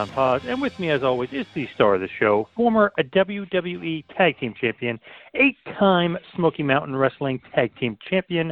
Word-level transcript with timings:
John 0.00 0.08
Paz, 0.14 0.40
and 0.46 0.62
with 0.62 0.78
me 0.80 0.88
as 0.88 1.02
always 1.02 1.28
is 1.30 1.44
the 1.54 1.68
star 1.74 1.96
of 1.96 2.00
the 2.00 2.08
show, 2.18 2.48
former 2.56 2.90
WWE 2.98 4.02
Tag 4.16 4.38
Team 4.40 4.54
Champion, 4.58 4.98
eight-time 5.34 6.16
Smoky 6.34 6.62
Mountain 6.62 6.96
Wrestling 6.96 7.38
Tag 7.54 7.70
Team 7.78 7.98
Champion, 8.08 8.50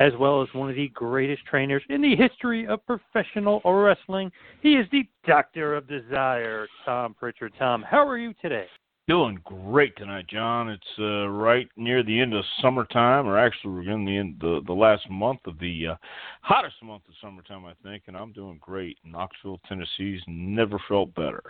as 0.00 0.12
well 0.18 0.42
as 0.42 0.48
one 0.52 0.68
of 0.68 0.74
the 0.74 0.88
greatest 0.88 1.44
trainers 1.46 1.84
in 1.90 2.02
the 2.02 2.16
history 2.16 2.66
of 2.66 2.84
professional 2.86 3.60
wrestling. 3.64 4.32
He 4.62 4.72
is 4.72 4.86
the 4.90 5.04
Doctor 5.24 5.76
of 5.76 5.86
Desire, 5.86 6.66
Tom 6.84 7.14
Prichard. 7.14 7.52
Tom, 7.56 7.84
how 7.88 8.04
are 8.04 8.18
you 8.18 8.34
today? 8.42 8.66
Doing 9.10 9.40
great 9.42 9.96
tonight, 9.96 10.28
John. 10.28 10.68
It's 10.68 10.86
uh, 10.96 11.26
right 11.26 11.68
near 11.76 12.04
the 12.04 12.20
end 12.20 12.32
of 12.32 12.44
summertime, 12.62 13.26
or 13.26 13.36
actually, 13.36 13.72
we're 13.72 13.90
in 13.90 14.04
the 14.04 14.16
end 14.16 14.36
the 14.40 14.60
the 14.68 14.72
last 14.72 15.10
month 15.10 15.40
of 15.46 15.58
the 15.58 15.88
uh, 15.88 15.94
hottest 16.42 16.76
month 16.80 17.02
of 17.08 17.14
summertime, 17.20 17.64
I 17.64 17.72
think, 17.82 18.04
and 18.06 18.16
I'm 18.16 18.30
doing 18.30 18.58
great. 18.60 18.98
Knoxville, 19.04 19.58
Tennessee's 19.68 20.20
never 20.28 20.80
felt 20.86 21.12
better. 21.16 21.42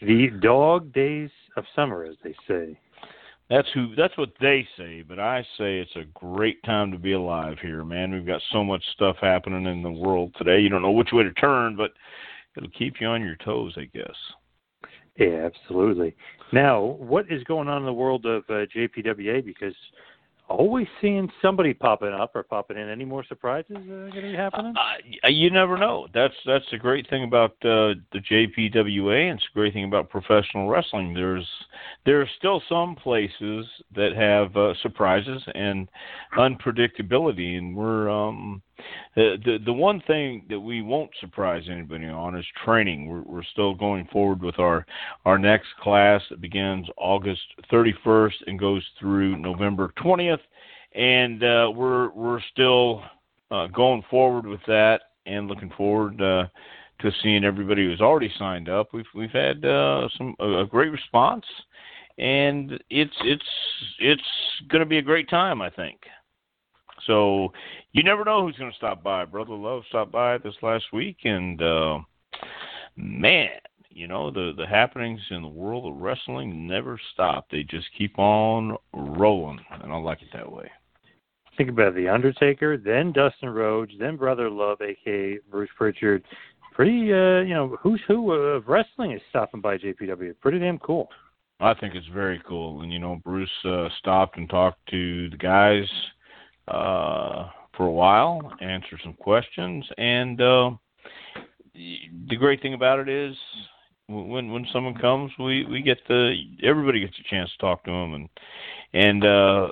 The 0.00 0.28
dog 0.40 0.92
days 0.92 1.30
of 1.56 1.64
summer, 1.74 2.04
as 2.04 2.14
they 2.22 2.36
say. 2.46 2.78
That's 3.48 3.66
who. 3.74 3.96
That's 3.96 4.16
what 4.16 4.30
they 4.40 4.64
say, 4.78 5.02
but 5.02 5.18
I 5.18 5.42
say 5.58 5.80
it's 5.80 5.96
a 5.96 6.04
great 6.14 6.62
time 6.62 6.92
to 6.92 6.98
be 6.98 7.14
alive 7.14 7.56
here, 7.60 7.84
man. 7.84 8.12
We've 8.12 8.24
got 8.24 8.42
so 8.52 8.62
much 8.62 8.84
stuff 8.94 9.16
happening 9.20 9.66
in 9.66 9.82
the 9.82 9.90
world 9.90 10.36
today. 10.38 10.60
You 10.60 10.68
don't 10.68 10.82
know 10.82 10.92
which 10.92 11.10
way 11.12 11.24
to 11.24 11.32
turn, 11.32 11.74
but 11.74 11.90
it'll 12.56 12.70
keep 12.70 13.00
you 13.00 13.08
on 13.08 13.24
your 13.24 13.36
toes, 13.44 13.74
I 13.76 13.86
guess. 13.92 14.14
Yeah, 15.16 15.48
absolutely. 15.52 16.14
Now, 16.52 16.80
what 16.80 17.26
is 17.30 17.42
going 17.44 17.68
on 17.68 17.78
in 17.78 17.86
the 17.86 17.92
world 17.92 18.26
of 18.26 18.44
uh, 18.48 18.66
JPWA? 18.74 19.44
Because 19.44 19.74
always 20.50 20.88
seeing 21.00 21.30
somebody 21.40 21.72
popping 21.72 22.12
up 22.12 22.32
or 22.34 22.42
popping 22.42 22.76
in. 22.76 22.88
Any 22.88 23.04
more 23.04 23.24
surprises 23.24 23.76
uh, 23.76 23.80
going 23.80 24.12
to 24.12 24.22
be 24.22 24.34
happening? 24.34 24.74
Uh, 24.76 25.28
you 25.28 25.50
never 25.50 25.78
know. 25.78 26.08
That's 26.12 26.34
that's 26.44 26.64
the 26.70 26.78
great 26.78 27.08
thing 27.08 27.24
about 27.24 27.52
uh, 27.62 27.94
the 28.12 28.20
JPWA, 28.30 29.30
and 29.30 29.38
it's 29.38 29.48
a 29.50 29.54
great 29.54 29.72
thing 29.72 29.84
about 29.84 30.10
professional 30.10 30.68
wrestling. 30.68 31.14
There's 31.14 31.48
there 32.04 32.20
are 32.20 32.28
still 32.36 32.60
some 32.68 32.96
places 32.96 33.66
that 33.94 34.14
have 34.16 34.56
uh, 34.56 34.74
surprises 34.82 35.42
and 35.54 35.88
unpredictability, 36.36 37.56
and 37.56 37.74
we're 37.74 38.10
um, 38.10 38.60
the, 39.16 39.58
the 39.64 39.72
one 39.72 40.02
thing 40.06 40.44
that 40.48 40.60
we 40.60 40.82
won't 40.82 41.10
surprise 41.20 41.64
anybody 41.70 42.06
on 42.06 42.36
is 42.36 42.44
training. 42.64 43.08
We're 43.08 43.22
we're 43.22 43.44
still 43.44 43.74
going 43.74 44.08
forward 44.12 44.42
with 44.42 44.58
our 44.58 44.86
our 45.24 45.38
next 45.38 45.68
class 45.82 46.22
that 46.30 46.40
begins 46.40 46.86
August 46.96 47.42
31st 47.72 48.34
and 48.46 48.58
goes 48.58 48.84
through 48.98 49.36
November 49.36 49.92
20th, 50.02 50.40
and 50.94 51.42
uh, 51.42 51.70
we're 51.74 52.10
we're 52.10 52.40
still 52.52 53.02
uh, 53.50 53.66
going 53.68 54.02
forward 54.10 54.46
with 54.46 54.60
that 54.66 55.00
and 55.26 55.48
looking 55.48 55.70
forward 55.76 56.20
uh, 56.20 56.46
to 57.00 57.10
seeing 57.22 57.44
everybody 57.44 57.84
who's 57.84 58.00
already 58.00 58.32
signed 58.38 58.68
up. 58.68 58.88
We've 58.92 59.04
we've 59.14 59.30
had 59.30 59.64
uh, 59.64 60.08
some 60.16 60.34
a, 60.40 60.62
a 60.62 60.66
great 60.66 60.90
response, 60.90 61.44
and 62.18 62.72
it's 62.90 63.14
it's 63.22 63.44
it's 63.98 64.22
going 64.68 64.80
to 64.80 64.86
be 64.86 64.98
a 64.98 65.02
great 65.02 65.28
time, 65.28 65.62
I 65.62 65.70
think. 65.70 66.00
So 67.06 67.52
you 67.92 68.02
never 68.02 68.24
know 68.24 68.46
who's 68.46 68.56
going 68.56 68.70
to 68.70 68.76
stop 68.76 69.02
by. 69.02 69.24
Brother 69.24 69.54
Love 69.54 69.82
stopped 69.88 70.12
by 70.12 70.38
this 70.38 70.54
last 70.62 70.84
week, 70.92 71.18
and 71.24 71.60
uh, 71.62 71.98
man, 72.96 73.50
you 73.90 74.06
know 74.06 74.30
the 74.30 74.52
the 74.56 74.66
happenings 74.66 75.20
in 75.30 75.42
the 75.42 75.48
world 75.48 75.86
of 75.86 76.00
wrestling 76.00 76.66
never 76.66 76.98
stop. 77.12 77.46
They 77.50 77.62
just 77.62 77.86
keep 77.96 78.18
on 78.18 78.76
rolling, 78.92 79.60
and 79.82 79.92
I 79.92 79.96
like 79.96 80.22
it 80.22 80.28
that 80.32 80.50
way. 80.50 80.70
Think 81.56 81.70
about 81.70 81.94
the 81.94 82.08
Undertaker, 82.08 82.76
then 82.78 83.12
Dustin 83.12 83.50
Rhodes, 83.50 83.92
then 83.98 84.16
Brother 84.16 84.48
Love, 84.48 84.80
aka 84.80 85.38
Bruce 85.50 85.70
Prichard. 85.76 86.24
Pretty, 86.72 87.12
uh, 87.12 87.40
you 87.40 87.52
know, 87.52 87.76
who's 87.82 88.00
who 88.06 88.32
of 88.32 88.66
wrestling 88.68 89.12
is 89.12 89.20
stopping 89.28 89.60
by 89.60 89.76
JPW. 89.76 90.34
Pretty 90.40 90.58
damn 90.58 90.78
cool. 90.78 91.08
I 91.58 91.74
think 91.74 91.94
it's 91.94 92.06
very 92.06 92.40
cool, 92.48 92.80
and 92.80 92.92
you 92.92 92.98
know, 92.98 93.20
Bruce 93.22 93.50
uh, 93.64 93.88
stopped 93.98 94.38
and 94.38 94.48
talked 94.48 94.78
to 94.90 95.28
the 95.28 95.36
guys 95.36 95.86
uh, 96.70 97.50
for 97.76 97.86
a 97.86 97.90
while, 97.90 98.40
answer 98.60 98.98
some 99.02 99.14
questions, 99.14 99.84
and 99.98 100.40
uh, 100.40 100.70
the 101.74 102.36
great 102.36 102.60
thing 102.62 102.74
about 102.74 102.98
it 102.98 103.08
is 103.08 103.36
when 104.08 104.50
when 104.50 104.66
someone 104.72 104.94
comes, 104.94 105.30
we 105.38 105.64
we 105.66 105.82
get 105.82 105.98
the 106.08 106.34
everybody 106.62 107.00
gets 107.00 107.18
a 107.18 107.30
chance 107.30 107.50
to 107.52 107.58
talk 107.58 107.84
to 107.84 107.90
them 107.90 108.14
and 108.14 108.28
and 108.92 109.24
uh, 109.24 109.68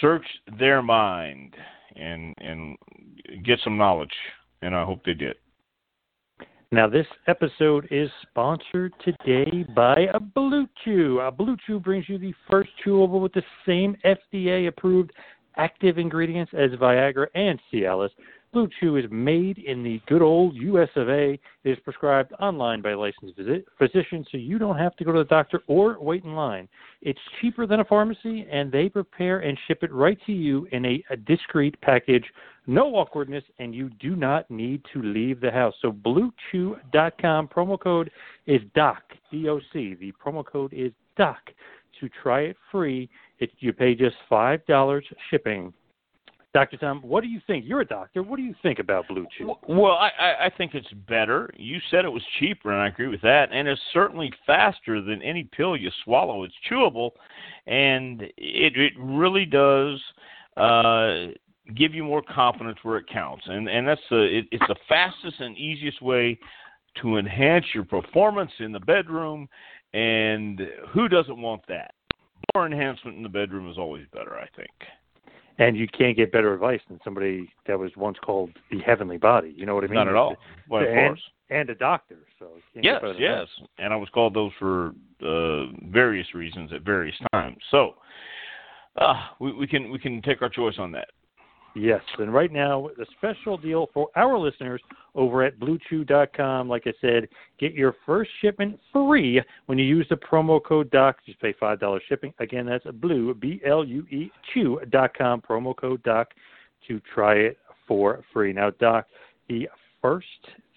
search 0.00 0.24
their 0.58 0.82
mind 0.82 1.54
and 1.96 2.34
and 2.38 2.76
get 3.44 3.58
some 3.64 3.76
knowledge, 3.76 4.14
and 4.62 4.74
I 4.74 4.84
hope 4.84 5.04
they 5.04 5.14
did. 5.14 5.36
Now, 6.72 6.88
this 6.88 7.06
episode 7.26 7.88
is 7.90 8.08
sponsored 8.22 8.92
today 9.04 9.64
by 9.74 10.06
a 10.14 10.20
Blue 10.20 10.68
Chew. 10.84 11.18
A 11.18 11.28
Blue 11.28 11.56
Chew 11.66 11.80
brings 11.80 12.08
you 12.08 12.16
the 12.16 12.32
first 12.48 12.70
chewable 12.86 13.20
with 13.20 13.32
the 13.32 13.42
same 13.66 13.96
FDA 14.04 14.68
approved 14.68 15.10
active 15.60 15.98
ingredients 15.98 16.52
as 16.54 16.70
Viagra 16.70 17.26
and 17.34 17.60
Cialis. 17.72 18.10
Blue 18.52 18.68
Chew 18.80 18.96
is 18.96 19.04
made 19.10 19.58
in 19.58 19.84
the 19.84 20.00
good 20.08 20.22
old 20.22 20.56
US 20.56 20.88
of 20.96 21.08
A. 21.08 21.34
It 21.34 21.70
is 21.70 21.78
prescribed 21.84 22.32
online 22.40 22.82
by 22.82 22.94
licensed 22.94 23.36
visit, 23.36 23.66
physician, 23.78 24.24
so 24.32 24.38
you 24.38 24.58
don't 24.58 24.78
have 24.78 24.96
to 24.96 25.04
go 25.04 25.12
to 25.12 25.18
the 25.18 25.24
doctor 25.24 25.62
or 25.68 25.98
wait 26.00 26.24
in 26.24 26.34
line. 26.34 26.66
It's 27.02 27.20
cheaper 27.40 27.66
than 27.66 27.78
a 27.78 27.84
pharmacy, 27.84 28.48
and 28.50 28.72
they 28.72 28.88
prepare 28.88 29.40
and 29.40 29.56
ship 29.68 29.82
it 29.82 29.92
right 29.92 30.18
to 30.26 30.32
you 30.32 30.66
in 30.72 30.84
a, 30.84 31.04
a 31.10 31.16
discreet 31.16 31.80
package. 31.82 32.24
No 32.66 32.96
awkwardness, 32.96 33.44
and 33.60 33.72
you 33.74 33.90
do 34.00 34.16
not 34.16 34.50
need 34.50 34.82
to 34.94 35.02
leave 35.02 35.40
the 35.40 35.50
house. 35.50 35.74
So, 35.80 35.92
BlueChew.com 35.92 37.48
promo 37.48 37.78
code 37.78 38.10
is 38.46 38.62
DOC, 38.74 39.02
D-O-C. 39.30 39.96
The 40.00 40.12
promo 40.12 40.44
code 40.44 40.72
is 40.72 40.90
DOC 41.16 41.52
to 42.00 42.08
try 42.22 42.40
it 42.40 42.56
free. 42.70 43.08
It, 43.38 43.50
you 43.58 43.72
pay 43.72 43.94
just 43.94 44.16
five 44.28 44.64
dollars 44.66 45.04
shipping. 45.30 45.72
Dr. 46.52 46.76
Tom, 46.78 47.00
what 47.02 47.22
do 47.22 47.28
you 47.28 47.40
think? 47.46 47.64
You're 47.64 47.82
a 47.82 47.86
doctor. 47.86 48.24
What 48.24 48.36
do 48.36 48.42
you 48.42 48.56
think 48.60 48.80
about 48.80 49.06
Blue? 49.06 49.24
Well, 49.68 49.92
I, 49.92 50.46
I 50.46 50.50
think 50.58 50.74
it's 50.74 50.92
better. 51.08 51.48
You 51.56 51.78
said 51.90 52.04
it 52.04 52.08
was 52.08 52.24
cheaper, 52.40 52.72
and 52.72 52.82
I 52.82 52.88
agree 52.88 53.06
with 53.06 53.20
that. 53.22 53.50
And 53.52 53.68
it's 53.68 53.80
certainly 53.92 54.32
faster 54.46 55.00
than 55.00 55.22
any 55.22 55.44
pill 55.44 55.76
you 55.76 55.90
swallow. 56.02 56.42
It's 56.42 56.54
chewable, 56.68 57.10
and 57.66 58.22
it 58.36 58.76
it 58.76 58.92
really 58.98 59.44
does 59.44 60.00
uh, 60.56 61.26
give 61.76 61.94
you 61.94 62.02
more 62.02 62.22
confidence 62.22 62.78
where 62.82 62.98
it 62.98 63.06
counts. 63.08 63.44
And 63.46 63.68
and 63.68 63.86
that's 63.86 64.00
the 64.10 64.38
it, 64.38 64.46
it's 64.50 64.66
the 64.66 64.76
fastest 64.88 65.38
and 65.38 65.56
easiest 65.56 66.02
way 66.02 66.36
to 67.00 67.18
enhance 67.18 67.66
your 67.72 67.84
performance 67.84 68.50
in 68.58 68.72
the 68.72 68.80
bedroom. 68.80 69.48
And 69.92 70.60
who 70.92 71.08
doesn't 71.08 71.40
want 71.40 71.62
that? 71.68 71.94
More 72.54 72.66
enhancement 72.66 73.16
in 73.16 73.22
the 73.22 73.28
bedroom 73.28 73.70
is 73.70 73.78
always 73.78 74.06
better, 74.12 74.36
I 74.38 74.46
think. 74.56 74.70
and 75.60 75.76
you 75.76 75.86
can't 75.86 76.16
get 76.16 76.32
better 76.32 76.52
advice 76.54 76.80
than 76.88 76.98
somebody 77.04 77.48
that 77.66 77.78
was 77.78 77.90
once 77.96 78.16
called 78.24 78.50
the 78.70 78.80
heavenly 78.80 79.18
body. 79.18 79.54
You 79.56 79.66
know 79.66 79.74
what 79.74 79.84
I 79.84 79.88
mean? 79.88 79.94
Not 79.94 80.08
at 80.08 80.16
all. 80.16 80.36
Well, 80.68 80.82
of 80.82 80.88
and, 80.88 81.10
course. 81.10 81.22
And 81.50 81.68
a 81.68 81.74
doctor. 81.74 82.16
So 82.38 82.46
yes, 82.74 83.02
yes, 83.18 83.46
and 83.78 83.92
I 83.92 83.96
was 83.96 84.08
called 84.14 84.34
those 84.34 84.52
for 84.58 84.92
uh, 85.22 85.66
various 85.90 86.32
reasons 86.34 86.72
at 86.72 86.82
various 86.82 87.16
times. 87.32 87.58
So 87.70 87.96
uh, 88.96 89.14
we, 89.40 89.52
we 89.52 89.66
can 89.66 89.90
we 89.90 89.98
can 89.98 90.22
take 90.22 90.42
our 90.42 90.48
choice 90.48 90.76
on 90.78 90.92
that. 90.92 91.08
Yes, 91.74 92.02
and 92.18 92.34
right 92.34 92.50
now 92.50 92.88
the 92.98 93.06
special 93.16 93.56
deal 93.56 93.88
for 93.94 94.08
our 94.16 94.36
listeners 94.36 94.82
over 95.14 95.44
at 95.44 95.60
BlueChew.com. 95.60 96.68
Like 96.68 96.82
I 96.86 96.92
said, 97.00 97.28
get 97.60 97.74
your 97.74 97.94
first 98.04 98.30
shipment 98.40 98.78
free 98.92 99.40
when 99.66 99.78
you 99.78 99.84
use 99.84 100.06
the 100.10 100.16
promo 100.16 100.62
code 100.62 100.90
Doc. 100.90 101.18
Just 101.24 101.40
pay 101.40 101.54
five 101.60 101.78
dollars 101.78 102.02
shipping. 102.08 102.34
Again, 102.40 102.66
that's 102.66 102.84
Blue 102.94 103.34
B 103.34 103.60
L 103.64 103.84
U 103.84 104.04
E 104.10 104.30
Chew.com 104.52 105.42
promo 105.42 105.76
code 105.76 106.02
Doc 106.02 106.30
to 106.88 107.00
try 107.14 107.34
it 107.34 107.58
for 107.86 108.24
free. 108.32 108.52
Now, 108.52 108.70
Doc, 108.70 109.06
the 109.48 109.68
first 110.02 110.26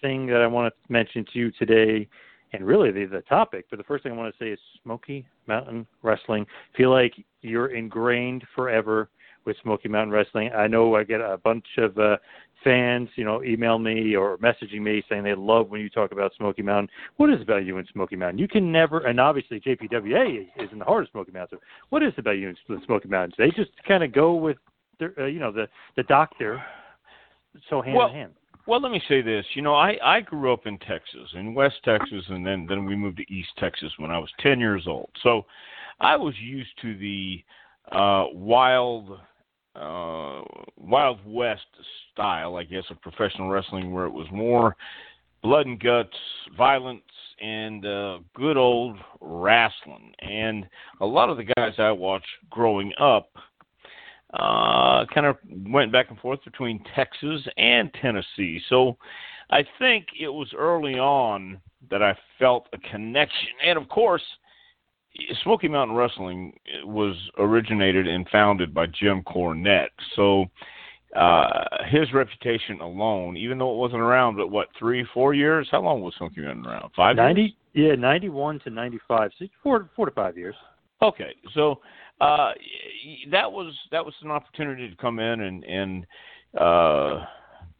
thing 0.00 0.26
that 0.26 0.42
I 0.42 0.46
want 0.46 0.72
to 0.72 0.92
mention 0.92 1.24
to 1.32 1.38
you 1.38 1.50
today, 1.52 2.08
and 2.52 2.64
really 2.64 2.92
the, 2.92 3.06
the 3.06 3.22
topic, 3.22 3.66
but 3.68 3.78
the 3.78 3.84
first 3.84 4.04
thing 4.04 4.12
I 4.12 4.16
want 4.16 4.32
to 4.32 4.44
say 4.44 4.50
is 4.50 4.58
Smoky 4.82 5.26
Mountain 5.48 5.88
Wrestling. 6.02 6.46
feel 6.76 6.90
like 6.90 7.14
you're 7.42 7.74
ingrained 7.74 8.44
forever 8.54 9.08
with 9.44 9.56
Smoky 9.62 9.88
Mountain 9.88 10.12
Wrestling. 10.12 10.50
I 10.52 10.66
know 10.66 10.94
I 10.96 11.04
get 11.04 11.20
a 11.20 11.38
bunch 11.38 11.66
of 11.78 11.96
uh, 11.98 12.16
fans, 12.64 13.08
you 13.14 13.24
know, 13.24 13.42
email 13.44 13.78
me 13.78 14.16
or 14.16 14.38
messaging 14.38 14.80
me 14.80 15.04
saying 15.08 15.22
they 15.22 15.34
love 15.34 15.68
when 15.68 15.80
you 15.80 15.90
talk 15.90 16.12
about 16.12 16.32
Smoky 16.36 16.62
Mountain. 16.62 16.88
What 17.16 17.30
is 17.30 17.40
about 17.42 17.64
you 17.64 17.78
in 17.78 17.86
Smoky 17.92 18.16
Mountain? 18.16 18.38
You 18.38 18.48
can 18.48 18.72
never, 18.72 19.00
and 19.00 19.20
obviously 19.20 19.60
JPWA 19.60 20.40
is, 20.40 20.46
is 20.56 20.72
in 20.72 20.78
the 20.78 20.84
heart 20.84 21.04
of 21.04 21.10
Smoky 21.10 21.32
Mountain. 21.32 21.58
So 21.58 21.64
what 21.90 22.02
is 22.02 22.12
about 22.16 22.32
you 22.32 22.48
in 22.48 22.56
Smoky 22.86 23.08
Mountains? 23.08 23.34
They 23.38 23.50
just 23.50 23.70
kind 23.86 24.02
of 24.02 24.12
go 24.12 24.34
with, 24.34 24.56
their, 24.98 25.12
uh, 25.18 25.26
you 25.26 25.40
know, 25.40 25.52
the 25.52 25.68
the 25.96 26.04
doctor, 26.04 26.62
so 27.68 27.82
hand 27.82 27.96
well, 27.96 28.08
in 28.08 28.14
hand. 28.14 28.32
Well, 28.66 28.80
let 28.80 28.92
me 28.92 29.02
say 29.08 29.22
this. 29.22 29.44
You 29.54 29.62
know, 29.62 29.74
I 29.74 29.98
I 30.02 30.20
grew 30.20 30.52
up 30.52 30.66
in 30.66 30.78
Texas, 30.78 31.28
in 31.34 31.52
West 31.52 31.76
Texas, 31.84 32.24
and 32.28 32.46
then 32.46 32.66
then 32.68 32.84
we 32.84 32.94
moved 32.94 33.18
to 33.18 33.32
East 33.32 33.50
Texas 33.58 33.92
when 33.98 34.10
I 34.10 34.18
was 34.18 34.30
10 34.40 34.60
years 34.60 34.84
old. 34.86 35.10
So, 35.22 35.46
I 36.00 36.16
was 36.16 36.34
used 36.40 36.70
to 36.82 36.96
the 36.96 37.42
uh 37.92 38.26
wild 38.32 39.18
uh, 39.76 40.42
Wild 40.76 41.18
West 41.26 41.66
style, 42.12 42.56
I 42.56 42.64
guess, 42.64 42.84
of 42.90 43.00
professional 43.00 43.48
wrestling, 43.48 43.92
where 43.92 44.06
it 44.06 44.12
was 44.12 44.26
more 44.32 44.76
blood 45.42 45.66
and 45.66 45.80
guts, 45.80 46.16
violence, 46.56 47.02
and 47.40 47.84
uh, 47.84 48.18
good 48.34 48.56
old 48.56 48.96
wrestling. 49.20 50.12
And 50.20 50.66
a 51.00 51.06
lot 51.06 51.28
of 51.28 51.36
the 51.36 51.44
guys 51.56 51.74
I 51.78 51.90
watched 51.90 52.26
growing 52.50 52.92
up 53.00 53.30
uh, 54.32 55.04
kind 55.12 55.26
of 55.26 55.36
went 55.68 55.92
back 55.92 56.10
and 56.10 56.18
forth 56.18 56.42
between 56.44 56.82
Texas 56.94 57.42
and 57.56 57.92
Tennessee. 58.00 58.60
So 58.68 58.96
I 59.50 59.64
think 59.78 60.06
it 60.18 60.28
was 60.28 60.48
early 60.56 60.94
on 60.94 61.60
that 61.90 62.02
I 62.02 62.16
felt 62.38 62.66
a 62.72 62.78
connection. 62.78 63.48
And 63.64 63.78
of 63.78 63.88
course, 63.88 64.22
Smoky 65.42 65.68
Mountain 65.68 65.96
Wrestling 65.96 66.58
was 66.84 67.14
originated 67.38 68.08
and 68.08 68.28
founded 68.30 68.74
by 68.74 68.86
Jim 68.86 69.22
Cornette. 69.22 69.88
So 70.16 70.46
uh, 71.16 71.64
his 71.88 72.12
reputation 72.12 72.80
alone, 72.80 73.36
even 73.36 73.58
though 73.58 73.72
it 73.72 73.78
wasn't 73.78 74.00
around, 74.00 74.36
but 74.36 74.50
what 74.50 74.68
three, 74.78 75.06
four 75.14 75.32
years? 75.34 75.68
How 75.70 75.82
long 75.82 76.00
was 76.00 76.14
Smoky 76.18 76.40
Mountain 76.40 76.66
around? 76.66 76.90
Five. 76.96 77.16
Ninety. 77.16 77.42
Years? 77.42 77.52
Yeah, 77.90 77.94
ninety-one 77.96 78.60
to 78.60 78.70
ninety-five. 78.70 79.30
So 79.38 79.46
four, 79.62 79.90
four 79.96 80.06
to 80.06 80.12
five 80.12 80.36
years. 80.36 80.54
Okay, 81.02 81.34
so 81.54 81.80
uh, 82.20 82.52
that 83.30 83.50
was 83.50 83.74
that 83.90 84.04
was 84.04 84.14
an 84.22 84.30
opportunity 84.30 84.88
to 84.88 84.96
come 84.96 85.18
in 85.18 85.40
and 85.40 85.64
and 85.64 86.06
uh, 86.58 87.24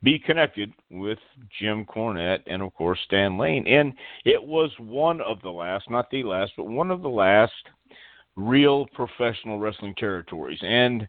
be 0.04 0.18
connected 0.18 0.72
with 0.90 1.18
Jim 1.58 1.84
Cornette 1.84 2.42
and, 2.46 2.62
of 2.62 2.74
course, 2.74 2.98
Stan 3.06 3.38
Lane. 3.38 3.66
And 3.66 3.94
it 4.24 4.42
was 4.42 4.70
one 4.78 5.20
of 5.22 5.40
the 5.42 5.50
last, 5.50 5.90
not 5.90 6.10
the 6.10 6.22
last, 6.22 6.52
but 6.56 6.66
one 6.66 6.90
of 6.90 7.02
the 7.02 7.08
last 7.08 7.52
real 8.36 8.86
professional 8.94 9.58
wrestling 9.58 9.94
territories. 9.96 10.58
And 10.62 11.08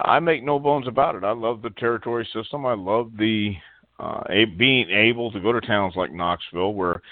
I 0.00 0.20
make 0.20 0.42
no 0.42 0.58
bones 0.58 0.86
about 0.86 1.16
it. 1.16 1.24
I 1.24 1.32
love 1.32 1.60
the 1.60 1.70
territory 1.70 2.26
system. 2.32 2.64
I 2.64 2.74
love 2.74 3.12
the 3.18 3.56
uh, 3.98 4.22
being 4.56 4.88
able 4.90 5.30
to 5.32 5.40
go 5.40 5.52
to 5.52 5.60
towns 5.60 5.94
like 5.96 6.12
Knoxville 6.12 6.74
where 6.74 7.02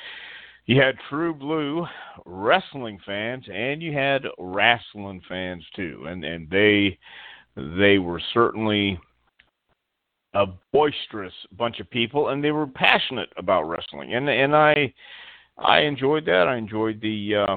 you 0.67 0.81
had 0.81 0.97
true 1.09 1.35
blue 1.35 1.87
wrestling 2.25 2.99
fans 3.05 3.45
and 3.53 3.83
you 3.83 3.93
had 3.93 4.25
wrestling 4.39 5.21
fans 5.29 5.65
too 5.77 6.05
and 6.09 6.25
and 6.25 6.49
they 6.51 6.99
they 7.57 7.99
were 7.99 8.21
certainly 8.33 8.99
a 10.35 10.47
boisterous 10.73 11.33
bunch 11.57 11.81
of 11.81 11.91
people, 11.91 12.29
and 12.29 12.43
they 12.43 12.53
were 12.53 12.67
passionate 12.67 13.31
about 13.37 13.63
wrestling, 13.63 14.15
and 14.15 14.29
and 14.29 14.55
I 14.55 14.93
I 15.59 15.81
enjoyed 15.81 16.25
that. 16.27 16.47
I 16.49 16.57
enjoyed 16.57 17.01
the 17.01 17.35
uh, 17.37 17.57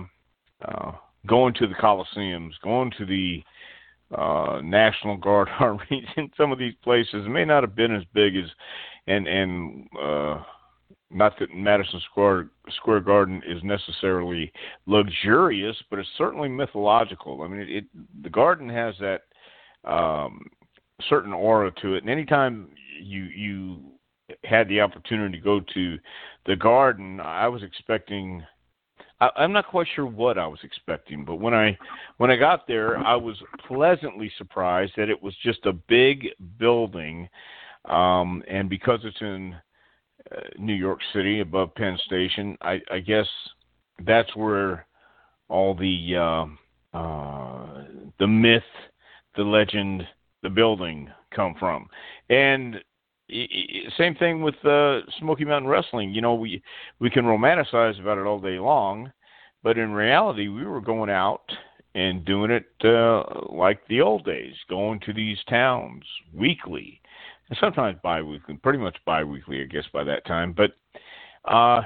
uh, 0.65 0.91
going 1.27 1.53
to 1.55 1.67
the 1.67 1.75
coliseums, 1.75 2.51
going 2.63 2.91
to 2.97 3.05
the 3.05 3.43
uh, 4.15 4.61
National 4.63 5.17
Guard 5.17 5.49
armies 5.59 6.07
in 6.17 6.31
some 6.35 6.51
of 6.51 6.59
these 6.59 6.75
places. 6.83 7.25
It 7.25 7.29
may 7.29 7.45
not 7.45 7.63
have 7.63 7.75
been 7.75 7.95
as 7.95 8.03
big 8.13 8.35
as 8.35 8.49
and 9.07 9.27
and 9.27 9.87
uh, 10.01 10.41
not 11.11 11.37
that 11.39 11.53
Madison 11.53 12.01
Square 12.11 12.49
Square 12.77 13.01
Garden 13.01 13.41
is 13.47 13.61
necessarily 13.63 14.51
luxurious, 14.85 15.75
but 15.89 15.99
it's 15.99 16.09
certainly 16.17 16.49
mythological. 16.49 17.41
I 17.43 17.47
mean, 17.47 17.61
it, 17.61 17.69
it 17.69 17.85
the 18.23 18.29
Garden 18.29 18.69
has 18.69 18.95
that 18.99 19.21
um, 19.89 20.49
certain 21.09 21.33
aura 21.33 21.71
to 21.81 21.95
it. 21.95 22.03
And 22.03 22.09
anytime 22.09 22.69
you 23.01 23.23
you 23.23 23.79
had 24.43 24.67
the 24.67 24.81
opportunity 24.81 25.37
to 25.37 25.43
go 25.43 25.61
to 25.73 25.97
the 26.45 26.55
garden, 26.55 27.19
I 27.19 27.47
was 27.47 27.63
expecting. 27.63 28.43
I, 29.21 29.29
I'm 29.37 29.53
not 29.53 29.67
quite 29.67 29.87
sure 29.95 30.05
what 30.05 30.37
I 30.37 30.47
was 30.47 30.59
expecting, 30.63 31.25
but 31.25 31.35
when 31.35 31.53
I 31.53 31.77
when 32.17 32.31
I 32.31 32.35
got 32.35 32.67
there, 32.67 32.97
I 32.97 33.15
was 33.15 33.37
pleasantly 33.67 34.31
surprised 34.37 34.93
that 34.97 35.09
it 35.09 35.21
was 35.21 35.35
just 35.43 35.65
a 35.65 35.73
big 35.73 36.27
building, 36.57 37.29
um, 37.85 38.43
and 38.47 38.69
because 38.69 38.99
it's 39.03 39.21
in 39.21 39.55
uh, 40.31 40.39
New 40.57 40.73
York 40.73 40.99
City 41.13 41.41
above 41.41 41.75
Penn 41.75 41.97
Station, 42.05 42.57
I, 42.61 42.79
I 42.91 42.99
guess 42.99 43.27
that's 44.05 44.35
where 44.35 44.85
all 45.49 45.75
the 45.75 46.15
uh, 46.15 46.97
uh, 46.97 47.83
the 48.19 48.27
myth, 48.27 48.63
the 49.35 49.43
legend, 49.43 50.03
the 50.43 50.49
building 50.49 51.09
come 51.35 51.55
from. 51.59 51.87
And 52.29 52.75
same 53.97 54.15
thing 54.15 54.41
with 54.41 54.55
uh, 54.65 54.99
Smoky 55.19 55.45
Mountain 55.45 55.69
Wrestling. 55.69 56.13
You 56.13 56.21
know, 56.21 56.35
we 56.35 56.61
we 56.99 57.09
can 57.09 57.25
romanticize 57.25 57.99
about 57.99 58.17
it 58.17 58.25
all 58.25 58.39
day 58.39 58.59
long, 58.59 59.11
but 59.63 59.77
in 59.77 59.91
reality, 59.91 60.49
we 60.49 60.65
were 60.65 60.81
going 60.81 61.09
out 61.09 61.43
and 61.95 62.25
doing 62.25 62.51
it 62.51 62.65
uh, 62.83 63.23
like 63.49 63.79
the 63.87 64.01
old 64.01 64.25
days, 64.25 64.55
going 64.69 64.99
to 65.01 65.13
these 65.13 65.37
towns 65.47 66.03
weekly, 66.33 66.99
and 67.49 67.57
sometimes 67.59 67.97
biweekly, 68.03 68.55
pretty 68.57 68.79
much 68.79 68.97
biweekly, 69.05 69.61
I 69.61 69.65
guess, 69.65 69.85
by 69.93 70.03
that 70.03 70.25
time. 70.25 70.53
But 70.53 70.71
uh, 71.45 71.81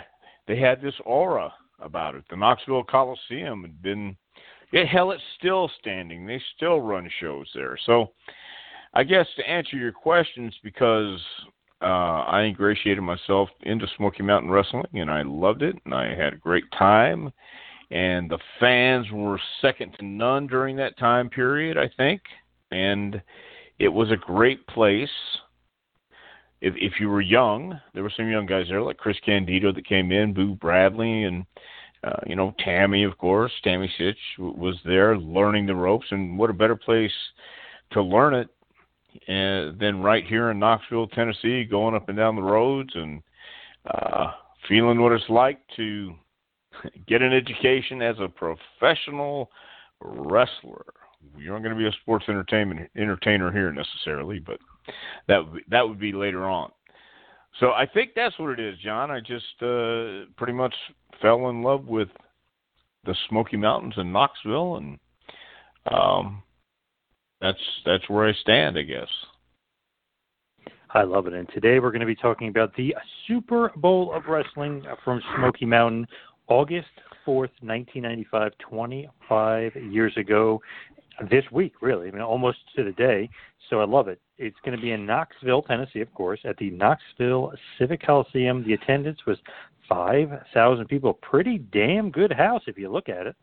they 0.47 0.59
had 0.59 0.81
this 0.81 0.95
aura 1.05 1.53
about 1.79 2.15
it. 2.15 2.23
The 2.29 2.37
Knoxville 2.37 2.85
Coliseum 2.85 3.61
had 3.63 3.81
been, 3.81 4.15
yeah, 4.71 4.85
hell, 4.85 5.11
it's 5.11 5.21
still 5.37 5.69
standing. 5.79 6.25
They 6.25 6.41
still 6.55 6.81
run 6.81 7.09
shows 7.19 7.49
there. 7.53 7.77
So 7.85 8.11
I 8.93 9.03
guess 9.03 9.27
to 9.37 9.49
answer 9.49 9.77
your 9.77 9.91
questions, 9.91 10.53
because 10.63 11.19
uh, 11.81 11.85
I 11.85 12.43
ingratiated 12.43 13.03
myself 13.03 13.49
into 13.61 13.85
Smoky 13.97 14.23
Mountain 14.23 14.49
Wrestling 14.49 14.85
and 14.93 15.11
I 15.11 15.21
loved 15.21 15.61
it 15.61 15.75
and 15.85 15.93
I 15.93 16.15
had 16.15 16.33
a 16.33 16.37
great 16.37 16.65
time. 16.77 17.31
And 17.91 18.29
the 18.29 18.39
fans 18.59 19.05
were 19.11 19.39
second 19.61 19.93
to 19.99 20.05
none 20.05 20.47
during 20.47 20.75
that 20.77 20.97
time 20.97 21.29
period, 21.29 21.77
I 21.77 21.89
think. 21.95 22.21
And 22.71 23.21
it 23.79 23.87
was 23.87 24.11
a 24.11 24.17
great 24.17 24.65
place. 24.67 25.09
If, 26.59 26.73
if 26.75 26.93
you 26.99 27.09
were 27.09 27.21
young, 27.21 27.79
there 27.93 28.03
were 28.03 28.11
some 28.17 28.29
young 28.29 28.47
guys 28.47 28.65
there 28.67 28.81
like 28.81 28.97
Chris 28.97 29.17
Candido 29.23 29.71
that 29.71 29.87
came 29.87 30.11
in, 30.11 30.33
Boo 30.33 30.55
Bradley, 30.55 31.23
and 31.23 31.45
uh, 32.03 32.19
you 32.25 32.35
know 32.35 32.55
Tammy, 32.59 33.03
of 33.03 33.17
course. 33.19 33.51
Tammy 33.63 33.91
Sytch 33.99 34.15
was 34.39 34.75
there 34.83 35.17
learning 35.17 35.67
the 35.67 35.75
ropes, 35.75 36.07
and 36.09 36.37
what 36.37 36.49
a 36.49 36.53
better 36.53 36.75
place 36.75 37.11
to 37.91 38.01
learn 38.01 38.33
it 38.33 38.49
and 39.27 39.79
then 39.79 40.01
right 40.01 40.25
here 40.25 40.51
in 40.51 40.59
Knoxville, 40.59 41.07
Tennessee, 41.07 41.63
going 41.63 41.95
up 41.95 42.09
and 42.09 42.17
down 42.17 42.35
the 42.35 42.41
roads 42.41 42.91
and 42.93 43.21
uh, 43.85 44.31
feeling 44.67 45.01
what 45.01 45.11
it's 45.11 45.29
like 45.29 45.59
to 45.75 46.13
get 47.07 47.21
an 47.21 47.33
education 47.33 48.01
as 48.01 48.15
a 48.19 48.27
professional 48.27 49.49
wrestler. 50.01 50.85
You 51.37 51.51
aren't 51.51 51.63
going 51.63 51.75
to 51.75 51.79
be 51.79 51.87
a 51.87 52.01
sports 52.01 52.25
entertainment 52.27 52.89
entertainer 52.95 53.51
here 53.51 53.71
necessarily, 53.71 54.39
but 54.39 54.59
that 55.27 55.37
would 55.37 55.53
be, 55.53 55.61
that 55.69 55.87
would 55.87 55.99
be 55.99 56.11
later 56.13 56.45
on. 56.45 56.71
So 57.59 57.71
I 57.71 57.85
think 57.87 58.11
that's 58.15 58.37
what 58.37 58.51
it 58.51 58.59
is, 58.59 58.77
John. 58.83 59.09
I 59.09 59.19
just 59.19 59.61
uh, 59.61 60.29
pretty 60.37 60.53
much 60.53 60.73
fell 61.21 61.49
in 61.49 61.63
love 61.63 61.85
with 61.87 62.09
the 63.05 63.15
Smoky 63.29 63.57
Mountains 63.57 63.95
in 63.97 64.11
Knoxville, 64.11 64.77
and 64.77 64.99
um, 65.91 66.43
that's 67.41 67.59
that's 67.85 68.09
where 68.09 68.27
I 68.27 68.33
stand, 68.33 68.77
I 68.77 68.83
guess. 68.83 69.07
I 70.91 71.03
love 71.03 71.27
it. 71.27 71.33
And 71.33 71.47
today 71.53 71.79
we're 71.79 71.91
going 71.91 72.01
to 72.01 72.07
be 72.07 72.15
talking 72.15 72.47
about 72.47 72.75
the 72.75 72.95
Super 73.27 73.71
Bowl 73.75 74.13
of 74.13 74.23
Wrestling 74.27 74.83
from 75.03 75.21
Smoky 75.35 75.65
Mountain, 75.65 76.07
August 76.47 76.87
4th, 77.25 77.51
1995, 77.61 78.53
25 78.57 79.75
years 79.91 80.13
ago. 80.17 80.61
This 81.29 81.43
week, 81.51 81.73
really, 81.81 82.07
I 82.07 82.11
mean, 82.11 82.21
almost 82.21 82.59
to 82.75 82.83
the 82.83 82.91
day. 82.91 83.29
So 83.69 83.81
I 83.81 83.85
love 83.85 84.07
it. 84.07 84.21
It's 84.37 84.55
going 84.63 84.77
to 84.77 84.81
be 84.81 84.91
in 84.91 85.05
Knoxville, 85.05 85.63
Tennessee, 85.63 86.01
of 86.01 86.13
course, 86.13 86.39
at 86.45 86.57
the 86.57 86.69
Knoxville 86.69 87.53
Civic 87.77 88.05
Coliseum. 88.05 88.63
The 88.63 88.73
attendance 88.73 89.19
was 89.25 89.37
5,000 89.89 90.87
people. 90.87 91.13
Pretty 91.13 91.57
damn 91.57 92.11
good 92.11 92.31
house 92.31 92.61
if 92.67 92.77
you 92.77 92.89
look 92.89 93.09
at 93.09 93.27
it. 93.27 93.35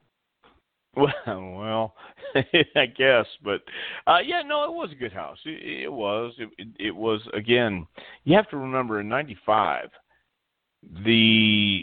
Well, 0.96 1.14
well, 1.26 1.94
I 2.76 2.86
guess, 2.86 3.26
but 3.42 3.62
uh 4.06 4.18
yeah, 4.24 4.42
no, 4.42 4.64
it 4.64 4.72
was 4.72 4.90
a 4.92 4.96
good 4.96 5.12
house. 5.12 5.38
It, 5.44 5.84
it 5.84 5.92
was. 5.92 6.32
It, 6.38 6.68
it, 6.78 6.94
was 6.94 7.20
again. 7.32 7.86
You 8.24 8.36
have 8.36 8.48
to 8.50 8.56
remember 8.56 9.00
in 9.00 9.08
'95, 9.08 9.88
the 11.04 11.82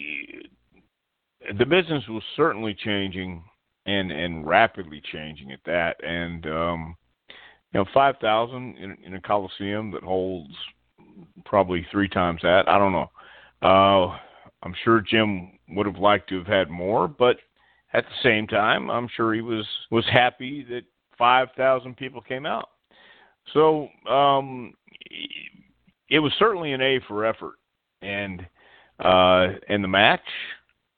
the 1.57 1.65
business 1.65 2.03
was 2.07 2.23
certainly 2.35 2.73
changing 2.73 3.43
and 3.85 4.11
and 4.11 4.45
rapidly 4.45 5.01
changing 5.11 5.51
at 5.51 5.59
that. 5.65 6.03
And 6.03 6.45
um 6.45 6.95
you 7.73 7.79
know, 7.79 7.85
five 7.93 8.15
thousand 8.21 8.77
in, 8.77 8.97
in 9.05 9.13
a 9.15 9.21
coliseum 9.21 9.91
that 9.91 10.03
holds 10.03 10.53
probably 11.45 11.85
three 11.91 12.09
times 12.09 12.41
that. 12.43 12.67
I 12.67 12.77
don't 12.77 12.91
know. 12.91 13.11
Uh 13.61 14.17
I'm 14.63 14.75
sure 14.83 15.01
Jim 15.01 15.53
would 15.69 15.87
have 15.87 15.97
liked 15.97 16.29
to 16.29 16.37
have 16.37 16.47
had 16.47 16.69
more, 16.69 17.07
but 17.07 17.37
at 17.93 18.05
the 18.05 18.23
same 18.23 18.47
time, 18.47 18.89
I'm 18.89 19.07
sure 19.15 19.33
he 19.33 19.41
was 19.41 19.65
was 19.89 20.05
happy 20.11 20.65
that 20.69 20.83
5,000 21.17 21.95
people 21.97 22.21
came 22.21 22.45
out. 22.45 22.69
So 23.53 23.89
um, 24.09 24.73
it 26.09 26.19
was 26.19 26.31
certainly 26.39 26.73
an 26.73 26.81
A 26.81 26.99
for 27.07 27.25
effort, 27.25 27.55
and 28.01 28.45
uh, 28.99 29.47
in 29.69 29.81
the 29.81 29.87
match 29.87 30.21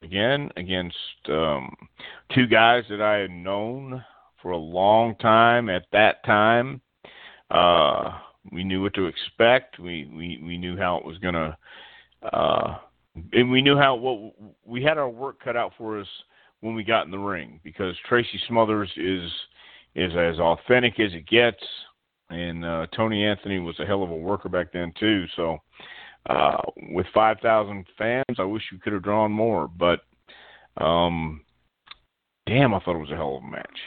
again 0.04 0.50
against 0.58 0.98
um, 1.30 1.74
two 2.36 2.48
guys 2.48 2.84
that 2.90 3.02
I 3.02 3.18
had 3.18 3.32
known 3.32 4.04
for 4.42 4.52
a 4.52 4.58
long 4.58 5.16
time. 5.16 5.70
At 5.70 5.86
that 5.94 6.24
time, 6.26 6.82
uh, 7.50 8.20
we 8.52 8.64
knew 8.64 8.82
what 8.82 8.94
to 8.96 9.06
expect. 9.06 9.80
We 9.80 10.10
we 10.14 10.42
we 10.44 10.58
knew 10.58 10.78
how 10.78 10.98
it 10.98 11.06
was 11.06 11.18
gonna. 11.20 11.58
Uh, 12.22 12.78
and 13.32 13.52
we 13.52 13.62
knew 13.62 13.78
how 13.78 13.96
what 13.96 14.34
we 14.66 14.84
had 14.84 14.98
our 14.98 15.10
work 15.10 15.40
cut 15.44 15.56
out 15.56 15.74
for 15.78 16.00
us 16.00 16.08
when 16.64 16.76
we 16.76 16.84
got 16.84 17.06
in 17.06 17.12
the 17.12 17.18
ring 17.18 17.60
because 17.62 17.94
Tracy 18.08 18.40
Smothers 18.48 18.90
is 18.96 19.30
is 19.96 20.14
as 20.16 20.40
authentic 20.40 20.98
as 21.00 21.14
it 21.14 21.28
gets, 21.28 21.62
and 22.30 22.66
uh, 22.66 22.88
Tony 22.96 23.26
Anthony 23.26 23.60
was 23.60 23.78
a 23.80 23.86
hell 23.86 24.02
of 24.02 24.10
a 24.10 24.16
worker 24.16 24.50
back 24.50 24.72
then 24.72 24.94
too. 24.98 25.26
So 25.36 25.58
uh, 26.28 26.58
with 26.90 27.06
5,000 27.14 27.86
fans, 27.98 28.38
I 28.40 28.44
wish 28.44 28.64
we 28.72 28.80
could 28.80 28.94
have 28.94 29.04
drawn 29.04 29.32
more, 29.32 29.68
but 29.68 30.00
um, 30.78 31.42
damn, 32.48 32.74
I 32.74 32.80
thought 32.80 32.96
it 32.96 33.00
was 33.00 33.12
a 33.12 33.16
hell 33.16 33.38
of 33.38 33.44
a 33.44 33.52
match. 33.52 33.80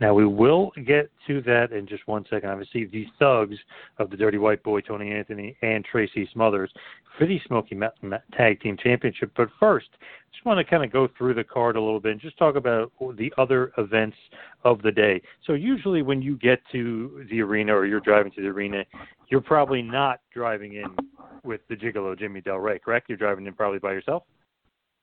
Now 0.00 0.12
we 0.12 0.26
will 0.26 0.72
get 0.86 1.10
to 1.28 1.40
that 1.42 1.72
in 1.72 1.86
just 1.86 2.06
one 2.06 2.24
second. 2.28 2.50
Obviously, 2.50 2.86
these 2.86 3.06
thugs 3.18 3.56
of 3.98 4.10
the 4.10 4.16
Dirty 4.16 4.38
White 4.38 4.62
Boy, 4.62 4.80
Tony 4.80 5.12
Anthony 5.12 5.56
and 5.62 5.84
Tracy 5.84 6.28
Smothers, 6.32 6.70
for 7.16 7.26
the 7.26 7.40
Smoky 7.46 7.76
Mountain 7.76 8.14
Tag 8.36 8.60
Team 8.60 8.76
Championship. 8.82 9.30
But 9.36 9.48
first, 9.60 9.88
just 10.32 10.44
want 10.44 10.58
to 10.58 10.68
kind 10.68 10.84
of 10.84 10.92
go 10.92 11.08
through 11.16 11.34
the 11.34 11.44
card 11.44 11.76
a 11.76 11.80
little 11.80 12.00
bit 12.00 12.12
and 12.12 12.20
just 12.20 12.36
talk 12.36 12.56
about 12.56 12.90
the 13.16 13.32
other 13.38 13.72
events 13.78 14.16
of 14.64 14.82
the 14.82 14.90
day. 14.90 15.22
So 15.46 15.52
usually, 15.52 16.02
when 16.02 16.20
you 16.20 16.36
get 16.38 16.60
to 16.72 17.24
the 17.30 17.40
arena 17.40 17.72
or 17.72 17.86
you're 17.86 18.00
driving 18.00 18.32
to 18.32 18.42
the 18.42 18.48
arena, 18.48 18.84
you're 19.28 19.40
probably 19.40 19.80
not 19.80 20.20
driving 20.32 20.74
in 20.74 20.96
with 21.44 21.60
the 21.68 21.76
Gigolo 21.76 22.18
Jimmy 22.18 22.40
Del 22.40 22.56
Rey, 22.56 22.80
correct? 22.80 23.08
You're 23.08 23.18
driving 23.18 23.46
in 23.46 23.54
probably 23.54 23.78
by 23.78 23.92
yourself. 23.92 24.24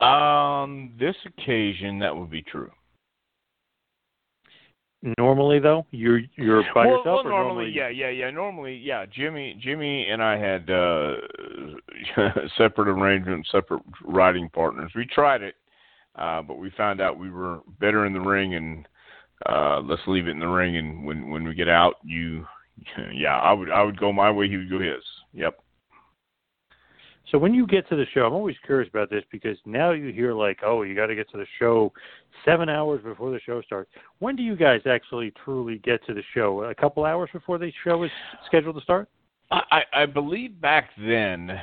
Um, 0.01 0.93
this 0.99 1.15
occasion 1.25 1.99
that 1.99 2.15
would 2.15 2.29
be 2.29 2.41
true. 2.41 2.71
Normally, 5.17 5.59
though, 5.59 5.85
you're 5.89 6.21
you're 6.35 6.63
by 6.75 6.85
well, 6.85 6.97
yourself. 6.97 7.25
Well, 7.25 7.33
or 7.33 7.43
normally, 7.43 7.71
yeah, 7.73 7.89
yeah, 7.89 8.09
yeah. 8.09 8.29
Normally, 8.29 8.75
yeah. 8.75 9.05
Jimmy, 9.07 9.57
Jimmy, 9.59 10.07
and 10.07 10.21
I 10.21 10.37
had 10.37 10.69
uh 10.69 11.15
separate 12.57 12.87
arrangements, 12.87 13.49
separate 13.51 13.81
riding 14.03 14.47
partners. 14.49 14.91
We 14.95 15.07
tried 15.07 15.41
it, 15.41 15.55
uh, 16.15 16.43
but 16.43 16.59
we 16.59 16.69
found 16.77 17.01
out 17.01 17.17
we 17.17 17.31
were 17.31 17.61
better 17.79 18.05
in 18.05 18.13
the 18.13 18.19
ring, 18.19 18.53
and 18.53 18.87
uh 19.47 19.79
let's 19.79 20.03
leave 20.05 20.27
it 20.27 20.31
in 20.31 20.39
the 20.39 20.47
ring. 20.47 20.77
And 20.77 21.03
when 21.03 21.31
when 21.31 21.47
we 21.47 21.55
get 21.55 21.69
out, 21.69 21.95
you, 22.03 22.45
yeah, 23.11 23.39
I 23.39 23.53
would 23.53 23.71
I 23.71 23.81
would 23.81 23.99
go 23.99 24.13
my 24.13 24.29
way, 24.29 24.49
he 24.49 24.57
would 24.57 24.69
go 24.69 24.79
his. 24.79 25.03
Yep. 25.33 25.57
So 27.31 27.37
when 27.37 27.53
you 27.53 27.65
get 27.65 27.87
to 27.87 27.95
the 27.95 28.05
show, 28.13 28.25
I'm 28.25 28.33
always 28.33 28.57
curious 28.65 28.89
about 28.89 29.09
this 29.09 29.23
because 29.31 29.57
now 29.65 29.91
you 29.91 30.11
hear 30.11 30.33
like, 30.33 30.59
oh, 30.65 30.81
you 30.81 30.93
got 30.93 31.07
to 31.07 31.15
get 31.15 31.29
to 31.31 31.37
the 31.37 31.45
show 31.59 31.93
seven 32.43 32.67
hours 32.67 33.01
before 33.01 33.31
the 33.31 33.39
show 33.39 33.61
starts. 33.61 33.89
When 34.19 34.35
do 34.35 34.43
you 34.43 34.57
guys 34.57 34.81
actually 34.85 35.31
truly 35.45 35.77
get 35.77 36.05
to 36.07 36.13
the 36.13 36.23
show? 36.33 36.63
A 36.63 36.75
couple 36.75 37.05
hours 37.05 37.29
before 37.31 37.57
the 37.57 37.71
show 37.85 38.03
is 38.03 38.11
scheduled 38.47 38.75
to 38.75 38.81
start? 38.81 39.07
I, 39.49 39.83
I 39.93 40.05
believe 40.05 40.59
back 40.59 40.89
then 40.97 41.59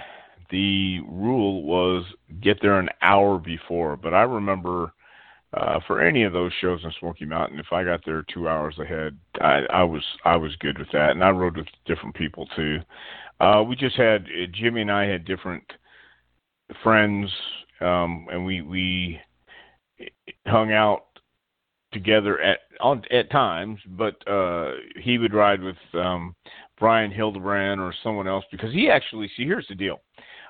the 0.50 1.00
rule 1.08 1.62
was 1.62 2.04
get 2.40 2.60
there 2.62 2.78
an 2.78 2.88
hour 3.02 3.38
before, 3.38 3.96
but 3.96 4.14
I 4.14 4.22
remember 4.22 4.92
uh, 5.54 5.80
for 5.86 6.02
any 6.02 6.24
of 6.24 6.32
those 6.32 6.52
shows 6.60 6.80
in 6.84 6.92
Smoky 7.00 7.24
Mountain, 7.24 7.58
if 7.58 7.72
I 7.72 7.82
got 7.82 8.00
there 8.04 8.24
two 8.32 8.48
hours 8.48 8.78
ahead, 8.78 9.16
I, 9.40 9.62
I 9.72 9.82
was 9.82 10.02
I 10.24 10.36
was 10.36 10.54
good 10.56 10.78
with 10.78 10.88
that, 10.92 11.12
and 11.12 11.24
I 11.24 11.30
rode 11.30 11.56
with 11.56 11.66
different 11.86 12.14
people 12.14 12.46
too. 12.54 12.78
Uh, 13.40 13.62
we 13.66 13.74
just 13.74 13.96
had 13.96 14.24
uh, 14.24 14.46
Jimmy 14.52 14.82
and 14.82 14.92
I 14.92 15.06
had 15.06 15.24
different 15.24 15.64
friends, 16.82 17.30
um, 17.80 18.26
and 18.30 18.44
we 18.44 18.60
we 18.60 19.20
hung 20.46 20.72
out 20.72 21.04
together 21.92 22.38
at 22.42 22.58
on 22.80 23.02
at 23.10 23.30
times. 23.30 23.78
But 23.86 24.16
uh, 24.28 24.72
he 24.96 25.16
would 25.16 25.32
ride 25.32 25.62
with 25.62 25.76
um, 25.94 26.34
Brian 26.78 27.10
Hildebrand 27.10 27.80
or 27.80 27.94
someone 28.02 28.28
else 28.28 28.44
because 28.50 28.72
he 28.74 28.90
actually 28.90 29.30
see 29.34 29.44
here's 29.44 29.68
the 29.68 29.74
deal. 29.74 30.02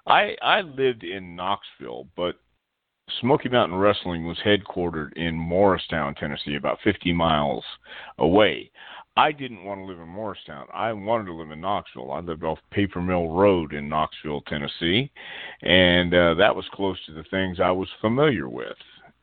I 0.08 0.34
I 0.42 0.62
lived 0.62 1.04
in 1.04 1.36
Knoxville, 1.36 2.08
but 2.16 2.36
Smoky 3.20 3.48
Mountain 3.48 3.78
Wrestling 3.78 4.26
was 4.26 4.38
headquartered 4.44 5.12
in 5.14 5.34
Morristown, 5.34 6.14
Tennessee, 6.14 6.56
about 6.56 6.78
50 6.84 7.12
miles 7.12 7.64
away. 8.18 8.70
I 9.16 9.32
didn't 9.32 9.64
want 9.64 9.80
to 9.80 9.84
live 9.84 9.98
in 9.98 10.08
Morristown. 10.08 10.66
I 10.72 10.92
wanted 10.92 11.24
to 11.26 11.34
live 11.34 11.50
in 11.50 11.60
Knoxville. 11.60 12.12
I 12.12 12.20
lived 12.20 12.44
off 12.44 12.58
Paper 12.70 13.02
Mill 13.02 13.30
Road 13.30 13.72
in 13.72 13.88
Knoxville, 13.88 14.42
Tennessee, 14.42 15.10
and 15.62 16.14
uh, 16.14 16.34
that 16.34 16.54
was 16.54 16.64
close 16.72 16.96
to 17.06 17.12
the 17.12 17.24
things 17.24 17.58
I 17.58 17.72
was 17.72 17.88
familiar 18.00 18.48
with. 18.48 18.76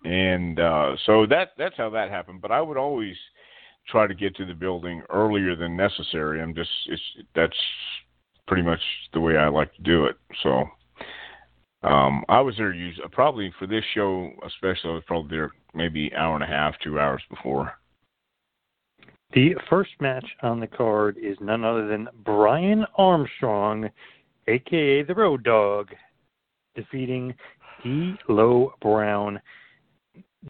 And 0.04 0.60
uh, 0.60 0.98
so 1.06 1.26
that 1.28 1.52
that's 1.58 1.78
how 1.78 1.90
that 1.92 2.10
happened. 2.10 2.42
But 2.42 2.52
I 2.52 2.60
would 2.60 2.78
always 2.78 3.16
try 3.88 4.06
to 4.06 4.14
get 4.14 4.36
to 4.36 4.46
the 4.46 4.54
building 4.54 5.02
earlier 5.10 5.56
than 5.56 5.78
necessary. 5.78 6.42
I'm 6.42 6.54
just 6.54 6.70
it's 6.88 7.02
that's 7.34 7.58
pretty 8.48 8.64
much 8.64 8.82
the 9.14 9.22
way 9.22 9.38
I 9.38 9.48
like 9.48 9.74
to 9.76 9.82
do 9.82 10.06
it. 10.06 10.18
So 10.44 10.66
um, 11.86 12.24
I 12.30 12.42
was 12.42 12.56
there 12.58 12.74
probably 13.12 13.54
for 13.60 13.68
this 13.68 13.84
show 13.94 14.32
especially. 14.46 14.92
I 14.92 14.94
was 14.94 15.04
probably 15.06 15.36
there 15.36 15.52
maybe 15.74 16.12
hour 16.16 16.36
and 16.36 16.44
a 16.44 16.48
half, 16.48 16.74
two 16.84 17.00
hours 17.00 17.22
before. 17.30 17.74
The 19.34 19.56
first 19.70 19.92
match 20.00 20.26
on 20.42 20.60
the 20.60 20.68
card 20.68 21.18
is 21.22 21.38
none 21.42 21.64
other 21.64 21.88
than 21.88 22.08
Brian 22.24 22.86
Armstrong, 22.96 23.90
aka 24.48 25.04
the 25.04 25.14
Road 25.14 25.44
Dog, 25.44 25.90
defeating 26.76 27.34
D'Lo 27.84 28.74
Brown. 28.82 29.40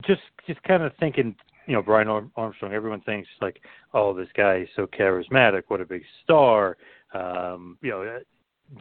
Just, 0.06 0.22
just 0.46 0.62
kind 0.63 0.84
of 0.84 0.92
thinking, 1.00 1.36
you 1.68 1.74
know, 1.74 1.82
Brian 1.82 2.30
Armstrong. 2.36 2.74
Everyone 2.74 3.01
thinks 3.01 3.27
like, 3.42 3.62
oh, 3.94 4.13
this 4.13 4.30
guy 4.38 4.58
is 4.58 4.70
so 4.75 4.88
charismatic. 4.88 5.63
What 5.68 5.82
a 5.82 5.86
big 5.86 6.04
star. 6.24 6.77
Um, 7.13 7.77
you 7.82 7.89
know, 7.89 8.20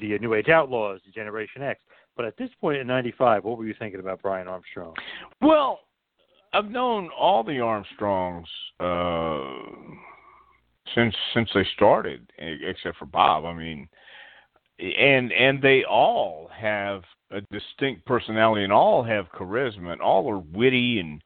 the 0.01 0.19
New 0.19 0.35
Age 0.35 0.49
Outlaws, 0.49 1.01
the 1.07 1.13
Generation 1.13 1.63
X. 1.63 1.81
But 2.17 2.27
at 2.27 2.37
this 2.37 2.51
point 2.61 2.79
in 2.79 2.87
'95, 2.87 3.45
what 3.45 3.59
were 3.59 3.67
you 3.67 3.75
thinking 3.79 4.01
about 4.01 4.23
Brian 4.23 4.49
Armstrong? 4.49 4.95
Well, 5.41 5.81
I've 6.53 6.71
known 6.71 7.11
all 7.19 7.43
the 7.43 7.61
Armstrongs 7.61 8.49
uh, 8.79 9.41
since 10.95 11.15
since 11.35 11.51
they 11.55 11.67
started, 11.75 12.31
except 12.39 12.99
for 12.99 13.07
Bob. 13.07 13.45
I 13.45 13.53
mean, 13.53 13.89
and 14.79 15.33
and 15.33 15.61
they 15.61 15.85
all 15.85 16.49
have 16.57 17.03
a 17.31 17.41
distinct 17.53 18.07
personality, 18.07 18.63
and 18.63 18.73
all 18.73 19.03
have 19.03 19.27
charisma, 19.33 19.93
and 19.93 20.01
all 20.01 20.31
are 20.31 20.39
witty 20.39 21.01
and 21.01 21.21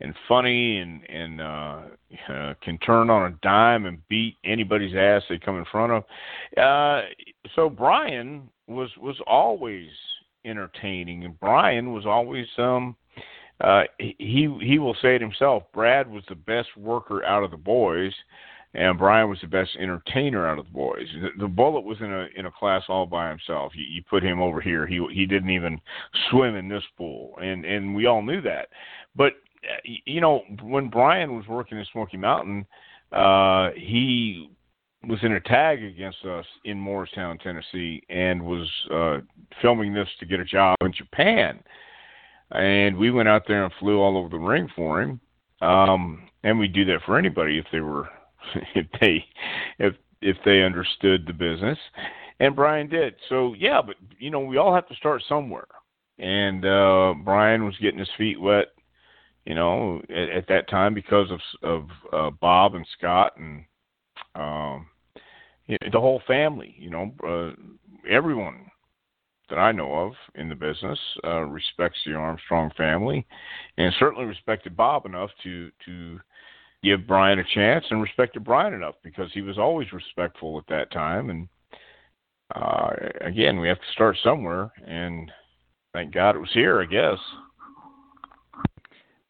and 0.00 0.14
funny, 0.28 0.78
and 0.78 1.08
and 1.08 1.40
uh, 1.40 1.80
uh, 2.28 2.54
can 2.62 2.76
turn 2.78 3.08
on 3.08 3.32
a 3.32 3.36
dime 3.42 3.86
and 3.86 4.06
beat 4.08 4.36
anybody's 4.44 4.94
ass 4.94 5.22
they 5.28 5.38
come 5.38 5.56
in 5.56 5.64
front 5.72 5.92
of. 5.92 6.04
Uh, 6.58 7.06
so 7.54 7.70
Brian 7.70 8.50
was 8.66 8.90
was 8.98 9.16
always 9.26 9.88
entertaining, 10.44 11.24
and 11.24 11.38
Brian 11.40 11.92
was 11.92 12.06
always 12.06 12.46
um 12.58 12.96
uh, 13.60 13.84
he 13.98 14.56
he 14.60 14.78
will 14.78 14.96
say 15.00 15.14
it 15.14 15.20
himself. 15.20 15.62
Brad 15.72 16.10
was 16.10 16.24
the 16.28 16.34
best 16.34 16.68
worker 16.76 17.24
out 17.24 17.44
of 17.44 17.50
the 17.50 17.56
boys, 17.56 18.12
and 18.74 18.98
Brian 18.98 19.28
was 19.28 19.40
the 19.40 19.46
best 19.46 19.70
entertainer 19.78 20.46
out 20.48 20.58
of 20.58 20.64
the 20.66 20.72
boys. 20.72 21.06
The, 21.22 21.28
the 21.38 21.48
Bullet 21.48 21.84
was 21.84 21.98
in 22.00 22.12
a 22.12 22.26
in 22.36 22.46
a 22.46 22.50
class 22.50 22.82
all 22.88 23.06
by 23.06 23.28
himself. 23.28 23.72
You, 23.76 23.84
you 23.88 24.02
put 24.02 24.24
him 24.24 24.40
over 24.40 24.60
here, 24.60 24.86
he 24.86 25.06
he 25.12 25.24
didn't 25.24 25.50
even 25.50 25.80
swim 26.30 26.56
in 26.56 26.68
this 26.68 26.82
pool, 26.98 27.38
and 27.40 27.64
and 27.64 27.94
we 27.94 28.06
all 28.06 28.22
knew 28.22 28.40
that. 28.42 28.68
But 29.14 29.34
uh, 29.64 29.80
you 30.04 30.20
know, 30.20 30.42
when 30.62 30.88
Brian 30.88 31.36
was 31.36 31.46
working 31.46 31.78
in 31.78 31.86
Smoky 31.92 32.16
Mountain, 32.16 32.66
uh, 33.12 33.70
he 33.76 34.50
was 35.08 35.18
in 35.22 35.32
a 35.32 35.40
tag 35.40 35.82
against 35.82 36.24
us 36.24 36.46
in 36.64 36.78
Morristown, 36.78 37.38
Tennessee, 37.38 38.02
and 38.08 38.42
was 38.42 38.68
uh, 38.92 39.18
filming 39.60 39.94
this 39.94 40.08
to 40.20 40.26
get 40.26 40.40
a 40.40 40.44
job 40.44 40.76
in 40.80 40.92
Japan. 40.92 41.62
And 42.50 42.96
we 42.96 43.10
went 43.10 43.28
out 43.28 43.42
there 43.46 43.64
and 43.64 43.72
flew 43.80 44.00
all 44.00 44.16
over 44.16 44.28
the 44.28 44.38
ring 44.38 44.68
for 44.76 45.02
him. 45.02 45.20
Um, 45.60 46.28
and 46.42 46.58
we 46.58 46.68
do 46.68 46.84
that 46.86 47.00
for 47.06 47.18
anybody 47.18 47.58
if 47.58 47.66
they 47.72 47.80
were, 47.80 48.08
if 48.74 48.86
they, 49.00 49.24
if 49.78 49.94
if 50.20 50.36
they 50.44 50.62
understood 50.62 51.26
the 51.26 51.32
business. 51.32 51.78
And 52.40 52.56
Brian 52.56 52.88
did. 52.88 53.14
So 53.28 53.54
yeah, 53.54 53.80
but 53.84 53.96
you 54.18 54.30
know 54.30 54.40
we 54.40 54.56
all 54.56 54.74
have 54.74 54.88
to 54.88 54.94
start 54.96 55.22
somewhere. 55.28 55.66
And 56.18 56.64
uh, 56.64 57.14
Brian 57.24 57.64
was 57.64 57.76
getting 57.80 57.98
his 57.98 58.08
feet 58.16 58.40
wet, 58.40 58.68
you 59.44 59.54
know, 59.54 60.00
at, 60.08 60.30
at 60.30 60.48
that 60.48 60.68
time 60.68 60.94
because 60.94 61.30
of 61.30 61.40
of 61.62 61.88
uh, 62.12 62.30
Bob 62.40 62.74
and 62.74 62.86
Scott 62.98 63.36
and 63.36 63.64
um, 64.34 64.86
the 65.68 66.00
whole 66.00 66.22
family, 66.26 66.74
you 66.78 66.90
know, 66.90 67.12
uh, 67.26 67.52
everyone 68.08 68.70
that 69.50 69.58
I 69.58 69.72
know 69.72 69.92
of 69.94 70.12
in 70.34 70.48
the 70.48 70.54
business 70.54 70.98
uh, 71.24 71.40
respects 71.42 71.98
the 72.04 72.14
Armstrong 72.14 72.70
family, 72.76 73.26
and 73.76 73.92
certainly 73.98 74.24
respected 74.24 74.76
Bob 74.76 75.06
enough 75.06 75.30
to 75.42 75.70
to 75.86 76.20
give 76.82 77.06
Brian 77.06 77.38
a 77.38 77.44
chance, 77.54 77.84
and 77.90 78.02
respected 78.02 78.44
Brian 78.44 78.74
enough 78.74 78.96
because 79.02 79.30
he 79.32 79.42
was 79.42 79.58
always 79.58 79.92
respectful 79.92 80.58
at 80.58 80.66
that 80.68 80.92
time. 80.92 81.30
And 81.30 81.48
uh, 82.54 82.90
again, 83.22 83.58
we 83.58 83.68
have 83.68 83.78
to 83.78 83.92
start 83.92 84.16
somewhere, 84.22 84.70
and 84.86 85.30
thank 85.92 86.12
God 86.12 86.36
it 86.36 86.40
was 86.40 86.52
here, 86.52 86.82
I 86.82 86.86
guess. 86.86 87.18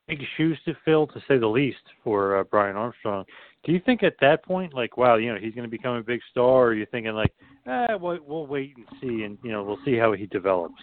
Big 0.08 0.20
shoes 0.36 0.58
to 0.66 0.74
fill, 0.84 1.06
to 1.06 1.20
say 1.26 1.38
the 1.38 1.46
least, 1.46 1.78
for 2.02 2.38
uh, 2.38 2.44
Brian 2.44 2.76
Armstrong. 2.76 3.24
Do 3.64 3.72
you 3.72 3.80
think 3.80 4.02
at 4.02 4.16
that 4.20 4.44
point, 4.44 4.74
like, 4.74 4.96
wow, 4.96 5.16
you 5.16 5.32
know, 5.32 5.40
he's 5.40 5.54
going 5.54 5.64
to 5.64 5.70
become 5.70 5.96
a 5.96 6.02
big 6.02 6.20
star, 6.30 6.44
or 6.44 6.66
are 6.68 6.74
you 6.74 6.86
thinking 6.90 7.12
like, 7.12 7.32
eh, 7.66 7.94
we'll, 7.94 8.18
we'll 8.26 8.46
wait 8.46 8.74
and 8.76 8.86
see, 9.00 9.24
and 9.24 9.38
you 9.42 9.50
know, 9.50 9.62
we'll 9.62 9.78
see 9.84 9.96
how 9.96 10.12
he 10.12 10.26
develops? 10.26 10.82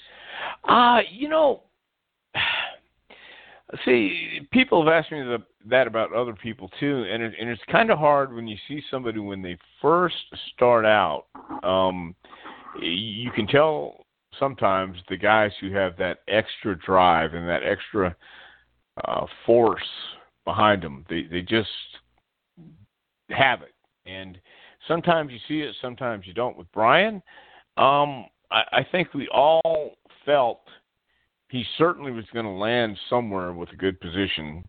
Uh, 0.68 1.00
you 1.12 1.30
know, 1.30 1.64
see, 3.86 4.42
people 4.52 4.84
have 4.84 4.92
asked 4.92 5.12
me 5.12 5.20
the, 5.22 5.38
that 5.70 5.86
about 5.86 6.14
other 6.14 6.34
people 6.34 6.70
too, 6.80 7.06
and 7.10 7.22
it, 7.22 7.34
and 7.40 7.50
it's 7.50 7.62
kind 7.72 7.92
of 7.92 8.00
hard 8.00 8.34
when 8.34 8.48
you 8.48 8.58
see 8.68 8.82
somebody 8.90 9.20
when 9.20 9.42
they 9.42 9.58
first 9.82 10.16
start 10.54 10.86
out. 10.86 11.26
Um, 11.64 12.16
you 12.82 13.30
can 13.32 13.46
tell 13.48 14.06
sometimes 14.40 14.98
the 15.10 15.18
guys 15.18 15.52
who 15.62 15.72
have 15.72 15.98
that 15.98 16.20
extra 16.28 16.78
drive 16.80 17.34
and 17.34 17.48
that 17.48 17.64
extra 17.64 18.16
uh, 19.06 19.26
force 19.46 19.82
behind 20.46 20.82
them, 20.82 21.06
they 21.10 21.24
they 21.24 21.42
just 21.42 21.70
have 23.32 23.62
it. 23.62 23.74
And 24.06 24.38
sometimes 24.88 25.32
you 25.32 25.40
see 25.48 25.62
it, 25.62 25.76
sometimes 25.82 26.26
you 26.26 26.34
don't. 26.34 26.58
With 26.58 26.72
Brian, 26.72 27.16
um, 27.78 28.26
I, 28.52 28.64
I 28.72 28.88
think 28.92 29.14
we 29.14 29.28
all 29.30 29.96
felt 30.26 30.62
he 31.50 31.66
certainly 31.78 32.12
was 32.12 32.26
going 32.34 32.46
to 32.46 32.52
land 32.52 32.98
somewhere 33.10 33.54
with 33.54 33.70
a 33.70 33.76
good 33.76 34.00
position. 34.00 34.64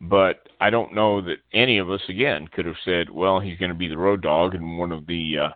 But 0.00 0.48
I 0.60 0.70
don't 0.70 0.94
know 0.94 1.20
that 1.20 1.38
any 1.52 1.78
of 1.78 1.90
us, 1.90 2.00
again, 2.08 2.48
could 2.52 2.64
have 2.64 2.76
said, 2.84 3.10
well, 3.10 3.38
he's 3.38 3.58
going 3.58 3.70
to 3.70 3.74
be 3.74 3.88
the 3.88 3.98
road 3.98 4.22
dog 4.22 4.54
and 4.54 4.78
one 4.78 4.92
of 4.92 5.06
the 5.06 5.34
uh, 5.38 5.48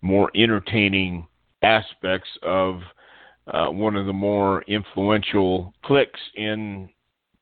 more 0.00 0.30
entertaining 0.34 1.26
aspects 1.62 2.30
of 2.42 2.80
uh, 3.48 3.66
one 3.66 3.96
of 3.96 4.06
the 4.06 4.12
more 4.12 4.62
influential 4.62 5.74
cliques 5.84 6.20
in 6.36 6.88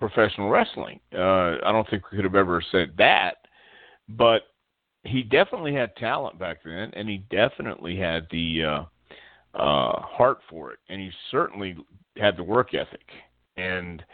professional 0.00 0.48
wrestling. 0.48 0.98
Uh, 1.14 1.58
I 1.64 1.72
don't 1.72 1.88
think 1.88 2.10
we 2.10 2.16
could 2.16 2.24
have 2.24 2.34
ever 2.34 2.62
said 2.72 2.94
that. 2.98 3.36
But 4.08 4.42
he 5.04 5.22
definitely 5.22 5.74
had 5.74 5.96
talent 5.96 6.38
back 6.38 6.58
then, 6.64 6.90
and 6.92 7.08
he 7.08 7.18
definitely 7.30 7.96
had 7.96 8.26
the 8.30 8.62
uh, 8.64 8.84
uh, 9.54 10.00
heart 10.02 10.38
for 10.48 10.72
it, 10.72 10.78
and 10.88 11.00
he 11.00 11.10
certainly 11.30 11.76
had 12.16 12.36
the 12.36 12.42
work 12.42 12.74
ethic. 12.74 13.06
And 13.56 14.04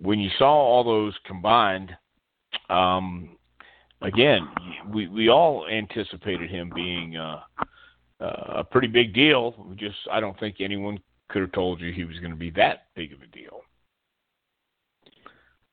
when 0.00 0.18
you 0.18 0.30
saw 0.38 0.50
all 0.50 0.84
those 0.84 1.14
combined, 1.26 1.96
um, 2.68 3.36
again, 4.02 4.48
we 4.92 5.08
we 5.08 5.28
all 5.28 5.66
anticipated 5.68 6.50
him 6.50 6.72
being 6.74 7.16
uh, 7.16 7.40
uh, 8.20 8.54
a 8.56 8.64
pretty 8.64 8.88
big 8.88 9.14
deal. 9.14 9.66
Just 9.76 9.96
I 10.10 10.20
don't 10.20 10.38
think 10.40 10.56
anyone 10.60 10.98
could 11.28 11.42
have 11.42 11.52
told 11.52 11.80
you 11.80 11.92
he 11.92 12.04
was 12.04 12.18
going 12.18 12.32
to 12.32 12.36
be 12.36 12.50
that 12.50 12.86
big 12.94 13.12
of 13.12 13.22
a 13.22 13.26
deal. 13.28 13.60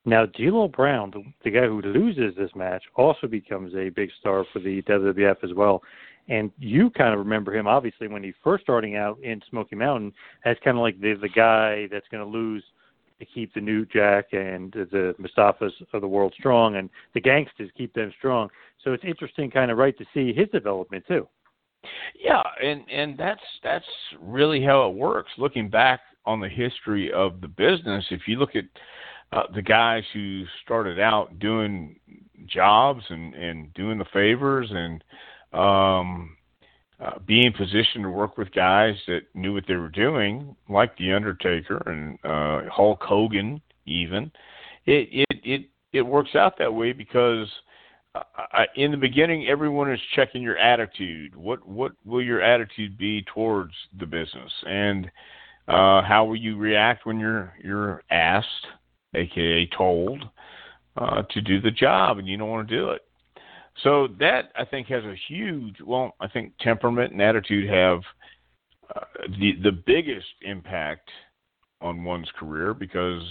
Now, 0.08 0.26
D'Lo 0.26 0.70
Brown, 0.70 1.12
the, 1.12 1.22
the 1.44 1.52
guy 1.52 1.68
who 1.68 1.82
loses 1.82 2.34
this 2.38 2.50
match, 2.56 2.82
also 2.96 3.28
becomes 3.28 3.76
a 3.76 3.90
big 3.90 4.10
star 4.22 4.46
for 4.54 4.60
the 4.60 4.82
WWF 4.84 5.44
as 5.44 5.54
well. 5.54 5.84
And 6.30 6.50
you 6.58 6.90
kind 6.92 7.12
of 7.14 7.20
remember 7.20 7.54
him, 7.54 7.68
obviously, 7.68 8.08
when 8.08 8.24
he 8.24 8.34
first 8.42 8.64
starting 8.64 8.96
out 8.96 9.20
in 9.22 9.42
Smoky 9.50 9.76
Mountain, 9.76 10.14
as 10.46 10.56
kind 10.64 10.78
of 10.78 10.82
like 10.82 11.00
the 11.02 11.16
the 11.22 11.28
guy 11.30 11.88
that's 11.92 12.08
going 12.10 12.24
to 12.24 12.30
lose 12.30 12.64
to 13.20 13.26
keep 13.26 13.54
the 13.54 13.60
New 13.60 13.86
Jack 13.86 14.28
and 14.32 14.72
the 14.72 15.14
Mustafas 15.20 15.72
of 15.92 16.00
the 16.00 16.08
world 16.08 16.34
strong, 16.40 16.78
and 16.78 16.90
the 17.14 17.22
Gangstas 17.22 17.70
keep 17.78 17.94
them 17.94 18.14
strong. 18.18 18.50
So 18.86 18.94
it's 18.94 19.04
interesting, 19.04 19.52
kind 19.52 19.72
of 19.72 19.78
right, 19.78 19.98
to 19.98 20.06
see 20.14 20.32
his 20.32 20.48
development 20.54 21.04
too. 21.06 21.28
Yeah, 22.18 22.44
and 22.64 22.84
and 22.90 23.18
that's 23.18 23.44
that's 23.62 23.86
really 24.22 24.64
how 24.64 24.90
it 24.90 24.96
works. 24.96 25.32
Looking 25.38 25.70
back 25.70 26.00
on 26.26 26.40
the 26.40 26.50
history 26.50 27.12
of 27.12 27.42
the 27.42 27.48
business, 27.50 28.06
if 28.10 28.22
you 28.26 28.38
look 28.38 28.56
at 28.56 28.66
uh, 29.32 29.44
the 29.54 29.62
guys 29.62 30.04
who 30.14 30.44
started 30.64 31.00
out 31.00 31.40
doing 31.40 32.00
jobs 32.46 33.04
and 33.10 33.34
and 33.34 33.74
doing 33.74 33.98
the 33.98 34.06
favors 34.14 34.70
and 34.72 35.04
um 35.54 36.38
uh, 37.00 37.20
being 37.28 37.54
positioned 37.54 38.04
to 38.04 38.10
work 38.10 38.38
with 38.38 38.52
guys 38.54 38.96
that 39.08 39.22
knew 39.36 39.54
what 39.54 39.66
they 39.68 39.76
were 39.76 39.90
doing, 39.90 40.56
like 40.68 40.98
the 40.98 41.14
Undertaker 41.14 41.78
and 41.86 42.18
uh, 42.24 42.68
Hulk 42.72 43.04
Hogan, 43.04 43.62
even. 43.86 44.32
It 44.86 45.08
it 45.12 45.40
it 45.44 45.70
it 45.94 46.02
works 46.02 46.34
out 46.34 46.58
that 46.58 46.74
way 46.74 46.94
because 46.94 47.48
uh, 48.16 48.24
I, 48.36 48.66
in 48.76 48.90
the 48.90 48.98
beginning, 48.98 49.48
everyone 49.48 49.92
is 49.92 50.00
checking 50.16 50.42
your 50.42 50.58
attitude. 50.58 51.36
What 51.36 51.68
what 51.68 51.92
will 52.04 52.24
your 52.24 52.42
attitude 52.42 52.98
be 52.98 53.24
towards 53.34 53.74
the 54.00 54.08
business, 54.08 54.52
and 54.66 55.06
uh, 55.68 56.02
how 56.02 56.26
will 56.26 56.36
you 56.36 56.58
react 56.58 57.06
when 57.06 57.20
you're 57.20 57.54
you're 57.64 58.02
asked 58.10 58.68
aka 59.16 59.68
told, 59.78 60.24
uh, 60.98 61.24
to 61.30 61.42
do 61.42 61.62
the 61.62 61.72
job, 61.72 62.18
and 62.18 62.28
you 62.28 62.38
don't 62.38 62.50
want 62.50 62.68
to 62.68 62.76
do 62.76 62.90
it. 62.90 63.02
So 63.84 64.08
that 64.20 64.52
I 64.56 64.66
think 64.66 64.88
has 64.88 65.04
a 65.04 65.16
huge. 65.28 65.78
Well, 65.86 66.16
I 66.20 66.28
think 66.28 66.54
temperament 66.60 67.12
and 67.12 67.22
attitude 67.22 67.70
have 67.70 68.00
uh, 68.96 69.02
the 69.40 69.54
the 69.64 69.72
biggest 69.86 70.28
impact 70.42 71.10
on 71.82 72.04
one's 72.04 72.30
career 72.40 72.74
because 72.74 73.22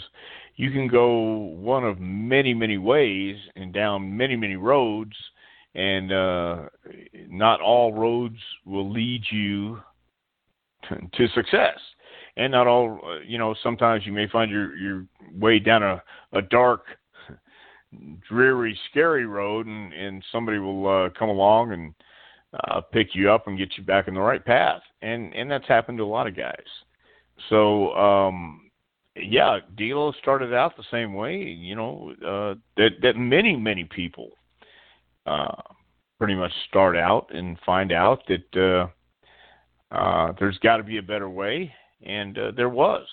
you 0.54 0.70
can 0.70 0.86
go 0.86 1.18
one 1.58 1.84
of 1.84 1.98
many 1.98 2.54
many 2.54 2.78
ways 2.78 3.36
and 3.56 3.72
down 3.72 4.16
many 4.16 4.36
many 4.36 4.56
roads, 4.56 5.16
and 5.74 6.12
uh, 6.12 6.62
not 7.28 7.60
all 7.60 7.92
roads 7.92 8.38
will 8.64 8.90
lead 8.90 9.22
you 9.32 9.80
to, 10.88 10.96
to 11.14 11.28
success 11.34 11.78
and 12.36 12.52
not 12.52 12.66
all 12.66 13.00
uh, 13.04 13.20
you 13.26 13.38
know 13.38 13.54
sometimes 13.62 14.06
you 14.06 14.12
may 14.12 14.28
find 14.28 14.50
your 14.50 14.76
your 14.76 15.06
way 15.34 15.58
down 15.58 15.82
a 15.82 16.02
a 16.32 16.42
dark 16.42 16.84
dreary 18.28 18.78
scary 18.90 19.26
road 19.26 19.66
and 19.66 19.92
and 19.92 20.22
somebody 20.32 20.58
will 20.58 20.88
uh, 20.88 21.08
come 21.18 21.28
along 21.28 21.72
and 21.72 21.94
uh 22.64 22.80
pick 22.80 23.14
you 23.14 23.30
up 23.30 23.46
and 23.46 23.58
get 23.58 23.76
you 23.76 23.84
back 23.84 24.08
in 24.08 24.14
the 24.14 24.20
right 24.20 24.44
path. 24.44 24.82
And 25.02 25.34
and 25.34 25.50
that's 25.50 25.66
happened 25.66 25.98
to 25.98 26.04
a 26.04 26.06
lot 26.06 26.26
of 26.26 26.36
guys. 26.36 26.54
So 27.48 27.94
um 27.94 28.70
yeah 29.16 29.60
D'Lo 29.76 30.12
started 30.20 30.52
out 30.52 30.76
the 30.76 30.84
same 30.90 31.14
way 31.14 31.36
you 31.36 31.74
know 31.74 32.12
uh 32.26 32.54
that 32.76 32.90
that 33.02 33.16
many 33.16 33.56
many 33.56 33.84
people 33.84 34.30
uh 35.26 35.62
pretty 36.18 36.34
much 36.34 36.52
start 36.68 36.96
out 36.96 37.28
and 37.34 37.58
find 37.64 37.92
out 37.92 38.22
that 38.28 38.56
uh 39.90 39.94
uh 39.94 40.32
there's 40.38 40.58
got 40.58 40.78
to 40.78 40.82
be 40.82 40.98
a 40.98 41.02
better 41.02 41.30
way 41.30 41.72
and 42.04 42.38
uh, 42.38 42.50
there 42.56 42.68
was. 42.68 43.06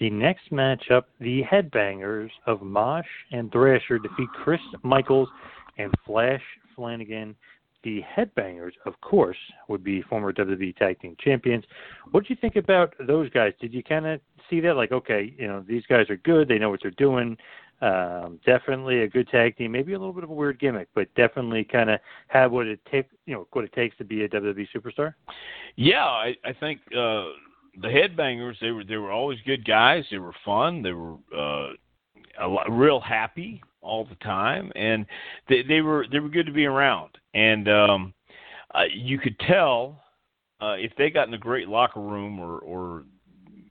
The 0.00 0.10
next 0.10 0.52
matchup, 0.52 1.04
the 1.20 1.42
Headbangers 1.42 2.30
of 2.46 2.62
Mosh 2.62 3.06
and 3.32 3.50
Thrasher 3.50 3.98
defeat 3.98 4.28
Chris 4.32 4.60
Michaels 4.84 5.28
and 5.76 5.92
Flash 6.06 6.42
Flanagan. 6.76 7.34
The 7.82 8.02
Headbangers, 8.16 8.72
of 8.86 9.00
course, 9.00 9.36
would 9.68 9.82
be 9.82 10.02
former 10.02 10.32
WWE 10.32 10.76
Tag 10.76 11.00
Team 11.00 11.16
Champions. 11.20 11.64
What 12.10 12.24
did 12.24 12.30
you 12.30 12.36
think 12.40 12.56
about 12.56 12.94
those 13.06 13.28
guys? 13.30 13.52
Did 13.60 13.72
you 13.72 13.82
kind 13.82 14.06
of 14.06 14.20
see 14.48 14.60
that, 14.60 14.74
like, 14.74 14.92
okay, 14.92 15.34
you 15.36 15.48
know, 15.48 15.64
these 15.66 15.84
guys 15.88 16.08
are 16.10 16.16
good, 16.16 16.48
they 16.48 16.58
know 16.58 16.70
what 16.70 16.80
they're 16.82 16.90
doing, 16.92 17.36
Um, 17.80 18.40
definitely 18.44 19.02
a 19.02 19.08
good 19.08 19.28
tag 19.28 19.56
team. 19.56 19.70
Maybe 19.72 19.92
a 19.92 19.98
little 19.98 20.12
bit 20.12 20.24
of 20.24 20.30
a 20.30 20.34
weird 20.34 20.58
gimmick, 20.58 20.88
but 20.94 21.12
definitely 21.14 21.64
kind 21.64 21.90
of 21.90 22.00
have 22.26 22.50
what 22.50 22.66
it 22.66 22.80
takes. 22.90 23.14
You 23.26 23.34
know 23.34 23.48
what 23.52 23.64
it 23.64 23.72
takes 23.72 23.96
to 23.98 24.04
be 24.04 24.24
a 24.24 24.28
WWE 24.28 24.66
superstar. 24.74 25.14
Yeah, 25.76 26.04
I, 26.04 26.34
I 26.44 26.52
think 26.58 26.80
uh, 26.88 27.30
the 27.80 27.88
Headbangers 27.88 28.58
they 28.60 28.72
were 28.72 28.84
they 28.84 28.96
were 28.96 29.12
always 29.12 29.38
good 29.46 29.64
guys. 29.64 30.04
They 30.10 30.18
were 30.18 30.34
fun. 30.44 30.82
They 30.82 30.92
were 30.92 31.14
uh, 31.36 31.72
a 32.40 32.48
lot, 32.48 32.70
real 32.70 33.00
happy 33.00 33.62
all 33.80 34.04
the 34.04 34.16
time, 34.16 34.72
and 34.74 35.06
they, 35.48 35.62
they 35.62 35.80
were 35.80 36.06
they 36.10 36.18
were 36.18 36.28
good 36.28 36.46
to 36.46 36.52
be 36.52 36.66
around. 36.66 37.10
And 37.34 37.68
um, 37.68 38.14
uh, 38.74 38.84
you 38.92 39.18
could 39.18 39.38
tell 39.40 40.02
uh, 40.60 40.74
if 40.78 40.92
they 40.98 41.10
got 41.10 41.28
in 41.28 41.34
a 41.34 41.38
great 41.38 41.68
locker 41.68 42.00
room 42.00 42.40
or 42.40 42.58
or 42.58 43.04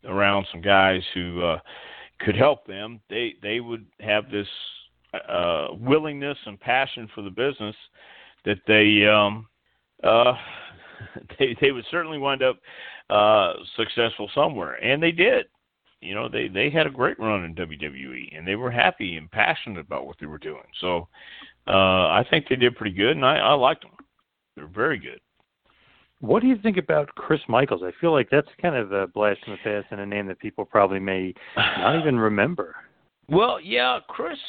around 0.05 0.47
some 0.51 0.61
guys 0.61 1.01
who 1.13 1.43
uh, 1.43 1.59
could 2.19 2.35
help 2.35 2.65
them, 2.65 2.99
they 3.09 3.35
they 3.41 3.59
would 3.59 3.85
have 3.99 4.29
this 4.31 4.47
uh, 5.29 5.67
willingness 5.79 6.37
and 6.45 6.59
passion 6.59 7.09
for 7.13 7.21
the 7.21 7.29
business 7.29 7.75
that 8.45 8.59
they 8.67 9.05
um, 9.07 9.47
uh, 10.03 10.33
they 11.39 11.55
they 11.61 11.71
would 11.71 11.85
certainly 11.91 12.17
wind 12.17 12.43
up 12.43 12.59
uh, 13.09 13.53
successful 13.75 14.29
somewhere, 14.33 14.73
and 14.83 15.01
they 15.01 15.11
did. 15.11 15.45
You 16.01 16.13
know, 16.13 16.29
they 16.29 16.47
they 16.47 16.69
had 16.69 16.87
a 16.87 16.91
great 16.91 17.19
run 17.19 17.43
in 17.43 17.55
WWE, 17.55 18.37
and 18.37 18.47
they 18.47 18.55
were 18.55 18.71
happy 18.71 19.17
and 19.17 19.31
passionate 19.31 19.79
about 19.79 20.05
what 20.05 20.17
they 20.19 20.27
were 20.27 20.37
doing. 20.37 20.63
So 20.79 21.07
uh, 21.67 22.09
I 22.09 22.25
think 22.29 22.47
they 22.47 22.55
did 22.55 22.75
pretty 22.75 22.95
good, 22.95 23.15
and 23.15 23.25
I, 23.25 23.37
I 23.37 23.53
liked 23.53 23.83
them. 23.83 23.91
They're 24.55 24.67
very 24.67 24.97
good. 24.97 25.19
What 26.19 26.41
do 26.41 26.47
you 26.47 26.57
think 26.61 26.77
about 26.77 27.13
Chris 27.15 27.41
Michaels? 27.47 27.83
I 27.83 27.91
feel 28.01 28.11
like 28.11 28.29
that's 28.31 28.47
kind 28.61 28.75
of 28.75 28.91
a 28.91 29.07
blast 29.07 29.43
from 29.43 29.53
the 29.53 29.59
past 29.63 29.87
and 29.91 30.01
a 30.01 30.05
name 30.05 30.27
that 30.27 30.39
people 30.39 30.65
probably 30.65 30.99
may 30.99 31.33
not 31.55 31.99
even 31.99 32.17
remember. 32.17 32.75
Well, 33.29 33.59
yeah, 33.61 33.99
Chris, 34.07 34.39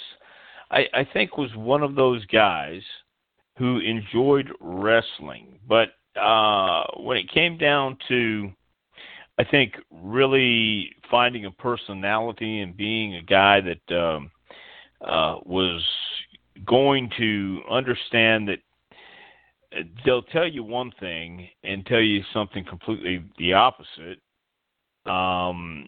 I, 0.70 0.86
I 0.94 1.06
think 1.12 1.36
was 1.36 1.54
one 1.56 1.82
of 1.82 1.94
those 1.94 2.24
guys 2.26 2.80
who 3.58 3.80
enjoyed 3.80 4.50
wrestling, 4.60 5.58
but 5.68 5.88
uh, 6.18 6.84
when 6.96 7.16
it 7.16 7.30
came 7.30 7.58
down 7.58 7.98
to, 8.08 8.50
I 9.38 9.44
think 9.44 9.74
really 9.90 10.92
finding 11.10 11.44
a 11.44 11.50
personality 11.50 12.60
and 12.60 12.76
being 12.76 13.16
a 13.16 13.22
guy 13.22 13.60
that 13.60 13.96
um, 13.96 14.30
uh, 15.00 15.36
was 15.44 15.84
going 16.64 17.10
to 17.18 17.60
understand 17.70 18.48
that 18.48 18.58
they'll 20.04 20.22
tell 20.22 20.46
you 20.46 20.62
one 20.62 20.92
thing 20.98 21.48
and 21.64 21.84
tell 21.86 22.00
you 22.00 22.22
something 22.32 22.64
completely 22.64 23.22
the 23.38 23.52
opposite 23.52 24.18
um 25.06 25.86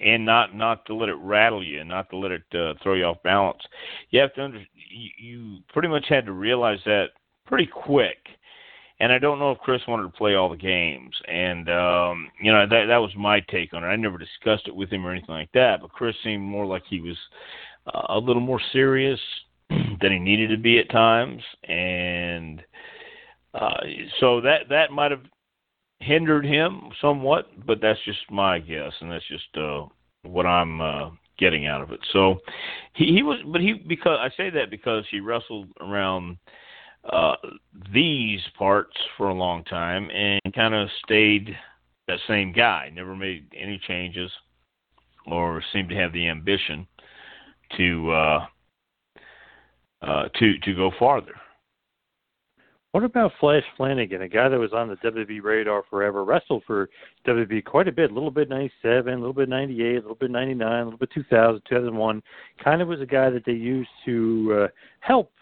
and 0.00 0.24
not 0.24 0.54
not 0.54 0.84
to 0.86 0.94
let 0.94 1.08
it 1.08 1.16
rattle 1.16 1.64
you 1.64 1.82
not 1.84 2.08
to 2.10 2.16
let 2.16 2.30
it 2.30 2.42
uh, 2.54 2.74
throw 2.82 2.94
you 2.94 3.04
off 3.04 3.22
balance. 3.22 3.60
You 4.10 4.20
have 4.20 4.34
to 4.34 4.44
under 4.44 4.58
you, 4.58 5.10
you 5.18 5.58
pretty 5.72 5.88
much 5.88 6.06
had 6.08 6.26
to 6.26 6.32
realize 6.32 6.78
that 6.84 7.06
pretty 7.46 7.66
quick. 7.66 8.18
And 9.00 9.12
I 9.12 9.18
don't 9.18 9.40
know 9.40 9.50
if 9.50 9.58
Chris 9.58 9.82
wanted 9.88 10.04
to 10.04 10.16
play 10.16 10.34
all 10.34 10.48
the 10.48 10.56
games. 10.56 11.14
And 11.26 11.68
um 11.68 12.30
you 12.40 12.52
know 12.52 12.66
that 12.68 12.86
that 12.86 12.98
was 12.98 13.12
my 13.16 13.40
take 13.40 13.72
on 13.74 13.84
it. 13.84 13.88
I 13.88 13.96
never 13.96 14.18
discussed 14.18 14.68
it 14.68 14.76
with 14.76 14.90
him 14.90 15.06
or 15.06 15.12
anything 15.12 15.34
like 15.34 15.52
that 15.54 15.80
but 15.80 15.92
Chris 15.92 16.14
seemed 16.22 16.42
more 16.42 16.66
like 16.66 16.82
he 16.88 17.00
was 17.00 17.16
uh, 17.92 18.06
a 18.10 18.18
little 18.18 18.42
more 18.42 18.60
serious 18.72 19.20
than 19.70 20.12
he 20.12 20.18
needed 20.18 20.48
to 20.50 20.58
be 20.58 20.78
at 20.78 20.90
times. 20.90 21.42
And 21.64 22.62
uh, 23.54 23.80
so 24.20 24.40
that 24.40 24.68
that 24.70 24.90
might 24.90 25.10
have 25.10 25.22
hindered 26.00 26.44
him 26.44 26.90
somewhat, 27.00 27.48
but 27.66 27.80
that's 27.80 27.98
just 28.04 28.18
my 28.30 28.58
guess, 28.58 28.92
and 29.00 29.10
that's 29.10 29.26
just 29.28 29.56
uh, 29.56 29.86
what 30.22 30.46
I'm 30.46 30.80
uh, 30.80 31.10
getting 31.38 31.66
out 31.66 31.82
of 31.82 31.92
it. 31.92 32.00
So 32.12 32.36
he, 32.94 33.06
he 33.06 33.22
was, 33.22 33.38
but 33.46 33.60
he 33.60 33.74
because 33.74 34.18
I 34.20 34.28
say 34.36 34.50
that 34.50 34.70
because 34.70 35.04
he 35.10 35.20
wrestled 35.20 35.68
around 35.80 36.38
uh, 37.10 37.34
these 37.92 38.40
parts 38.58 38.96
for 39.16 39.28
a 39.28 39.34
long 39.34 39.64
time 39.64 40.08
and 40.10 40.40
kind 40.54 40.74
of 40.74 40.88
stayed 41.04 41.56
that 42.08 42.18
same 42.28 42.52
guy, 42.52 42.90
never 42.94 43.14
made 43.14 43.46
any 43.56 43.80
changes 43.86 44.30
or 45.26 45.62
seemed 45.72 45.88
to 45.88 45.96
have 45.96 46.12
the 46.12 46.28
ambition 46.28 46.86
to 47.76 48.10
uh, 48.10 48.46
uh, 50.02 50.28
to 50.38 50.58
to 50.58 50.74
go 50.74 50.90
farther. 50.98 51.34
What 52.92 53.04
about 53.04 53.32
Flash 53.40 53.64
Flanagan, 53.78 54.20
a 54.20 54.28
guy 54.28 54.50
that 54.50 54.58
was 54.58 54.74
on 54.74 54.88
the 54.88 54.96
WWE 54.96 55.42
radar 55.42 55.82
forever, 55.88 56.24
wrestled 56.24 56.62
for 56.66 56.90
WWE 57.26 57.64
quite 57.64 57.88
a 57.88 57.92
bit, 57.92 58.10
a 58.10 58.14
little 58.14 58.30
bit 58.30 58.50
97, 58.50 59.14
a 59.14 59.16
little 59.16 59.32
bit 59.32 59.48
98, 59.48 59.92
a 59.92 59.94
little 59.94 60.14
bit 60.14 60.30
99, 60.30 60.70
a 60.70 60.84
little 60.84 60.98
bit 60.98 61.10
2000, 61.10 61.62
2001. 61.66 62.22
Kind 62.62 62.82
of 62.82 62.88
was 62.88 63.00
a 63.00 63.06
guy 63.06 63.30
that 63.30 63.46
they 63.46 63.52
used 63.52 63.88
to 64.04 64.64
uh, 64.64 64.68
help 65.00 65.32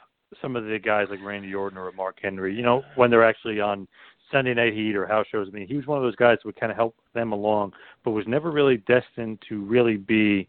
some 0.40 0.54
of 0.54 0.62
the 0.62 0.78
guys 0.78 1.08
like 1.10 1.18
Randy 1.24 1.52
Orton 1.52 1.76
or 1.76 1.90
Mark 1.90 2.18
Henry, 2.22 2.54
you 2.54 2.62
know, 2.62 2.84
when 2.94 3.10
they're 3.10 3.28
actually 3.28 3.60
on 3.60 3.88
Sunday 4.30 4.54
Night 4.54 4.74
Heat 4.74 4.94
or 4.94 5.04
house 5.08 5.26
shows. 5.32 5.48
I 5.50 5.50
mean, 5.50 5.66
he 5.66 5.74
was 5.74 5.88
one 5.88 5.98
of 5.98 6.04
those 6.04 6.14
guys 6.14 6.36
that 6.36 6.46
would 6.46 6.60
kind 6.60 6.70
of 6.70 6.76
help 6.76 6.94
them 7.14 7.32
along, 7.32 7.72
but 8.04 8.12
was 8.12 8.28
never 8.28 8.52
really 8.52 8.76
destined 8.76 9.42
to 9.48 9.64
really 9.64 9.96
be 9.96 10.48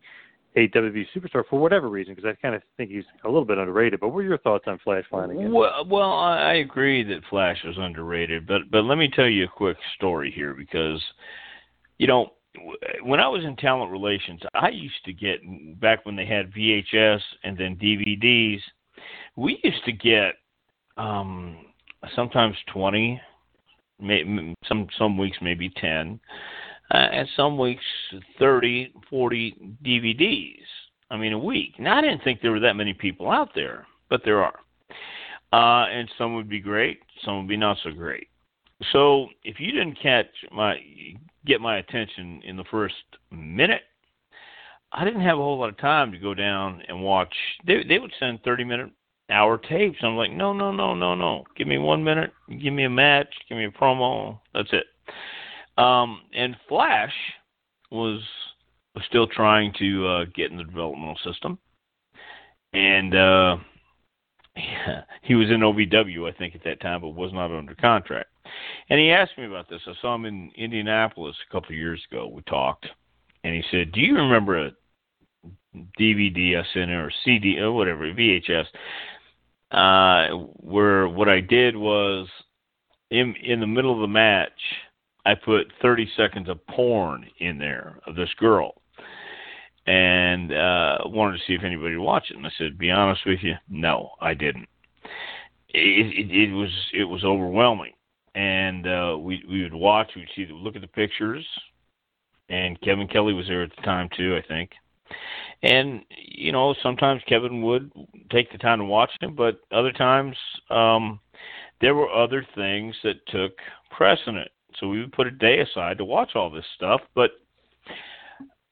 a 0.55 0.67
WWE 0.69 1.05
superstar 1.15 1.43
for 1.49 1.59
whatever 1.59 1.89
reason, 1.89 2.13
because 2.13 2.29
I 2.29 2.39
kind 2.41 2.55
of 2.55 2.61
think 2.75 2.91
he's 2.91 3.05
a 3.23 3.27
little 3.27 3.45
bit 3.45 3.57
underrated. 3.57 3.99
But 3.99 4.09
what 4.09 4.19
are 4.19 4.23
your 4.23 4.37
thoughts 4.39 4.65
on 4.67 4.79
Flash 4.83 5.05
Flanagan? 5.09 5.51
Well, 5.53 5.85
well, 5.87 6.11
I 6.11 6.55
agree 6.55 7.03
that 7.03 7.21
Flash 7.29 7.57
is 7.63 7.75
underrated, 7.77 8.47
but 8.47 8.69
but 8.69 8.83
let 8.83 8.97
me 8.97 9.09
tell 9.15 9.27
you 9.27 9.45
a 9.45 9.47
quick 9.47 9.77
story 9.95 10.31
here 10.31 10.53
because, 10.53 11.01
you 11.97 12.07
know, 12.07 12.33
when 13.03 13.21
I 13.21 13.29
was 13.29 13.45
in 13.45 13.55
talent 13.55 13.91
relations, 13.91 14.41
I 14.53 14.69
used 14.69 15.05
to 15.05 15.13
get 15.13 15.39
back 15.79 16.05
when 16.05 16.17
they 16.17 16.25
had 16.25 16.51
VHS 16.51 17.21
and 17.43 17.57
then 17.57 17.77
DVDs. 17.77 18.59
We 19.37 19.59
used 19.63 19.85
to 19.85 19.93
get 19.93 20.35
um 20.97 21.65
sometimes 22.13 22.57
twenty, 22.73 23.21
some 24.67 24.87
some 24.97 25.17
weeks 25.17 25.37
maybe 25.41 25.69
ten 25.77 26.19
uh, 26.93 26.97
and 26.97 27.27
some 27.35 27.57
weeks 27.57 27.83
30, 28.39 28.93
40 29.09 29.77
DVDs. 29.85 30.55
I 31.09 31.17
mean, 31.17 31.33
a 31.33 31.39
week. 31.39 31.73
Now, 31.79 31.97
I 31.97 32.01
didn't 32.01 32.23
think 32.23 32.41
there 32.41 32.51
were 32.51 32.59
that 32.61 32.75
many 32.75 32.93
people 32.93 33.29
out 33.29 33.49
there, 33.53 33.85
but 34.09 34.21
there 34.23 34.43
are. 34.43 34.59
Uh, 35.53 35.87
and 35.89 36.09
some 36.17 36.35
would 36.35 36.49
be 36.49 36.59
great, 36.59 36.99
some 37.25 37.39
would 37.39 37.49
be 37.49 37.57
not 37.57 37.77
so 37.83 37.91
great. 37.91 38.27
So 38.93 39.27
if 39.43 39.59
you 39.59 39.71
didn't 39.71 40.01
catch 40.01 40.27
my 40.51 40.77
get 41.45 41.59
my 41.61 41.77
attention 41.77 42.41
in 42.45 42.55
the 42.55 42.63
first 42.71 42.95
minute, 43.31 43.81
I 44.91 45.03
didn't 45.03 45.21
have 45.21 45.37
a 45.37 45.41
whole 45.41 45.59
lot 45.59 45.69
of 45.69 45.77
time 45.77 46.11
to 46.11 46.17
go 46.17 46.33
down 46.33 46.81
and 46.87 47.03
watch. 47.03 47.33
They 47.67 47.83
they 47.83 47.99
would 47.99 48.13
send 48.19 48.41
thirty 48.43 48.63
minute 48.63 48.89
hour 49.29 49.57
tapes. 49.57 49.97
I'm 50.01 50.15
like, 50.15 50.31
no, 50.31 50.53
no, 50.53 50.71
no, 50.71 50.95
no, 50.95 51.15
no. 51.15 51.43
Give 51.55 51.67
me 51.67 51.77
one 51.77 52.03
minute. 52.03 52.31
Give 52.61 52.73
me 52.73 52.85
a 52.85 52.89
match. 52.89 53.27
Give 53.47 53.57
me 53.57 53.65
a 53.65 53.71
promo. 53.71 54.39
That's 54.53 54.71
it. 54.71 54.85
Um, 55.81 56.21
and 56.35 56.55
Flash 56.69 57.13
was, 57.89 58.21
was 58.93 59.03
still 59.07 59.25
trying 59.25 59.73
to 59.79 60.07
uh, 60.07 60.25
get 60.35 60.51
in 60.51 60.57
the 60.57 60.63
developmental 60.63 61.17
system, 61.25 61.57
and 62.73 63.15
uh, 63.15 63.57
he 65.23 65.33
was 65.33 65.49
in 65.49 65.61
OVW, 65.61 66.31
I 66.31 66.37
think, 66.37 66.53
at 66.53 66.63
that 66.65 66.81
time, 66.81 67.01
but 67.01 67.09
was 67.09 67.33
not 67.33 67.51
under 67.51 67.73
contract. 67.75 68.29
And 68.89 68.99
he 68.99 69.11
asked 69.11 69.37
me 69.37 69.45
about 69.45 69.69
this. 69.69 69.81
I 69.87 69.93
saw 70.01 70.13
him 70.13 70.25
in 70.25 70.51
Indianapolis 70.55 71.35
a 71.49 71.51
couple 71.51 71.69
of 71.69 71.77
years 71.77 72.01
ago. 72.11 72.27
We 72.27 72.41
talked, 72.43 72.85
and 73.43 73.55
he 73.55 73.63
said, 73.71 73.91
"Do 73.91 74.01
you 74.01 74.15
remember 74.15 74.67
a 74.67 74.71
DVD 75.99 76.59
I 76.59 76.65
sent 76.73 76.91
or 76.91 77.11
CD 77.23 77.59
or 77.59 77.71
whatever 77.71 78.03
VHS?" 78.13 78.65
Uh, 79.71 80.35
where 80.57 81.07
what 81.07 81.29
I 81.29 81.39
did 81.39 81.75
was 81.75 82.27
in 83.09 83.35
in 83.41 83.61
the 83.61 83.67
middle 83.67 83.93
of 83.93 84.01
the 84.01 84.07
match 84.07 84.51
I 85.25 85.35
put 85.35 85.71
30 85.81 86.09
seconds 86.17 86.49
of 86.49 86.65
porn 86.67 87.25
in 87.39 87.57
there 87.57 87.99
of 88.07 88.15
this 88.15 88.33
girl 88.39 88.81
and 89.87 90.51
uh, 90.51 90.97
wanted 91.05 91.37
to 91.37 91.43
see 91.45 91.53
if 91.53 91.63
anybody 91.63 91.95
would 91.95 92.05
watch 92.05 92.25
it. 92.29 92.37
And 92.37 92.45
I 92.45 92.51
said, 92.57 92.77
"Be 92.77 92.91
honest 92.91 93.21
with 93.25 93.39
you, 93.41 93.55
no, 93.69 94.11
I 94.21 94.33
didn't. 94.33 94.67
It, 95.69 96.29
it, 96.29 96.49
it 96.49 96.53
was 96.53 96.69
it 96.93 97.03
was 97.03 97.23
overwhelming, 97.23 97.93
and 98.35 98.87
uh, 98.87 99.17
we 99.19 99.43
we 99.49 99.63
would 99.63 99.73
watch, 99.73 100.11
we'd 100.15 100.27
see, 100.35 100.47
look 100.51 100.75
at 100.75 100.81
the 100.81 100.87
pictures, 100.87 101.45
and 102.49 102.79
Kevin 102.81 103.07
Kelly 103.07 103.33
was 103.33 103.47
there 103.47 103.63
at 103.63 103.75
the 103.75 103.81
time 103.81 104.09
too, 104.15 104.37
I 104.37 104.47
think. 104.47 104.71
And 105.63 106.03
you 106.17 106.51
know, 106.51 106.75
sometimes 106.81 107.21
Kevin 107.27 107.61
would 107.63 107.91
take 108.31 108.51
the 108.51 108.57
time 108.57 108.79
to 108.79 108.85
watch 108.85 109.11
them, 109.19 109.35
but 109.35 109.59
other 109.71 109.91
times 109.91 110.35
um, 110.69 111.19
there 111.79 111.95
were 111.95 112.11
other 112.11 112.45
things 112.55 112.95
that 113.03 113.25
took 113.27 113.53
precedent 113.89 114.49
so 114.79 114.87
we 114.87 114.99
would 114.99 115.11
put 115.11 115.27
a 115.27 115.31
day 115.31 115.59
aside 115.59 115.97
to 115.97 116.05
watch 116.05 116.31
all 116.35 116.49
this 116.49 116.65
stuff. 116.75 117.01
But 117.15 117.31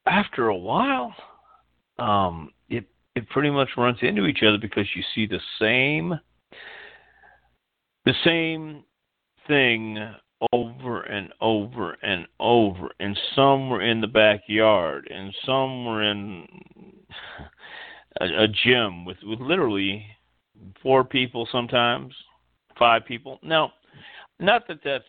after 0.06 0.48
a 0.48 0.58
while, 0.58 1.14
um, 1.98 2.52
it 2.70 2.86
it 3.16 3.30
pretty 3.30 3.50
much 3.50 3.70
runs 3.78 3.98
into 4.02 4.26
each 4.26 4.44
other 4.44 4.58
because 4.58 4.88
you 4.96 5.04
see 5.16 5.26
the 5.26 5.40
same 5.60 6.20
the 8.06 8.14
same 8.24 8.84
thing 9.48 9.98
over 10.54 11.02
and 11.02 11.34
over 11.42 11.98
and 12.02 12.26
over 12.40 12.90
and 13.00 13.20
some 13.36 13.70
were 13.70 13.82
in 13.82 14.00
the 14.00 14.08
backyard 14.08 15.06
and 15.14 15.36
some 15.46 15.86
were 15.86 16.02
in 16.02 16.48
a, 18.22 18.44
a 18.44 18.48
gym 18.48 19.04
with 19.04 19.18
with 19.24 19.40
literally 19.40 20.06
four 20.82 21.04
people 21.04 21.48
sometimes, 21.52 22.14
five 22.78 23.06
people. 23.06 23.40
Now, 23.44 23.74
not 24.40 24.68
that 24.68 24.80
that's 24.84 25.04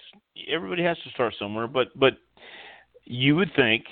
everybody 0.49 0.83
has 0.83 0.99
to 1.05 1.11
start 1.11 1.35
somewhere, 1.39 1.67
but 1.67 1.89
but 1.99 2.15
you 3.05 3.37
would 3.37 3.51
think 3.57 3.85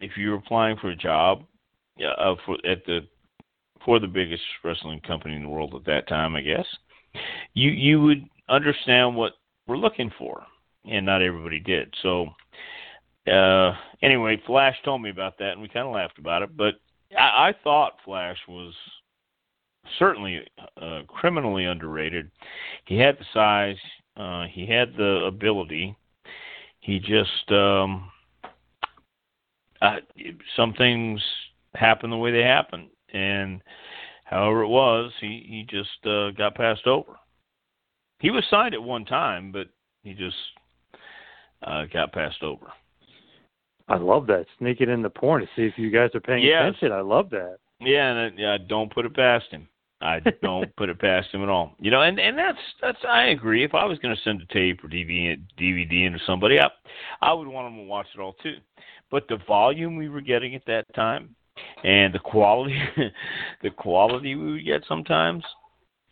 if 0.00 0.12
you're 0.16 0.36
applying 0.36 0.76
for 0.76 0.90
a 0.90 0.96
job 0.96 1.44
uh, 2.00 2.34
for 2.44 2.56
at 2.66 2.84
the 2.86 3.00
for 3.84 3.98
the 3.98 4.06
biggest 4.06 4.42
wrestling 4.62 5.00
company 5.00 5.34
in 5.34 5.42
the 5.42 5.48
world 5.48 5.74
at 5.74 5.84
that 5.84 6.08
time, 6.08 6.34
I 6.34 6.40
guess 6.40 6.66
you 7.54 7.70
you 7.70 8.00
would 8.02 8.24
understand 8.48 9.14
what 9.14 9.32
we're 9.66 9.76
looking 9.76 10.10
for, 10.18 10.42
and 10.84 11.06
not 11.06 11.22
everybody 11.22 11.60
did. 11.60 11.92
So 12.02 12.28
uh, 13.30 13.72
anyway, 14.02 14.40
Flash 14.46 14.76
told 14.84 15.02
me 15.02 15.10
about 15.10 15.38
that, 15.38 15.52
and 15.52 15.62
we 15.62 15.68
kind 15.68 15.86
of 15.86 15.94
laughed 15.94 16.18
about 16.18 16.42
it. 16.42 16.56
But 16.56 16.74
I, 17.18 17.48
I 17.48 17.54
thought 17.62 17.94
Flash 18.04 18.38
was 18.48 18.74
certainly 19.98 20.42
uh, 20.80 21.02
criminally 21.08 21.64
underrated. 21.64 22.30
He 22.86 22.96
had 22.96 23.18
the 23.18 23.24
size, 23.32 23.76
uh, 24.16 24.44
he 24.50 24.66
had 24.66 24.94
the 24.96 25.24
ability. 25.26 25.96
He 26.80 26.98
just 26.98 27.50
um, 27.50 28.10
uh, 29.80 29.96
some 30.56 30.74
things 30.74 31.20
happen 31.74 32.10
the 32.10 32.16
way 32.16 32.30
they 32.30 32.42
happen, 32.42 32.88
and 33.12 33.60
however 34.24 34.62
it 34.62 34.68
was, 34.68 35.12
he 35.20 35.44
he 35.48 35.66
just 35.68 36.06
uh, 36.06 36.30
got 36.30 36.54
passed 36.54 36.86
over. 36.86 37.16
He 38.20 38.30
was 38.30 38.44
signed 38.50 38.74
at 38.74 38.82
one 38.82 39.04
time, 39.04 39.52
but 39.52 39.68
he 40.02 40.14
just 40.14 40.36
uh, 41.62 41.84
got 41.92 42.12
passed 42.12 42.42
over. 42.42 42.72
I 43.88 43.96
love 43.96 44.26
that. 44.28 44.46
Sneak 44.58 44.80
it 44.80 44.88
in 44.88 45.02
the 45.02 45.10
porn 45.10 45.42
to 45.42 45.46
see 45.56 45.62
if 45.62 45.76
you 45.76 45.90
guys 45.90 46.10
are 46.14 46.20
paying 46.20 46.42
yes. 46.42 46.62
attention. 46.62 46.92
I 46.92 47.00
love 47.00 47.28
that. 47.30 47.58
Yeah, 47.80 48.12
and 48.12 48.38
yeah, 48.38 48.56
don't 48.66 48.92
put 48.92 49.04
it 49.04 49.14
past 49.14 49.46
him. 49.50 49.68
I 50.04 50.20
don't 50.42 50.74
put 50.76 50.90
it 50.90 51.00
past 51.00 51.28
him 51.32 51.42
at 51.42 51.48
all. 51.48 51.72
You 51.78 51.90
know, 51.90 52.02
and 52.02 52.20
and 52.20 52.36
that's 52.36 52.58
that's 52.82 52.98
I 53.08 53.28
agree. 53.28 53.64
If 53.64 53.74
I 53.74 53.84
was 53.84 53.98
going 53.98 54.14
to 54.14 54.22
send 54.22 54.42
a 54.42 54.52
tape 54.52 54.84
or 54.84 54.88
DVD 54.88 55.40
DVD 55.58 56.06
into 56.06 56.18
somebody, 56.26 56.60
I 56.60 56.68
I 57.22 57.32
would 57.32 57.48
want 57.48 57.66
them 57.68 57.82
to 57.82 57.88
watch 57.88 58.06
it 58.14 58.20
all 58.20 58.34
too. 58.42 58.56
But 59.10 59.26
the 59.28 59.38
volume 59.48 59.96
we 59.96 60.08
were 60.08 60.20
getting 60.20 60.54
at 60.54 60.66
that 60.66 60.92
time, 60.94 61.34
and 61.82 62.12
the 62.12 62.18
quality, 62.18 62.78
the 63.62 63.70
quality 63.70 64.34
we 64.34 64.52
would 64.52 64.64
get 64.64 64.84
sometimes, 64.86 65.42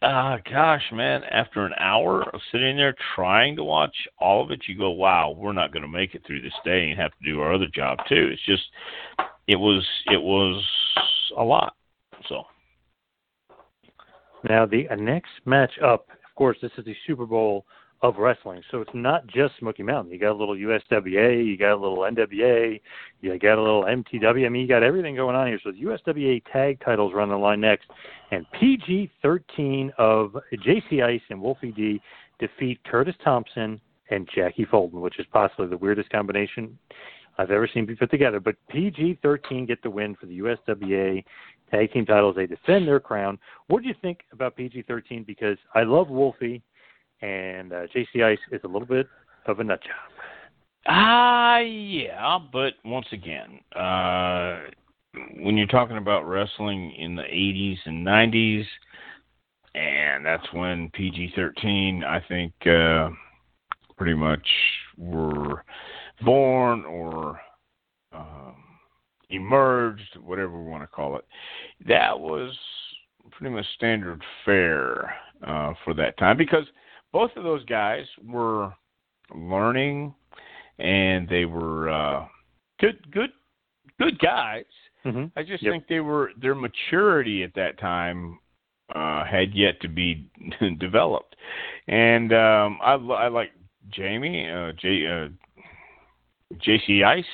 Ah, 0.04 0.34
uh, 0.34 0.38
gosh, 0.50 0.82
man! 0.90 1.22
After 1.30 1.64
an 1.64 1.74
hour 1.78 2.22
of 2.34 2.40
sitting 2.50 2.76
there 2.76 2.96
trying 3.14 3.54
to 3.54 3.62
watch 3.62 3.94
all 4.18 4.42
of 4.42 4.50
it, 4.50 4.62
you 4.66 4.76
go, 4.76 4.90
"Wow, 4.90 5.32
we're 5.36 5.52
not 5.52 5.72
going 5.72 5.84
to 5.84 5.88
make 5.88 6.16
it 6.16 6.22
through 6.26 6.40
this 6.42 6.52
day 6.64 6.90
and 6.90 6.98
have 6.98 7.12
to 7.12 7.24
do 7.24 7.40
our 7.40 7.54
other 7.54 7.68
job 7.72 7.98
too." 8.08 8.30
It's 8.32 8.44
just, 8.44 8.64
it 9.46 9.54
was, 9.54 9.86
it 10.06 10.20
was 10.20 10.64
a 11.36 11.44
lot. 11.44 11.76
So 12.28 12.46
now 14.48 14.66
the 14.66 14.86
next 14.98 15.30
match 15.44 15.72
up, 15.82 16.08
of 16.10 16.34
course, 16.36 16.58
this 16.62 16.72
is 16.78 16.84
the 16.84 16.94
Super 17.06 17.26
Bowl 17.26 17.64
of 18.02 18.16
wrestling. 18.16 18.62
So 18.70 18.80
it's 18.80 18.90
not 18.94 19.26
just 19.28 19.54
Smoky 19.60 19.84
Mountain. 19.84 20.12
You 20.12 20.18
got 20.18 20.32
a 20.32 20.34
little 20.34 20.56
USWA, 20.56 21.46
you 21.46 21.56
got 21.56 21.74
a 21.74 21.76
little 21.76 21.98
NWA, 21.98 22.80
you 23.20 23.38
got 23.38 23.58
a 23.58 23.62
little 23.62 23.84
MTW. 23.84 24.44
I 24.44 24.48
mean, 24.48 24.62
you 24.62 24.68
got 24.68 24.82
everything 24.82 25.14
going 25.14 25.36
on 25.36 25.46
here. 25.46 25.60
So 25.62 25.70
the 25.70 25.82
USWA 25.82 26.42
tag 26.52 26.80
titles 26.84 27.12
are 27.12 27.20
on 27.20 27.28
the 27.28 27.36
line 27.36 27.60
next, 27.60 27.88
and 28.32 28.44
PG 28.58 29.10
13 29.22 29.92
of 29.98 30.36
JC 30.52 31.04
Ice 31.04 31.20
and 31.30 31.40
Wolfie 31.40 31.70
D 31.70 32.02
defeat 32.40 32.80
Curtis 32.84 33.14
Thompson 33.22 33.80
and 34.10 34.28
Jackie 34.34 34.64
Fulton, 34.64 35.00
which 35.00 35.20
is 35.20 35.26
possibly 35.32 35.68
the 35.68 35.76
weirdest 35.76 36.10
combination 36.10 36.76
I've 37.38 37.52
ever 37.52 37.68
seen 37.72 37.86
be 37.86 37.94
put 37.94 38.10
together. 38.10 38.40
But 38.40 38.56
PG 38.68 39.20
13 39.22 39.64
get 39.64 39.80
the 39.82 39.90
win 39.90 40.16
for 40.16 40.26
the 40.26 40.40
USWA 40.40 41.24
tag 41.72 41.92
team 41.92 42.06
titles. 42.06 42.36
They 42.36 42.46
defend 42.46 42.86
their 42.86 43.00
crown. 43.00 43.38
What 43.66 43.82
do 43.82 43.88
you 43.88 43.94
think 44.00 44.20
about 44.32 44.56
PG 44.56 44.82
13? 44.82 45.24
Because 45.24 45.58
I 45.74 45.82
love 45.82 46.08
Wolfie 46.08 46.62
and 47.22 47.72
uh, 47.72 47.86
JC 47.94 48.24
Ice 48.24 48.38
is 48.50 48.60
a 48.64 48.68
little 48.68 48.86
bit 48.86 49.08
of 49.46 49.60
a 49.60 49.64
nut 49.64 49.80
job. 49.82 49.92
Ah, 50.86 51.56
uh, 51.56 51.58
yeah, 51.60 52.38
but 52.52 52.74
once 52.84 53.06
again, 53.12 53.60
uh, 53.76 54.60
when 55.36 55.56
you're 55.56 55.66
talking 55.68 55.96
about 55.96 56.26
wrestling 56.26 56.92
in 56.98 57.14
the 57.14 57.22
80s 57.22 57.78
and 57.84 58.04
90s, 58.04 58.64
and 59.74 60.26
that's 60.26 60.46
when 60.52 60.90
PG-13, 60.92 62.04
I 62.04 62.20
think, 62.28 62.52
uh, 62.66 63.10
pretty 63.96 64.14
much 64.14 64.46
were 64.98 65.64
born 66.24 66.84
or 66.84 67.40
um, 68.12 68.56
emerged, 69.32 70.16
whatever 70.22 70.62
we 70.62 70.70
want 70.70 70.82
to 70.82 70.86
call 70.86 71.16
it. 71.16 71.24
That 71.86 72.18
was 72.18 72.56
pretty 73.30 73.54
much 73.54 73.66
standard 73.76 74.22
fare 74.44 75.14
uh, 75.46 75.72
for 75.84 75.94
that 75.94 76.16
time 76.18 76.36
because– 76.36 76.64
both 77.12 77.30
of 77.36 77.44
those 77.44 77.64
guys 77.66 78.04
were 78.26 78.72
learning 79.34 80.14
and 80.78 81.28
they 81.28 81.44
were 81.44 81.88
uh 81.90 82.26
good 82.80 82.98
good 83.12 83.30
good 83.98 84.18
guys 84.18 84.64
mm-hmm. 85.04 85.26
i 85.36 85.42
just 85.42 85.62
yep. 85.62 85.72
think 85.72 85.86
they 85.88 86.00
were 86.00 86.32
their 86.40 86.54
maturity 86.54 87.42
at 87.42 87.54
that 87.54 87.78
time 87.78 88.38
uh 88.94 89.24
had 89.24 89.54
yet 89.54 89.80
to 89.80 89.88
be 89.88 90.30
developed 90.80 91.36
and 91.88 92.32
um 92.32 92.78
i 92.82 92.94
i 92.94 93.28
like 93.28 93.52
jamie 93.90 94.48
uh 94.50 94.72
j 94.80 95.06
uh 95.06 95.28
jc 96.56 97.04
ice 97.04 97.24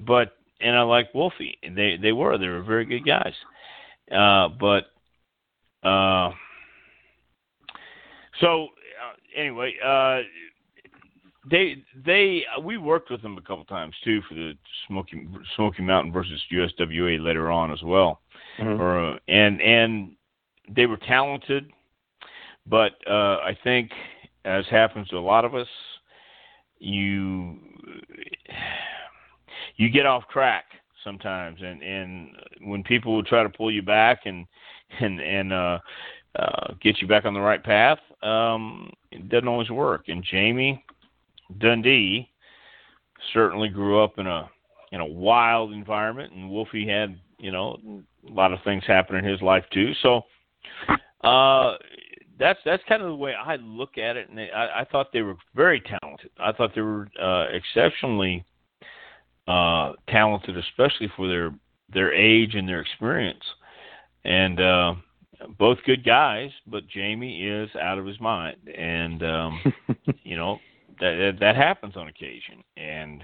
but 0.00 0.35
and 0.60 0.76
i 0.76 0.82
like 0.82 1.12
wolfie. 1.14 1.58
They 1.62 1.96
they 2.00 2.12
were 2.12 2.38
they 2.38 2.48
were 2.48 2.62
very 2.62 2.84
good 2.84 3.06
guys. 3.06 3.34
Uh 4.10 4.48
but 4.48 4.86
uh 5.86 6.30
so 8.40 8.68
anyway, 9.36 9.74
uh, 9.84 10.20
they 11.48 11.76
they 12.04 12.42
we 12.62 12.76
worked 12.76 13.10
with 13.10 13.22
them 13.22 13.38
a 13.38 13.42
couple 13.42 13.64
times 13.64 13.94
too 14.02 14.20
for 14.28 14.34
the 14.34 14.52
Smoky 14.88 15.28
Smoky 15.54 15.82
Mountain 15.82 16.12
versus 16.12 16.40
USWA 16.52 17.22
later 17.22 17.50
on 17.50 17.72
as 17.72 17.82
well, 17.82 18.20
mm-hmm. 18.58 18.80
or 18.80 19.14
uh, 19.14 19.18
and 19.28 19.60
and 19.60 20.12
they 20.74 20.86
were 20.86 20.96
talented, 20.96 21.70
but 22.66 22.92
uh, 23.08 23.38
I 23.38 23.56
think 23.62 23.90
as 24.44 24.64
happens 24.70 25.08
to 25.08 25.16
a 25.16 25.20
lot 25.20 25.44
of 25.44 25.54
us, 25.54 25.68
you 26.78 27.58
you 29.76 29.90
get 29.90 30.06
off 30.06 30.24
track 30.28 30.64
sometimes, 31.04 31.60
and 31.62 31.82
and 31.82 32.30
when 32.62 32.82
people 32.82 33.14
will 33.14 33.24
try 33.24 33.42
to 33.42 33.48
pull 33.48 33.70
you 33.70 33.82
back 33.82 34.20
and 34.24 34.46
and 35.00 35.20
and 35.20 35.52
uh, 35.52 35.78
uh, 36.38 36.74
get 36.82 37.00
you 37.00 37.08
back 37.08 37.24
on 37.24 37.34
the 37.34 37.40
right 37.40 37.62
path, 37.62 37.98
um, 38.22 38.90
it 39.10 39.28
doesn't 39.28 39.48
always 39.48 39.70
work. 39.70 40.04
And 40.08 40.24
Jamie 40.24 40.84
Dundee 41.58 42.30
certainly 43.32 43.68
grew 43.68 44.02
up 44.02 44.18
in 44.18 44.26
a 44.26 44.50
in 44.92 45.00
a 45.00 45.06
wild 45.06 45.72
environment, 45.72 46.32
and 46.32 46.50
Wolfie 46.50 46.86
had 46.86 47.18
you 47.38 47.52
know 47.52 47.78
a 48.28 48.32
lot 48.32 48.52
of 48.52 48.58
things 48.64 48.84
happen 48.86 49.16
in 49.16 49.24
his 49.24 49.40
life 49.42 49.64
too. 49.72 49.92
So 50.02 50.22
uh, 51.22 51.76
that's 52.38 52.58
that's 52.64 52.82
kind 52.88 53.02
of 53.02 53.08
the 53.08 53.16
way 53.16 53.34
I 53.34 53.56
look 53.56 53.98
at 53.98 54.16
it, 54.16 54.28
and 54.28 54.38
they, 54.38 54.50
I, 54.50 54.80
I 54.80 54.84
thought 54.84 55.12
they 55.12 55.22
were 55.22 55.36
very 55.54 55.80
talented. 55.80 56.30
I 56.38 56.52
thought 56.52 56.74
they 56.74 56.80
were 56.80 57.08
uh, 57.20 57.46
exceptionally 57.52 58.44
uh, 59.46 59.92
talented, 60.08 60.56
especially 60.56 61.10
for 61.16 61.28
their 61.28 61.54
their 61.92 62.12
age 62.12 62.54
and 62.54 62.68
their 62.68 62.80
experience. 62.80 63.44
And 64.24 64.60
uh, 64.60 64.94
both 65.58 65.78
good 65.86 66.04
guys, 66.04 66.50
but 66.66 66.88
Jamie 66.88 67.46
is 67.46 67.70
out 67.80 67.98
of 67.98 68.06
his 68.06 68.20
mind, 68.20 68.56
and 68.76 69.22
um, 69.22 69.60
you 70.24 70.36
know 70.36 70.58
that 71.00 71.36
that 71.40 71.56
happens 71.56 71.96
on 71.96 72.08
occasion. 72.08 72.62
And 72.76 73.22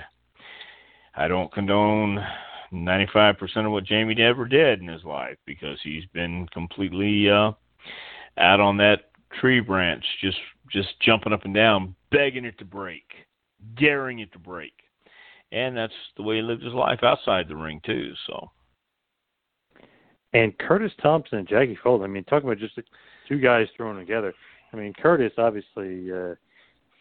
I 1.15 1.29
don't 1.29 1.53
condone 1.53 2.25
95% 2.73 3.67
of 3.67 3.73
what 3.73 3.85
Jamie 3.85 4.21
ever 4.23 4.47
did 4.47 4.81
in 4.81 4.89
his 4.89 5.05
life 5.05 5.37
because 5.47 5.79
he's 5.83 6.07
been 6.15 6.47
completely 6.53 7.29
uh, 7.29 7.53
out 8.39 8.61
on 8.61 8.79
that 8.79 9.11
tree 9.41 9.61
branch, 9.61 10.05
just 10.21 10.39
just 10.71 10.89
jumping 11.01 11.33
up 11.33 11.45
and 11.45 11.55
down, 11.55 11.95
begging 12.11 12.45
it 12.45 12.59
to 12.59 12.65
break, 12.65 13.05
daring 13.77 14.21
it 14.21 14.33
to 14.33 14.39
break, 14.39 14.73
and 15.53 15.77
that's 15.77 15.93
the 16.17 16.23
way 16.23 16.37
he 16.37 16.43
lived 16.43 16.63
his 16.63 16.73
life 16.73 17.01
outside 17.03 17.47
the 17.47 17.57
ring 17.57 17.81
too. 17.85 18.13
So. 18.27 18.51
And 20.33 20.57
Curtis 20.59 20.93
Thompson 21.03 21.39
and 21.39 21.49
Jackie 21.49 21.79
Fulton. 21.83 22.05
I 22.05 22.09
mean, 22.09 22.25
talking 22.25 22.49
about 22.49 22.59
just 22.59 22.79
two 23.29 23.39
guys 23.39 23.67
thrown 23.77 23.97
together. 23.97 24.33
I 24.73 24.77
mean, 24.77 24.95
Curtis 24.95 25.33
obviously 25.37 26.11
uh, 26.11 26.35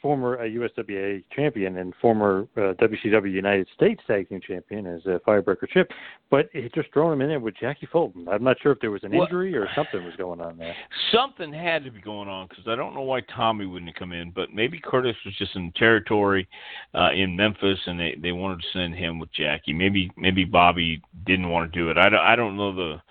former 0.02 0.40
uh, 0.40 0.44
USWA 0.44 1.24
champion 1.36 1.78
and 1.78 1.94
former 2.02 2.48
uh, 2.58 2.74
WCW 2.74 3.32
United 3.32 3.68
States 3.76 4.02
Tag 4.08 4.30
Team 4.30 4.42
champion 4.46 4.88
as 4.88 5.06
a 5.06 5.20
Firebreaker 5.28 5.70
Chip, 5.70 5.92
but 6.30 6.50
he 6.54 6.70
just 6.74 6.92
thrown 6.94 7.14
him 7.14 7.22
in 7.22 7.30
there 7.30 7.40
with 7.40 7.56
Jackie 7.60 7.88
Fulton. 7.92 8.28
I'm 8.30 8.44
not 8.44 8.58
sure 8.62 8.72
if 8.72 8.80
there 8.80 8.92
was 8.92 9.04
an 9.04 9.12
well, 9.12 9.24
injury 9.24 9.56
or 9.56 9.68
something 9.76 10.04
was 10.04 10.16
going 10.18 10.42
on 10.42 10.58
there. 10.58 10.76
Something 11.12 11.54
had 11.54 11.84
to 11.84 11.92
be 11.92 12.02
going 12.02 12.28
on 12.28 12.48
because 12.48 12.66
I 12.68 12.76
don't 12.76 12.94
know 12.94 13.02
why 13.02 13.22
Tommy 13.36 13.66
wouldn't 13.66 13.90
have 13.90 14.00
come 14.00 14.12
in, 14.12 14.32
but 14.32 14.54
maybe 14.54 14.80
Curtis 14.84 15.16
was 15.26 15.36
just 15.38 15.56
in 15.56 15.72
territory 15.74 16.48
uh, 16.96 17.12
in 17.12 17.36
Memphis 17.36 17.80
and 17.86 18.00
they 18.00 18.18
they 18.22 18.32
wanted 18.32 18.60
to 18.62 18.68
send 18.74 18.96
him 18.96 19.20
with 19.20 19.32
Jackie. 19.34 19.74
Maybe 19.74 20.12
maybe 20.18 20.46
Bobby 20.46 21.02
didn't 21.26 21.50
want 21.50 21.72
to 21.72 21.80
do 21.80 21.90
it. 21.90 21.98
I 21.98 22.10
don't, 22.10 22.20
I 22.20 22.36
don't 22.36 22.58
know 22.58 22.74
the 22.74 23.02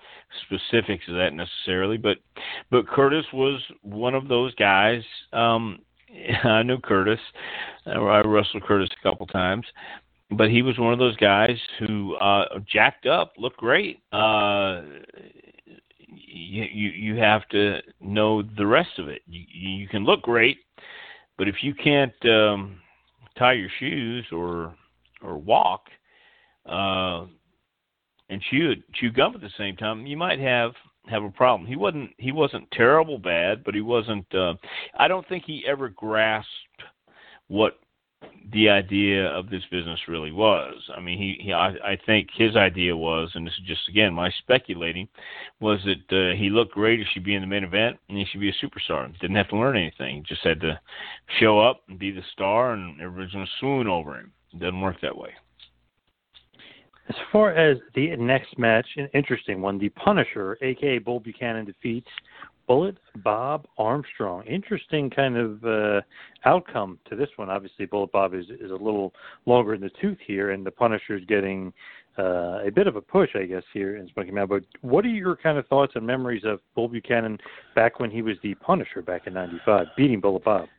specifics 0.45 1.05
of 1.07 1.15
that 1.15 1.33
necessarily, 1.33 1.97
but 1.97 2.17
but 2.69 2.87
Curtis 2.87 3.25
was 3.33 3.61
one 3.81 4.15
of 4.15 4.27
those 4.27 4.53
guys. 4.55 5.03
Um, 5.33 5.79
I 6.43 6.63
knew 6.63 6.79
Curtis. 6.79 7.19
I 7.85 8.21
wrestled 8.25 8.63
Curtis 8.63 8.89
a 8.99 9.03
couple 9.03 9.27
times, 9.27 9.65
but 10.31 10.49
he 10.49 10.61
was 10.61 10.77
one 10.77 10.93
of 10.93 10.99
those 10.99 11.15
guys 11.17 11.57
who 11.79 12.15
uh, 12.15 12.59
jacked 12.71 13.05
up, 13.05 13.33
looked 13.37 13.57
great. 13.57 13.99
Uh, 14.11 14.81
you, 16.07 16.63
you 16.71 16.89
you 16.89 17.15
have 17.15 17.47
to 17.49 17.79
know 17.99 18.41
the 18.41 18.65
rest 18.65 18.99
of 18.99 19.07
it. 19.07 19.21
You, 19.27 19.43
you 19.51 19.87
can 19.87 20.03
look 20.03 20.21
great, 20.21 20.57
but 21.37 21.47
if 21.47 21.55
you 21.61 21.73
can't 21.73 22.13
um, 22.25 22.79
tie 23.37 23.53
your 23.53 23.69
shoes 23.79 24.25
or 24.31 24.75
or 25.23 25.37
walk 25.37 25.85
uh, 26.65 27.25
and 28.29 28.41
chew 28.49 28.75
chew 28.93 29.11
gum 29.11 29.35
at 29.35 29.41
the 29.41 29.49
same 29.57 29.75
time, 29.75 30.05
you 30.05 30.17
might 30.17 30.39
have 30.39 30.73
have 31.07 31.23
a 31.23 31.29
problem. 31.29 31.67
He 31.67 31.75
wasn't 31.75 32.11
he 32.17 32.31
wasn't 32.31 32.69
terrible 32.71 33.17
bad, 33.17 33.63
but 33.63 33.75
he 33.75 33.81
wasn't. 33.81 34.25
Uh, 34.33 34.55
I 34.97 35.07
don't 35.07 35.27
think 35.27 35.43
he 35.45 35.63
ever 35.67 35.89
grasped 35.89 36.47
what 37.47 37.79
the 38.53 38.69
idea 38.69 39.25
of 39.27 39.49
this 39.49 39.63
business 39.71 39.99
really 40.07 40.31
was. 40.31 40.75
I 40.95 40.99
mean, 40.99 41.17
he, 41.17 41.43
he 41.43 41.53
I, 41.53 41.69
I 41.69 41.97
think 42.05 42.29
his 42.33 42.55
idea 42.55 42.95
was, 42.95 43.31
and 43.33 43.45
this 43.45 43.53
is 43.53 43.67
just 43.67 43.89
again 43.89 44.13
my 44.13 44.29
speculating, 44.39 45.07
was 45.59 45.79
that 45.85 46.15
uh, 46.15 46.37
he 46.37 46.49
looked 46.49 46.73
great. 46.73 46.99
He 46.99 47.05
should 47.13 47.23
be 47.23 47.35
in 47.35 47.41
the 47.41 47.47
main 47.47 47.63
event, 47.63 47.97
and 48.09 48.17
he 48.17 48.25
should 48.25 48.41
be 48.41 48.49
a 48.49 48.65
superstar. 48.65 49.11
Didn't 49.19 49.35
have 49.35 49.49
to 49.49 49.57
learn 49.57 49.77
anything. 49.77 50.23
Just 50.27 50.41
had 50.43 50.61
to 50.61 50.79
show 51.39 51.59
up 51.59 51.81
and 51.87 51.99
be 51.99 52.11
the 52.11 52.23
star, 52.33 52.73
and 52.73 52.99
everybody's 53.01 53.33
going 53.33 53.45
to 53.45 53.51
swoon 53.59 53.87
over 53.87 54.19
him. 54.19 54.31
It 54.53 54.59
doesn't 54.59 54.81
work 54.81 55.01
that 55.01 55.17
way. 55.17 55.31
As 57.11 57.17
far 57.29 57.51
as 57.51 57.77
the 57.93 58.15
next 58.15 58.57
match, 58.57 58.87
an 58.95 59.09
interesting 59.13 59.61
one, 59.61 59.77
the 59.77 59.89
Punisher, 59.89 60.57
aka 60.61 60.97
Bull 60.97 61.19
Buchanan, 61.19 61.65
defeats 61.65 62.07
Bullet 62.67 62.95
Bob 63.17 63.67
Armstrong. 63.77 64.45
Interesting 64.47 65.09
kind 65.09 65.35
of 65.35 65.61
uh, 65.65 65.99
outcome 66.45 66.99
to 67.09 67.17
this 67.17 67.27
one. 67.35 67.49
Obviously, 67.49 67.85
Bullet 67.85 68.13
Bob 68.13 68.33
is 68.33 68.45
is 68.61 68.71
a 68.71 68.75
little 68.75 69.13
longer 69.45 69.73
in 69.73 69.81
the 69.81 69.91
tooth 70.01 70.19
here, 70.25 70.51
and 70.51 70.65
the 70.65 70.71
Punisher 70.71 71.17
is 71.17 71.25
getting 71.25 71.73
uh, 72.17 72.59
a 72.65 72.71
bit 72.73 72.87
of 72.87 72.95
a 72.95 73.01
push, 73.01 73.31
I 73.35 73.43
guess, 73.43 73.63
here 73.73 73.97
in 73.97 74.07
Smoky 74.13 74.31
Mountain. 74.31 74.61
But 74.61 74.89
what 74.89 75.03
are 75.03 75.09
your 75.09 75.35
kind 75.35 75.57
of 75.57 75.67
thoughts 75.67 75.91
and 75.95 76.07
memories 76.07 76.43
of 76.45 76.61
Bull 76.75 76.87
Buchanan 76.87 77.39
back 77.75 77.99
when 77.99 78.09
he 78.09 78.21
was 78.21 78.37
the 78.41 78.55
Punisher 78.55 79.01
back 79.01 79.27
in 79.27 79.33
'95, 79.33 79.87
beating 79.97 80.21
Bullet 80.21 80.45
Bob? 80.45 80.69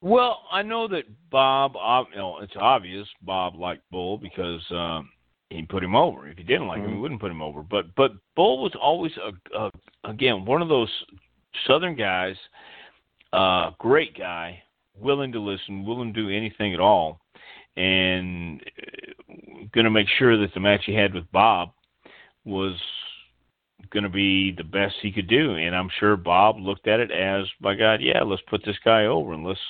Well, 0.00 0.44
I 0.50 0.62
know 0.62 0.88
that 0.88 1.04
Bob, 1.30 1.74
you 2.12 2.16
know, 2.16 2.38
it's 2.40 2.54
obvious 2.56 3.06
Bob 3.20 3.56
liked 3.56 3.82
Bull 3.90 4.16
because 4.16 4.62
um, 4.70 5.10
he 5.52 5.62
put 5.62 5.84
him 5.84 5.94
over. 5.94 6.28
If 6.28 6.38
he 6.38 6.44
didn't 6.44 6.68
like 6.68 6.78
mm-hmm. 6.78 6.84
him, 6.84 6.90
he 6.90 6.94
mm-hmm. 6.94 7.02
wouldn't 7.02 7.20
put 7.20 7.30
him 7.30 7.42
over. 7.42 7.62
But 7.62 7.94
but 7.94 8.12
Bull 8.36 8.62
was 8.62 8.72
always 8.80 9.12
a, 9.16 9.58
a 9.58 9.70
again 10.04 10.44
one 10.44 10.62
of 10.62 10.68
those 10.68 10.90
Southern 11.66 11.94
guys, 11.94 12.36
uh, 13.32 13.70
great 13.78 14.16
guy, 14.16 14.62
willing 14.98 15.32
to 15.32 15.40
listen, 15.40 15.84
willing 15.84 16.12
to 16.12 16.22
do 16.22 16.28
anything 16.28 16.74
at 16.74 16.80
all, 16.80 17.20
and 17.76 18.60
uh, 18.60 19.66
going 19.72 19.84
to 19.84 19.90
make 19.90 20.08
sure 20.18 20.36
that 20.38 20.52
the 20.54 20.60
match 20.60 20.82
he 20.86 20.94
had 20.94 21.14
with 21.14 21.30
Bob 21.32 21.70
was 22.44 22.74
going 23.90 24.04
to 24.04 24.08
be 24.08 24.52
the 24.52 24.64
best 24.64 24.94
he 25.02 25.12
could 25.12 25.28
do. 25.28 25.54
And 25.56 25.74
I'm 25.74 25.90
sure 25.98 26.16
Bob 26.16 26.56
looked 26.58 26.88
at 26.88 27.00
it 27.00 27.10
as, 27.10 27.46
by 27.60 27.74
God, 27.74 28.00
yeah, 28.00 28.22
let's 28.22 28.42
put 28.48 28.64
this 28.64 28.78
guy 28.84 29.06
over 29.06 29.32
and 29.32 29.44
let's 29.44 29.60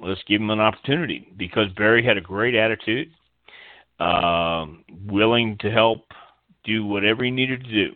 let's 0.00 0.22
give 0.26 0.40
him 0.40 0.50
an 0.50 0.60
opportunity 0.60 1.28
because 1.36 1.68
Barry 1.76 2.04
had 2.04 2.16
a 2.16 2.22
great 2.22 2.54
attitude, 2.54 3.10
uh, 4.00 4.66
willing 5.06 5.56
to 5.60 5.70
help 5.70 6.06
do 6.64 6.84
whatever 6.84 7.24
he 7.24 7.30
needed 7.30 7.64
to 7.64 7.70
do, 7.70 7.94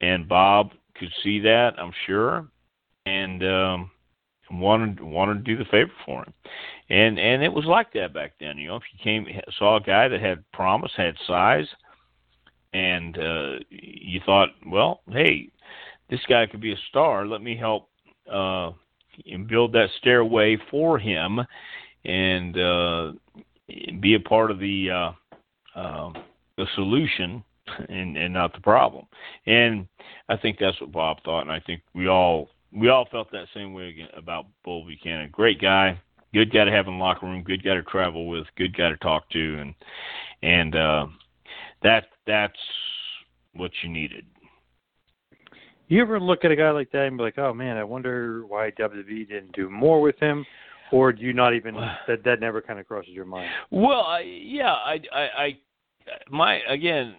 and 0.00 0.28
Bob 0.28 0.70
could 0.96 1.12
see 1.22 1.40
that, 1.40 1.74
I'm 1.78 1.92
sure, 2.06 2.48
and 3.04 3.42
um, 3.44 3.90
wanted 4.50 5.00
wanted 5.00 5.44
to 5.44 5.56
do 5.56 5.56
the 5.56 5.70
favor 5.70 5.92
for 6.04 6.24
him. 6.24 6.32
And 6.88 7.18
and 7.18 7.42
it 7.42 7.52
was 7.52 7.64
like 7.64 7.92
that 7.92 8.14
back 8.14 8.32
then. 8.40 8.58
You 8.58 8.68
know, 8.68 8.76
if 8.76 8.82
you 8.92 8.98
came 9.02 9.26
saw 9.58 9.76
a 9.76 9.80
guy 9.80 10.08
that 10.08 10.20
had 10.20 10.50
promise, 10.52 10.92
had 10.96 11.14
size, 11.26 11.66
and 12.72 13.18
uh, 13.18 13.52
you 13.70 14.20
thought, 14.24 14.50
well, 14.66 15.00
hey, 15.10 15.50
this 16.10 16.20
guy 16.28 16.46
could 16.46 16.60
be 16.60 16.72
a 16.72 16.78
star. 16.88 17.26
Let 17.26 17.42
me 17.42 17.56
help 17.56 17.88
uh, 18.32 18.70
and 19.26 19.48
build 19.48 19.72
that 19.72 19.88
stairway 19.98 20.58
for 20.70 20.98
him, 20.98 21.40
and 22.04 22.58
uh, 22.58 23.12
be 24.00 24.14
a 24.14 24.20
part 24.20 24.50
of 24.50 24.58
the 24.58 24.90
uh, 24.90 25.78
uh, 25.78 26.12
the 26.56 26.66
solution 26.74 27.42
and 27.88 28.16
and 28.16 28.32
not 28.32 28.52
the 28.54 28.60
problem. 28.60 29.06
And 29.46 29.86
I 30.28 30.36
think 30.36 30.58
that's 30.58 30.80
what 30.80 30.92
Bob 30.92 31.18
thought, 31.24 31.42
and 31.42 31.50
I 31.50 31.60
think 31.60 31.82
we 31.94 32.08
all 32.08 32.48
we 32.72 32.88
all 32.88 33.06
felt 33.10 33.30
that 33.32 33.46
same 33.54 33.72
way 33.72 34.08
about 34.16 34.46
Bull 34.64 34.84
Buchanan. 34.84 35.30
Great 35.30 35.60
guy, 35.60 36.00
good 36.34 36.52
guy 36.52 36.64
to 36.64 36.70
have 36.70 36.86
in 36.86 36.98
the 36.98 37.04
locker 37.04 37.26
room, 37.26 37.42
good 37.42 37.64
guy 37.64 37.74
to 37.74 37.82
travel 37.82 38.28
with, 38.28 38.46
good 38.56 38.76
guy 38.76 38.90
to 38.90 38.96
talk 38.98 39.28
to, 39.30 39.58
and 39.58 39.74
and 40.42 40.76
uh, 40.76 41.06
that 41.82 42.06
that's 42.26 42.58
what 43.54 43.70
you 43.82 43.88
needed. 43.88 44.24
You 45.88 46.02
ever 46.02 46.18
look 46.18 46.44
at 46.44 46.50
a 46.50 46.56
guy 46.56 46.70
like 46.70 46.90
that 46.92 47.06
and 47.06 47.16
be 47.16 47.22
like, 47.22 47.38
"Oh 47.38 47.54
man, 47.54 47.76
I 47.76 47.84
wonder 47.84 48.44
why 48.46 48.70
WWE 48.72 49.28
didn't 49.28 49.52
do 49.52 49.70
more 49.70 50.00
with 50.00 50.18
him," 50.18 50.44
or 50.92 51.12
do 51.12 51.22
you 51.22 51.32
not 51.32 51.54
even 51.54 51.74
that 52.08 52.24
that 52.24 52.40
never 52.40 52.60
kind 52.60 52.78
of 52.78 52.86
crosses 52.86 53.10
your 53.10 53.24
mind? 53.24 53.50
Well, 53.70 54.00
I, 54.00 54.20
yeah, 54.20 54.72
I, 54.72 55.00
I, 55.12 55.20
I, 55.20 55.58
my 56.30 56.60
again, 56.68 57.14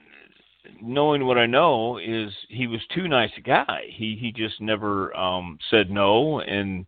knowing 0.82 1.26
what 1.26 1.38
I 1.38 1.46
know 1.46 1.98
is 1.98 2.32
he 2.50 2.68
was 2.68 2.82
too 2.94 3.08
nice 3.08 3.32
a 3.38 3.42
guy. 3.42 3.82
He 3.90 4.18
he 4.20 4.32
just 4.32 4.60
never 4.62 5.16
um 5.16 5.58
said 5.70 5.90
no 5.90 6.40
and 6.42 6.86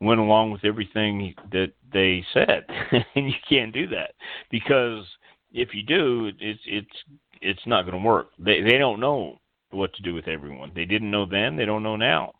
went 0.00 0.20
along 0.20 0.50
with 0.50 0.64
everything 0.64 1.34
that 1.50 1.72
they 1.92 2.24
said. 2.32 2.64
and 3.14 3.28
you 3.28 3.34
can't 3.48 3.72
do 3.72 3.86
that 3.88 4.12
because 4.50 5.04
if 5.52 5.74
you 5.74 5.82
do, 5.82 6.30
it's 6.40 6.60
it's 6.66 6.96
it's 7.40 7.66
not 7.66 7.82
going 7.82 8.00
to 8.00 8.06
work. 8.06 8.28
They 8.38 8.60
they 8.62 8.78
don't 8.78 9.00
know 9.00 9.38
what 9.72 9.92
to 9.94 10.02
do 10.02 10.14
with 10.14 10.28
everyone. 10.28 10.72
They 10.74 10.84
didn't 10.84 11.10
know 11.10 11.26
then, 11.26 11.56
they 11.56 11.64
don't 11.64 11.82
know 11.82 11.96
now. 11.96 12.32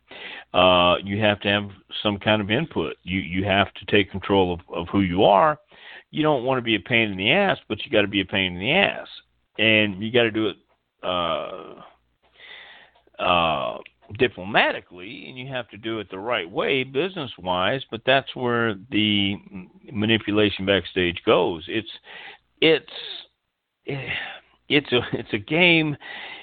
Uh 0.53 0.97
you 1.03 1.21
have 1.21 1.41
to 1.41 1.49
have 1.49 1.71
some 2.03 2.19
kind 2.19 2.43
of 2.43 2.51
input. 2.51 2.97
You 3.03 3.21
you 3.21 3.45
have 3.45 3.73
to 3.75 3.87
take 3.87 4.11
control 4.11 4.53
of 4.53 4.61
of 4.73 4.89
who 4.89 5.01
you 5.01 5.25
are. 5.25 5.59
You 6.13 6.23
don't 6.23 6.45
want 6.45 6.59
to 6.59 6.63
be 6.63 6.75
a 6.75 6.81
pain 6.81 7.11
in 7.11 7.17
the 7.17 7.33
ass, 7.33 7.59
but 7.69 7.85
you 7.85 7.91
got 7.91 8.03
to 8.03 8.09
be 8.09 8.21
a 8.21 8.25
pain 8.25 8.53
in 8.53 8.61
the 8.61 8.73
ass. 8.73 9.09
And 9.59 10.03
you 10.03 10.13
got 10.13 10.25
to 10.25 10.31
do 10.31 10.49
it 10.49 10.57
uh, 11.03 11.75
uh, 13.19 13.79
diplomatically, 14.19 15.27
and 15.29 15.39
you 15.39 15.49
have 15.49 15.69
to 15.71 15.77
do 15.77 15.99
it 16.01 16.11
the 16.11 16.19
right 16.19 16.49
way, 16.49 16.85
business 16.85 17.31
wise. 17.39 17.83
But 17.91 18.03
that's 18.05 18.35
where 18.37 18.75
the 18.91 19.37
manipulation 19.91 20.67
backstage 20.67 21.23
goes. 21.25 21.65
It's 21.67 21.91
it's 22.61 22.93
it's 24.69 24.93
a 24.93 25.01
it's 25.13 25.33
a 25.33 25.39
game, 25.39 25.97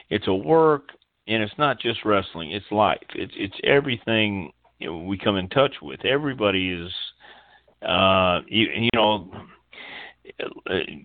it's 0.10 0.28
a 0.28 0.34
work, 0.34 0.90
and 1.28 1.44
it's 1.44 1.58
not 1.58 1.80
just 1.80 2.06
wrestling. 2.06 2.52
It's 2.52 2.66
life. 2.72 3.00
It's 3.16 3.34
it's 3.36 3.56
everything 3.64 4.52
you 4.80 4.88
know, 4.88 4.98
we 5.00 5.18
come 5.18 5.38
in 5.38 5.50
touch 5.50 5.76
with. 5.82 6.04
Everybody 6.06 6.72
is, 6.72 6.92
uh, 7.88 8.40
you, 8.48 8.68
you 8.76 8.90
know 8.94 9.30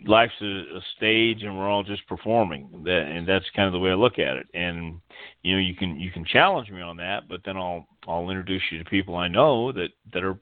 life's 0.07 0.35
a, 0.41 0.45
a 0.45 0.81
stage 0.97 1.43
and 1.43 1.57
we're 1.57 1.69
all 1.69 1.83
just 1.83 2.07
performing 2.09 2.69
that 2.85 3.07
and 3.09 3.27
that's 3.27 3.45
kind 3.55 3.67
of 3.67 3.73
the 3.73 3.79
way 3.79 3.91
I 3.91 3.95
look 3.95 4.19
at 4.19 4.37
it 4.37 4.47
and 4.55 5.01
you 5.43 5.55
know 5.55 5.61
you 5.61 5.75
can 5.75 5.99
you 5.99 6.11
can 6.11 6.25
challenge 6.25 6.71
me 6.71 6.81
on 6.81 6.97
that 6.99 7.29
but 7.29 7.41
then 7.45 7.57
I'll 7.57 7.87
I'll 8.07 8.29
introduce 8.31 8.63
you 8.71 8.79
to 8.79 8.85
people 8.85 9.17
I 9.17 9.29
know 9.29 9.73
that 9.73 9.89
that 10.13 10.25
are 10.25 10.39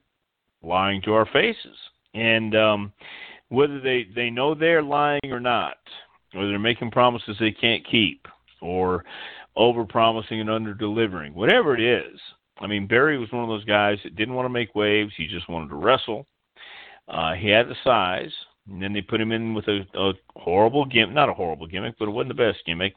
lying 0.61 1.01
to 1.03 1.13
our 1.13 1.25
faces 1.25 1.77
and 2.13 2.55
um 2.55 2.93
whether 3.49 3.79
they 3.79 4.07
they 4.15 4.29
know 4.29 4.55
they're 4.55 4.83
lying 4.83 5.21
or 5.29 5.39
not 5.39 5.77
or 6.33 6.47
they're 6.47 6.59
making 6.59 6.91
promises 6.91 7.37
they 7.39 7.51
can't 7.51 7.85
keep 7.89 8.27
or 8.63 9.03
over 9.55 9.85
promising 9.85 10.39
and 10.39 10.49
under 10.49 10.73
delivering 10.73 11.33
whatever 11.33 11.75
it 11.75 11.81
is. 11.81 12.19
I 12.59 12.67
mean 12.67 12.87
Barry 12.87 13.17
was 13.17 13.31
one 13.31 13.43
of 13.43 13.49
those 13.49 13.65
guys 13.65 13.97
that 14.03 14.15
didn't 14.15 14.33
want 14.33 14.45
to 14.45 14.49
make 14.49 14.75
waves. 14.75 15.13
He 15.15 15.27
just 15.27 15.49
wanted 15.49 15.69
to 15.69 15.75
wrestle. 15.75 16.25
Uh, 17.07 17.33
he 17.33 17.49
had 17.49 17.67
the 17.67 17.75
size 17.83 18.31
and 18.69 18.81
then 18.81 18.93
they 18.93 19.01
put 19.01 19.19
him 19.19 19.31
in 19.31 19.53
with 19.53 19.67
a, 19.67 19.81
a 19.95 20.13
horrible 20.37 20.85
gimmick, 20.85 21.13
not 21.13 21.29
a 21.29 21.33
horrible 21.33 21.67
gimmick, 21.67 21.95
but 21.99 22.07
it 22.07 22.11
wasn't 22.11 22.29
the 22.29 22.43
best 22.43 22.59
gimmick. 22.65 22.95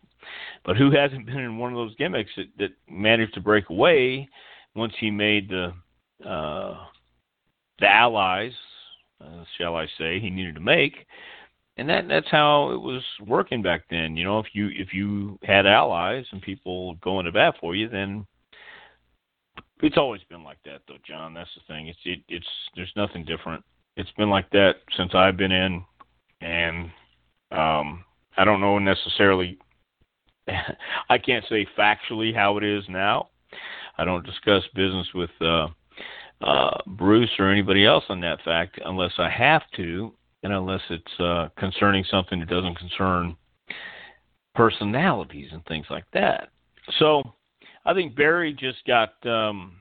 But 0.65 0.77
who 0.77 0.91
hasn't 0.91 1.27
been 1.27 1.39
in 1.39 1.59
one 1.59 1.73
of 1.73 1.77
those 1.77 1.97
gimmicks 1.97 2.31
that, 2.37 2.47
that 2.59 2.71
managed 2.89 3.35
to 3.35 3.41
break 3.41 3.69
away 3.69 4.29
once 4.75 4.93
he 4.99 5.11
made 5.11 5.49
the 5.49 5.73
uh, 6.27 6.77
the 7.79 7.87
allies, 7.87 8.53
uh, 9.21 9.45
shall 9.59 9.77
I 9.77 9.87
say, 9.99 10.19
he 10.19 10.31
needed 10.31 10.55
to 10.55 10.61
make, 10.63 11.07
and 11.77 11.89
that 11.89 12.09
that's 12.09 12.31
how 12.31 12.71
it 12.71 12.81
was 12.81 13.03
working 13.27 13.63
back 13.63 13.83
then. 13.91 14.17
You 14.17 14.25
know, 14.25 14.39
if 14.39 14.47
you 14.53 14.69
if 14.73 14.93
you 14.93 15.39
had 15.43 15.67
allies 15.67 16.25
and 16.33 16.41
people 16.43 16.95
going 16.97 17.27
to 17.27 17.33
bat 17.33 17.55
for 17.61 17.75
you, 17.75 17.89
then 17.89 18.27
it's 19.83 19.99
always 19.99 20.23
been 20.31 20.43
like 20.43 20.59
that, 20.65 20.81
though, 20.89 20.99
John. 21.07 21.35
That's 21.35 21.51
the 21.55 21.73
thing. 21.73 21.89
It's 21.89 21.99
it, 22.05 22.21
it's 22.29 22.47
there's 22.75 22.93
nothing 22.97 23.25
different 23.25 23.65
it's 23.97 24.13
been 24.13 24.31
like 24.31 24.51
that 24.51 24.77
since 24.97 25.13
I've 25.15 25.37
been 25.37 25.53
in, 25.53 25.85
and 26.41 26.91
um, 27.51 28.05
I 28.37 28.45
don't 28.45 28.61
know 28.61 28.79
necessarily 28.79 29.59
I 31.09 31.19
can't 31.19 31.45
say 31.49 31.67
factually 31.79 32.35
how 32.35 32.57
it 32.59 32.65
is 32.65 32.85
now. 32.89 33.31
I 33.99 34.05
don't 34.05 34.27
discuss 34.27 34.63
business 34.75 35.07
with 35.15 35.31
uh, 35.41 35.69
uh, 36.43 36.79
Bruce 36.87 37.31
or 37.39 37.51
anybody 37.51 37.87
else 37.87 38.05
on 38.09 38.21
that 38.21 38.43
fact 38.45 38.79
unless 38.85 39.13
I 39.19 39.31
have 39.31 39.63
to, 39.77 40.13
and 40.47 40.55
unless 40.55 40.83
it's 40.91 41.21
uh, 41.21 41.49
concerning 41.59 42.05
something 42.09 42.39
that 42.39 42.49
doesn't 42.49 42.77
concern 42.77 43.37
personalities 44.55 45.49
and 45.51 45.65
things 45.67 45.87
like 45.91 46.05
that. 46.13 46.51
So 47.01 47.35
I 47.85 47.93
think 47.95 48.15
Barry 48.15 48.53
just 48.53 48.79
got 48.87 49.11
um, 49.27 49.73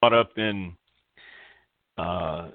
caught 0.00 0.14
up 0.14 0.38
in 0.38 0.74
uh, 1.98 2.48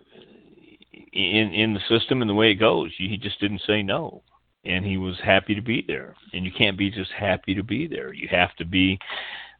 in 1.13 1.53
in 1.53 1.75
the 1.75 1.79
system 1.87 2.23
and 2.23 2.29
the 2.29 2.33
way 2.33 2.49
it 2.49 2.55
goes. 2.55 2.91
He 2.97 3.15
just 3.15 3.39
didn't 3.39 3.61
say 3.67 3.83
no, 3.83 4.23
and 4.65 4.83
he 4.83 4.97
was 4.97 5.19
happy 5.23 5.53
to 5.53 5.61
be 5.61 5.85
there. 5.87 6.15
And 6.33 6.43
you 6.45 6.51
can't 6.51 6.79
be 6.79 6.89
just 6.89 7.11
happy 7.11 7.53
to 7.53 7.63
be 7.63 7.85
there. 7.85 8.11
You 8.11 8.27
have 8.31 8.55
to 8.55 8.65
be 8.65 8.97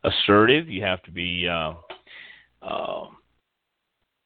assertive. 0.03 0.67
You 0.69 0.81
have 0.81 1.03
to 1.03 1.11
be 1.11 1.47
uh, 1.47 1.75
uh, 2.63 3.05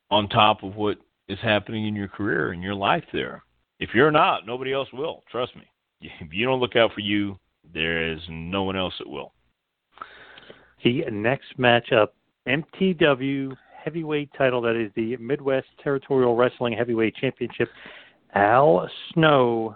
on 0.09 0.30
top 0.30 0.64
of 0.64 0.78
what 0.78 0.97
is 1.32 1.40
happening 1.42 1.88
in 1.88 1.96
your 1.96 2.08
career 2.08 2.52
and 2.52 2.62
your 2.62 2.76
life 2.76 3.04
there. 3.14 3.44
If 3.80 3.92
you're 3.94 4.12
not, 4.12 4.46
nobody 4.46 4.74
else 4.74 4.90
will. 4.94 5.24
Trust 5.32 5.56
me. 5.56 5.64
If 6.20 6.34
you 6.34 6.46
don't 6.46 6.60
look 6.60 6.76
out 6.76 6.92
for 6.94 7.02
you, 7.02 7.40
there 7.74 8.12
is 8.12 8.20
no 8.30 8.64
one 8.64 8.76
else 8.76 8.94
that 9.00 9.10
will. 9.10 9.34
The 10.84 11.04
next 11.12 11.60
matchup, 11.60 12.08
MTW 12.48 13.56
heavyweight 13.84 14.32
title, 14.38 14.62
that 14.62 14.76
is 14.76 14.92
the 14.96 15.16
Midwest 15.18 15.68
Territorial 15.84 16.36
Wrestling 16.36 16.74
Heavyweight 16.74 17.16
Championship. 17.16 17.70
Al 18.34 18.90
Snow, 19.14 19.76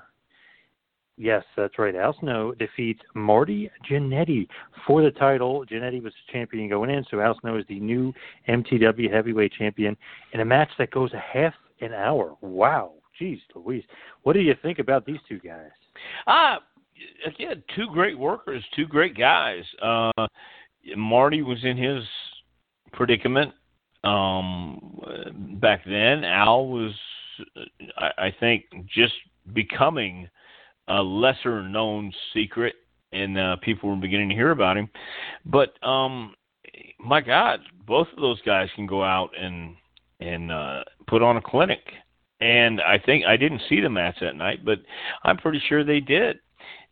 yes, 1.18 1.44
that's 1.56 1.78
right. 1.78 1.96
Al 1.96 2.16
Snow 2.20 2.54
defeats 2.54 3.02
Marty 3.14 3.70
Jannetty 3.90 4.48
for 4.86 5.02
the 5.02 5.12
title. 5.12 5.66
Jannetty 5.66 6.02
was 6.02 6.14
the 6.14 6.34
champion 6.34 6.70
going 6.70 6.90
in, 6.90 7.06
so 7.10 7.20
Al 7.20 7.38
Snow 7.42 7.58
is 7.58 7.66
the 7.68 7.80
new 7.80 8.14
MTW 8.48 9.12
heavyweight 9.12 9.54
champion 9.54 9.96
in 10.34 10.42
a 10.42 10.46
match 10.46 10.70
that 10.78 10.92
goes 10.92 11.14
a 11.14 11.20
half 11.20 11.54
an 11.82 11.94
hour. 11.94 12.36
Wow, 12.42 12.94
jeez, 13.20 13.40
Louise, 13.54 13.84
what 14.24 14.34
do 14.34 14.40
you 14.40 14.56
think 14.62 14.80
about 14.80 15.06
these 15.06 15.20
two 15.28 15.40
guys? 15.40 15.72
Uh, 16.28 16.58
again, 17.26 17.64
two 17.76 17.88
great 17.92 18.18
workers, 18.18 18.64
two 18.76 18.86
great 18.86 19.18
guys. 19.18 19.64
Uh, 19.82 20.12
Marty 20.96 21.42
was 21.42 21.64
in 21.64 21.78
his 21.78 22.04
predicament 22.94 23.54
um, 24.04 25.00
back 25.60 25.82
then. 25.86 26.24
Al 26.24 26.68
was, 26.68 26.94
I, 27.98 28.10
I 28.18 28.36
think, 28.40 28.66
just 28.94 29.14
becoming 29.54 30.30
a 30.88 31.02
lesser 31.02 31.64
known 31.64 32.12
secret, 32.34 32.76
and 33.12 33.38
uh, 33.38 33.56
people 33.62 33.90
were 33.90 33.96
beginning 33.96 34.30
to 34.30 34.36
hear 34.36 34.52
about 34.52 34.78
him. 34.78 34.90
But 35.46 35.74
um, 35.86 36.36
my 37.00 37.22
God, 37.22 37.62
both 37.86 38.08
of 38.16 38.22
those 38.22 38.42
guys 38.42 38.70
can 38.76 38.86
go 38.86 39.04
out 39.04 39.30
and 39.40 39.76
and 40.20 40.52
uh, 40.52 40.84
put 41.08 41.22
on 41.22 41.38
a 41.38 41.42
clinic. 41.42 41.82
And 42.42 42.82
I 42.82 43.00
think 43.00 43.26
I 43.26 43.38
didn't 43.38 43.62
see 43.70 43.80
the 43.80 43.90
match 43.90 44.18
that 44.22 44.36
night, 44.36 44.66
but 44.66 44.80
I'm 45.24 45.38
pretty 45.38 45.62
sure 45.68 45.84
they 45.84 46.00
did. 46.00 46.38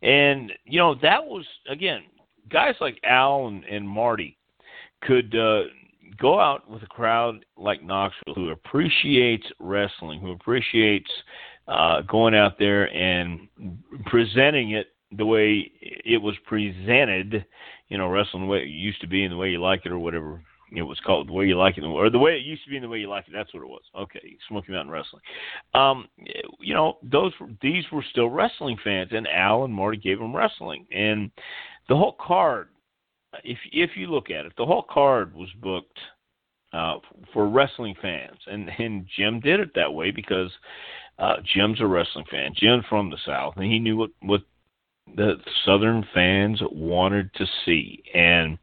And 0.02 0.52
you 0.64 0.78
know 0.78 0.94
that 1.02 1.24
was 1.24 1.44
again 1.68 2.02
guys 2.50 2.74
like 2.80 2.98
Al 3.04 3.48
and, 3.48 3.64
and 3.64 3.88
Marty 3.88 4.38
could 5.02 5.34
uh, 5.34 5.62
go 6.18 6.40
out 6.40 6.68
with 6.68 6.82
a 6.82 6.86
crowd 6.86 7.44
like 7.56 7.82
Knoxville 7.82 8.34
who 8.34 8.50
appreciates 8.50 9.46
wrestling, 9.58 10.20
who 10.20 10.32
appreciates 10.32 11.10
uh, 11.68 12.02
going 12.02 12.34
out 12.34 12.58
there 12.58 12.94
and 12.94 13.48
presenting 14.06 14.72
it 14.72 14.88
the 15.16 15.26
way 15.26 15.70
it 15.80 16.20
was 16.20 16.34
presented, 16.46 17.44
you 17.88 17.98
know, 17.98 18.08
wrestling 18.08 18.44
the 18.44 18.48
way 18.48 18.58
it 18.58 18.68
used 18.68 19.00
to 19.00 19.06
be 19.06 19.24
and 19.24 19.32
the 19.32 19.36
way 19.36 19.50
you 19.50 19.60
like 19.60 19.82
it 19.84 19.92
or 19.92 19.98
whatever 19.98 20.42
it 20.76 20.82
was 20.82 20.98
called, 21.00 21.28
the 21.28 21.32
way 21.32 21.46
you 21.46 21.56
like 21.56 21.78
it, 21.78 21.84
or 21.84 22.10
the 22.10 22.18
way 22.18 22.32
it 22.32 22.44
used 22.44 22.64
to 22.64 22.70
be 22.70 22.76
and 22.76 22.84
the 22.84 22.88
way 22.88 22.98
you 22.98 23.08
like 23.08 23.28
it. 23.28 23.32
That's 23.32 23.52
what 23.54 23.62
it 23.62 23.68
was. 23.68 23.82
Okay, 23.96 24.36
Smoky 24.48 24.72
Mountain 24.72 24.90
Wrestling. 24.90 25.22
Um, 25.72 26.08
you 26.58 26.74
know, 26.74 26.98
those 27.02 27.32
these 27.62 27.84
were 27.92 28.04
still 28.10 28.28
wrestling 28.28 28.76
fans, 28.82 29.10
and 29.12 29.28
Al 29.28 29.64
and 29.64 29.72
Marty 29.72 29.98
gave 29.98 30.18
them 30.18 30.34
wrestling, 30.34 30.86
and 30.90 31.30
the 31.88 31.96
whole 31.96 32.16
card 32.20 32.68
if 33.42 33.58
if 33.72 33.90
you 33.96 34.06
look 34.06 34.30
at 34.30 34.46
it, 34.46 34.52
the 34.56 34.66
whole 34.66 34.84
card 34.88 35.34
was 35.34 35.48
booked 35.60 35.98
uh, 36.72 36.96
for 37.32 37.48
wrestling 37.48 37.94
fans, 38.00 38.38
and 38.46 38.70
and 38.78 39.06
Jim 39.16 39.40
did 39.40 39.60
it 39.60 39.70
that 39.74 39.92
way 39.92 40.10
because 40.10 40.50
uh, 41.18 41.36
Jim's 41.54 41.80
a 41.80 41.86
wrestling 41.86 42.24
fan. 42.30 42.52
Jim's 42.56 42.84
from 42.88 43.10
the 43.10 43.18
South, 43.24 43.54
and 43.56 43.64
he 43.64 43.78
knew 43.78 43.96
what 43.96 44.10
what 44.22 44.42
the 45.16 45.36
Southern 45.64 46.04
fans 46.14 46.60
wanted 46.72 47.32
to 47.34 47.46
see. 47.64 48.02
And 48.14 48.58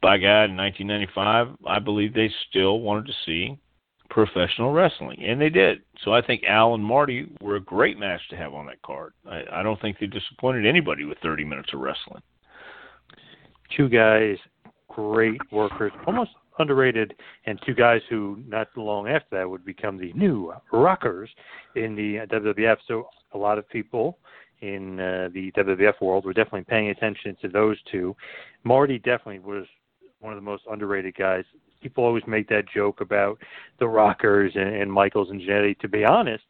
by 0.00 0.18
God, 0.18 0.50
in 0.50 0.56
1995, 0.56 1.48
I 1.66 1.78
believe 1.78 2.12
they 2.12 2.30
still 2.48 2.80
wanted 2.80 3.06
to 3.06 3.12
see 3.24 3.58
professional 4.10 4.72
wrestling, 4.72 5.22
and 5.24 5.40
they 5.40 5.48
did. 5.48 5.82
So 6.04 6.12
I 6.12 6.20
think 6.20 6.42
Al 6.44 6.74
and 6.74 6.84
Marty 6.84 7.32
were 7.40 7.56
a 7.56 7.60
great 7.60 7.98
match 7.98 8.20
to 8.28 8.36
have 8.36 8.52
on 8.52 8.66
that 8.66 8.82
card. 8.82 9.14
I, 9.26 9.42
I 9.50 9.62
don't 9.62 9.80
think 9.80 9.98
they 9.98 10.06
disappointed 10.06 10.66
anybody 10.66 11.04
with 11.04 11.18
30 11.22 11.44
minutes 11.44 11.70
of 11.72 11.80
wrestling 11.80 12.22
two 13.76 13.88
guys, 13.88 14.36
great 14.88 15.40
workers, 15.50 15.92
almost 16.06 16.30
underrated, 16.58 17.14
and 17.46 17.58
two 17.66 17.74
guys 17.74 18.00
who 18.08 18.42
not 18.46 18.68
long 18.76 19.08
after 19.08 19.36
that 19.38 19.48
would 19.48 19.64
become 19.64 19.98
the 19.98 20.12
new 20.14 20.52
rockers 20.72 21.30
in 21.76 21.94
the 21.94 22.26
WWF. 22.26 22.76
So 22.86 23.08
a 23.32 23.38
lot 23.38 23.58
of 23.58 23.68
people 23.68 24.18
in 24.60 25.00
uh, 25.00 25.28
the 25.34 25.50
WWF 25.52 26.00
world 26.00 26.24
were 26.24 26.32
definitely 26.32 26.64
paying 26.64 26.90
attention 26.90 27.36
to 27.42 27.48
those 27.48 27.76
two. 27.90 28.14
Marty 28.64 28.98
definitely 28.98 29.40
was 29.40 29.66
one 30.20 30.32
of 30.32 30.36
the 30.36 30.44
most 30.44 30.62
underrated 30.70 31.16
guys. 31.16 31.44
People 31.82 32.04
always 32.04 32.22
make 32.28 32.48
that 32.48 32.64
joke 32.72 33.00
about 33.00 33.38
the 33.80 33.88
Rockers 33.88 34.52
and, 34.54 34.74
and 34.74 34.92
Michaels 34.92 35.30
and 35.30 35.40
Jannetty. 35.40 35.78
To 35.80 35.88
be 35.88 36.04
honest, 36.04 36.44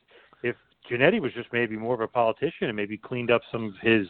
if 0.84 1.00
Jannetty 1.00 1.20
was 1.20 1.32
just 1.32 1.48
maybe 1.52 1.76
more 1.76 1.94
of 1.94 2.00
a 2.00 2.08
politician 2.08 2.68
and 2.68 2.76
maybe 2.76 2.96
cleaned 2.96 3.30
up 3.30 3.42
some 3.50 3.64
of 3.64 3.72
his 3.80 4.06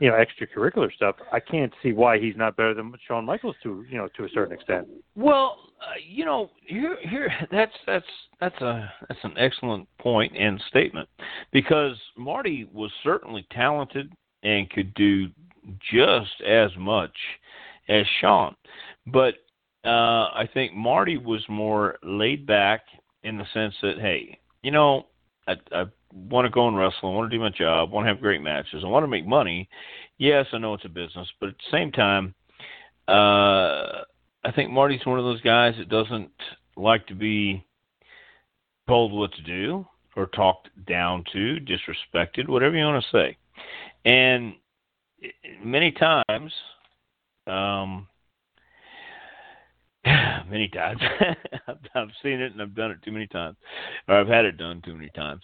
you 0.00 0.08
know 0.08 0.14
extracurricular 0.14 0.92
stuff, 0.92 1.16
I 1.32 1.40
can't 1.40 1.72
see 1.82 1.92
why 1.92 2.18
he's 2.18 2.36
not 2.36 2.56
better 2.56 2.74
than 2.74 2.92
Shawn 3.06 3.24
Michaels 3.24 3.56
to 3.62 3.84
you 3.88 3.98
know 3.98 4.08
to 4.16 4.24
a 4.24 4.28
certain 4.30 4.54
extent. 4.54 4.88
Well, 5.14 5.58
uh, 5.80 5.94
you 6.06 6.24
know, 6.24 6.50
here 6.66 6.96
here 7.02 7.30
that's 7.50 7.72
that's 7.86 8.06
that's 8.40 8.60
a 8.60 8.92
that's 9.08 9.20
an 9.24 9.34
excellent 9.38 9.88
point 9.98 10.36
and 10.36 10.62
statement 10.68 11.08
because 11.52 11.96
Marty 12.16 12.68
was 12.72 12.90
certainly 13.02 13.46
talented 13.52 14.12
and 14.42 14.68
could 14.70 14.92
do 14.94 15.28
just 15.92 16.40
as 16.46 16.70
much 16.78 17.16
as 17.88 18.04
Shawn, 18.20 18.54
but 19.06 19.34
uh, 19.84 20.30
I 20.34 20.48
think 20.52 20.74
Marty 20.74 21.16
was 21.16 21.44
more 21.48 21.96
laid 22.02 22.46
back 22.46 22.82
in 23.22 23.38
the 23.38 23.44
sense 23.52 23.74
that 23.82 23.98
hey, 24.00 24.38
you 24.62 24.70
know, 24.70 25.06
I, 25.46 25.54
I 25.72 25.84
want 26.16 26.46
to 26.46 26.50
go 26.50 26.68
and 26.68 26.76
wrestle. 26.76 27.10
I 27.10 27.14
want 27.14 27.30
to 27.30 27.36
do 27.36 27.42
my 27.42 27.50
job. 27.50 27.90
I 27.90 27.94
want 27.94 28.06
to 28.06 28.12
have 28.12 28.20
great 28.20 28.42
matches. 28.42 28.82
I 28.84 28.88
want 28.88 29.04
to 29.04 29.08
make 29.08 29.26
money. 29.26 29.68
Yes, 30.18 30.46
I 30.52 30.58
know 30.58 30.74
it's 30.74 30.84
a 30.84 30.88
business, 30.88 31.28
but 31.40 31.50
at 31.50 31.56
the 31.56 31.76
same 31.76 31.92
time, 31.92 32.34
uh, 33.08 34.02
I 34.44 34.52
think 34.54 34.70
Marty's 34.70 35.04
one 35.04 35.18
of 35.18 35.24
those 35.24 35.40
guys 35.42 35.74
that 35.78 35.88
doesn't 35.88 36.30
like 36.76 37.06
to 37.08 37.14
be 37.14 37.64
told 38.88 39.12
what 39.12 39.32
to 39.34 39.42
do 39.42 39.86
or 40.16 40.26
talked 40.26 40.68
down 40.86 41.24
to, 41.32 41.58
disrespected, 41.60 42.48
whatever 42.48 42.76
you 42.76 42.84
want 42.84 43.04
to 43.04 43.10
say. 43.10 43.36
And 44.04 44.54
many 45.62 45.92
times, 45.92 46.52
um, 47.46 48.08
many 50.48 50.68
times. 50.68 51.00
I've, 51.94 52.10
seen 52.22 52.40
it 52.40 52.52
and 52.52 52.62
I've 52.62 52.74
done 52.74 52.90
it 52.90 53.02
too 53.02 53.12
many 53.12 53.26
times, 53.26 53.56
or 54.08 54.16
I've 54.20 54.28
had 54.28 54.44
it 54.44 54.56
done 54.56 54.82
too 54.84 54.94
many 54.94 55.10
times, 55.10 55.42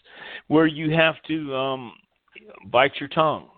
where 0.49 0.67
you 0.67 0.91
have 0.95 1.17
to 1.29 1.55
um, 1.55 1.93
bite 2.67 2.93
your 3.01 3.09
tongue 3.09 3.49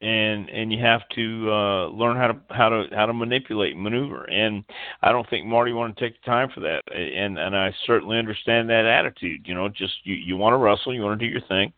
and 0.00 0.48
and 0.50 0.72
you 0.72 0.78
have 0.80 1.02
to 1.14 1.50
uh, 1.50 1.86
learn 1.88 2.16
how 2.16 2.28
to 2.28 2.40
how 2.50 2.68
to 2.68 2.84
how 2.92 3.06
to 3.06 3.12
manipulate 3.12 3.76
maneuver. 3.76 4.24
And 4.24 4.64
I 5.02 5.12
don't 5.12 5.28
think 5.30 5.46
Marty 5.46 5.72
wanted 5.72 5.96
to 5.96 6.04
take 6.08 6.20
the 6.20 6.30
time 6.30 6.48
for 6.54 6.60
that, 6.60 6.82
and 6.92 7.38
and 7.38 7.56
I 7.56 7.72
certainly 7.86 8.18
understand 8.18 8.68
that 8.70 8.86
attitude. 8.86 9.42
You 9.46 9.54
know, 9.54 9.68
just 9.68 9.94
you 10.04 10.14
you 10.14 10.36
want 10.36 10.54
to 10.54 10.58
wrestle, 10.58 10.94
you 10.94 11.02
want 11.02 11.18
to 11.18 11.26
do 11.26 11.30
your 11.30 11.42
thing, 11.48 11.72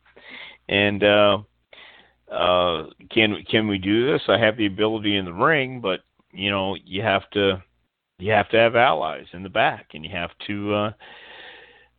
and. 0.69 1.03
uh 1.03 1.39
uh 2.29 2.87
can 3.13 3.37
can 3.49 3.69
we 3.69 3.79
do 3.79 4.11
this 4.11 4.21
i 4.27 4.37
have 4.37 4.57
the 4.57 4.67
ability 4.67 5.17
in 5.17 5.25
the 5.25 5.33
ring 5.33 5.81
but 5.81 6.01
you 6.33 6.51
know 6.51 6.75
you 6.85 7.01
have 7.01 7.23
to 7.31 7.63
you 8.19 8.33
have 8.33 8.49
to 8.51 8.57
have 8.57 8.77
allies 8.77 9.27
in 9.33 9.43
the 9.43 9.49
back, 9.49 9.89
and 9.95 10.05
you 10.05 10.11
have 10.11 10.31
to 10.47 10.75
uh, 10.75 10.93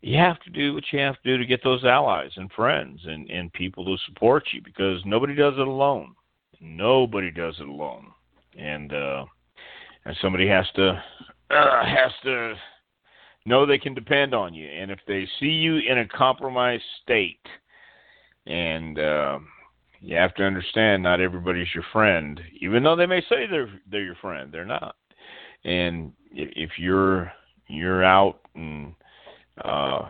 you 0.02 0.18
have 0.18 0.40
to 0.42 0.50
do 0.50 0.74
what 0.74 0.84
you 0.92 1.00
have 1.00 1.16
to 1.22 1.24
do 1.24 1.38
to 1.38 1.46
get 1.46 1.64
those 1.64 1.84
allies 1.84 2.32
and 2.36 2.52
friends 2.52 3.02
and 3.06 3.30
and 3.30 3.54
people 3.54 3.86
to 3.86 3.98
support 4.06 4.46
you 4.52 4.62
because 4.64 5.02
nobody 5.06 5.36
does 5.36 5.54
it 5.58 5.68
alone. 5.68 6.16
Nobody 6.60 7.32
does 7.32 7.56
it 7.60 7.68
alone, 7.68 8.08
and 8.58 8.94
uh, 8.94 9.26
and 10.06 10.16
somebody 10.22 10.48
has 10.48 10.66
to 10.76 11.02
uh, 11.52 11.86
has 11.86 12.12
to 12.24 12.56
know 13.46 13.66
they 13.66 13.78
can 13.78 13.94
depend 13.94 14.34
on 14.34 14.54
you. 14.54 14.68
And 14.68 14.92
if 14.92 15.00
they 15.08 15.28
see 15.40 15.46
you 15.46 15.78
in 15.78 16.00
a 16.00 16.08
compromised 16.08 16.84
state, 17.04 17.46
and 18.46 18.98
uh, 18.98 19.40
you 20.00 20.16
have 20.16 20.34
to 20.36 20.44
understand 20.44 21.04
not 21.04 21.22
everybody's 21.22 21.74
your 21.74 21.86
friend, 21.94 22.42
even 22.60 22.84
though 22.84 22.96
they 22.96 23.06
may 23.06 23.22
say 23.22 23.46
they're 23.50 23.70
they're 23.90 24.04
your 24.04 24.16
friend. 24.16 24.52
They're 24.52 24.66
not. 24.66 24.96
And 25.64 26.14
if 26.32 26.72
you're 26.78 27.32
you're 27.68 28.04
out 28.04 28.40
and 28.56 28.94
uh, 29.64 30.10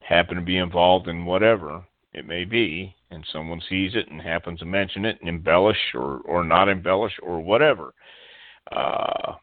happen 0.00 0.36
to 0.36 0.42
be 0.42 0.56
involved 0.56 1.08
in 1.08 1.24
whatever 1.24 1.84
it 2.12 2.26
may 2.26 2.44
be, 2.44 2.94
and 3.10 3.26
someone 3.32 3.60
sees 3.68 3.92
it 3.94 4.10
and 4.10 4.20
happens 4.20 4.60
to 4.60 4.64
mention 4.64 5.04
it 5.04 5.18
and 5.20 5.28
embellish 5.28 5.94
or 5.94 6.20
or 6.24 6.44
not 6.44 6.68
embellish 6.68 7.14
or 7.22 7.40
whatever, 7.40 7.92
uh, 8.72 9.34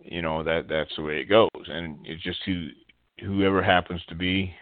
you 0.00 0.22
know 0.22 0.42
that 0.42 0.68
that's 0.68 0.94
the 0.96 1.02
way 1.02 1.20
it 1.20 1.28
goes. 1.28 1.48
And 1.66 1.98
it's 2.04 2.22
just 2.22 2.40
who 2.44 2.68
whoever 3.20 3.62
happens 3.62 4.02
to 4.08 4.14
be 4.14 4.54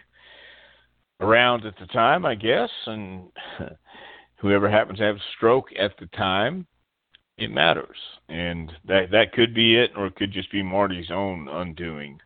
around 1.19 1.65
at 1.65 1.77
the 1.79 1.85
time, 1.87 2.25
I 2.25 2.35
guess, 2.35 2.69
and 2.85 3.29
whoever 4.37 4.69
happens 4.69 4.99
to 4.99 5.05
have 5.05 5.15
a 5.15 5.29
stroke 5.35 5.69
at 5.79 5.97
the 5.99 6.07
time, 6.07 6.67
it 7.37 7.51
matters. 7.51 7.97
And 8.29 8.71
that 8.85 9.11
that 9.11 9.33
could 9.33 9.53
be 9.53 9.75
it, 9.75 9.91
or 9.95 10.07
it 10.07 10.15
could 10.15 10.31
just 10.31 10.51
be 10.51 10.63
Marty's 10.63 11.11
own 11.11 11.47
undoing. 11.49 12.19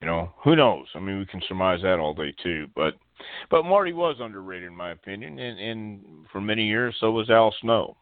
You 0.00 0.06
know, 0.06 0.32
who 0.42 0.56
knows? 0.56 0.86
I 0.94 1.00
mean, 1.00 1.18
we 1.18 1.26
can 1.26 1.42
surmise 1.46 1.82
that 1.82 1.98
all 1.98 2.14
day 2.14 2.34
too. 2.42 2.66
But 2.74 2.94
but 3.50 3.64
Marty 3.64 3.92
was 3.92 4.16
underrated 4.18 4.68
in 4.68 4.76
my 4.76 4.92
opinion, 4.92 5.38
and, 5.38 5.58
and 5.58 6.26
for 6.32 6.40
many 6.40 6.66
years 6.66 6.96
so 7.00 7.10
was 7.10 7.28
Al 7.28 7.54
Snow. 7.60 7.96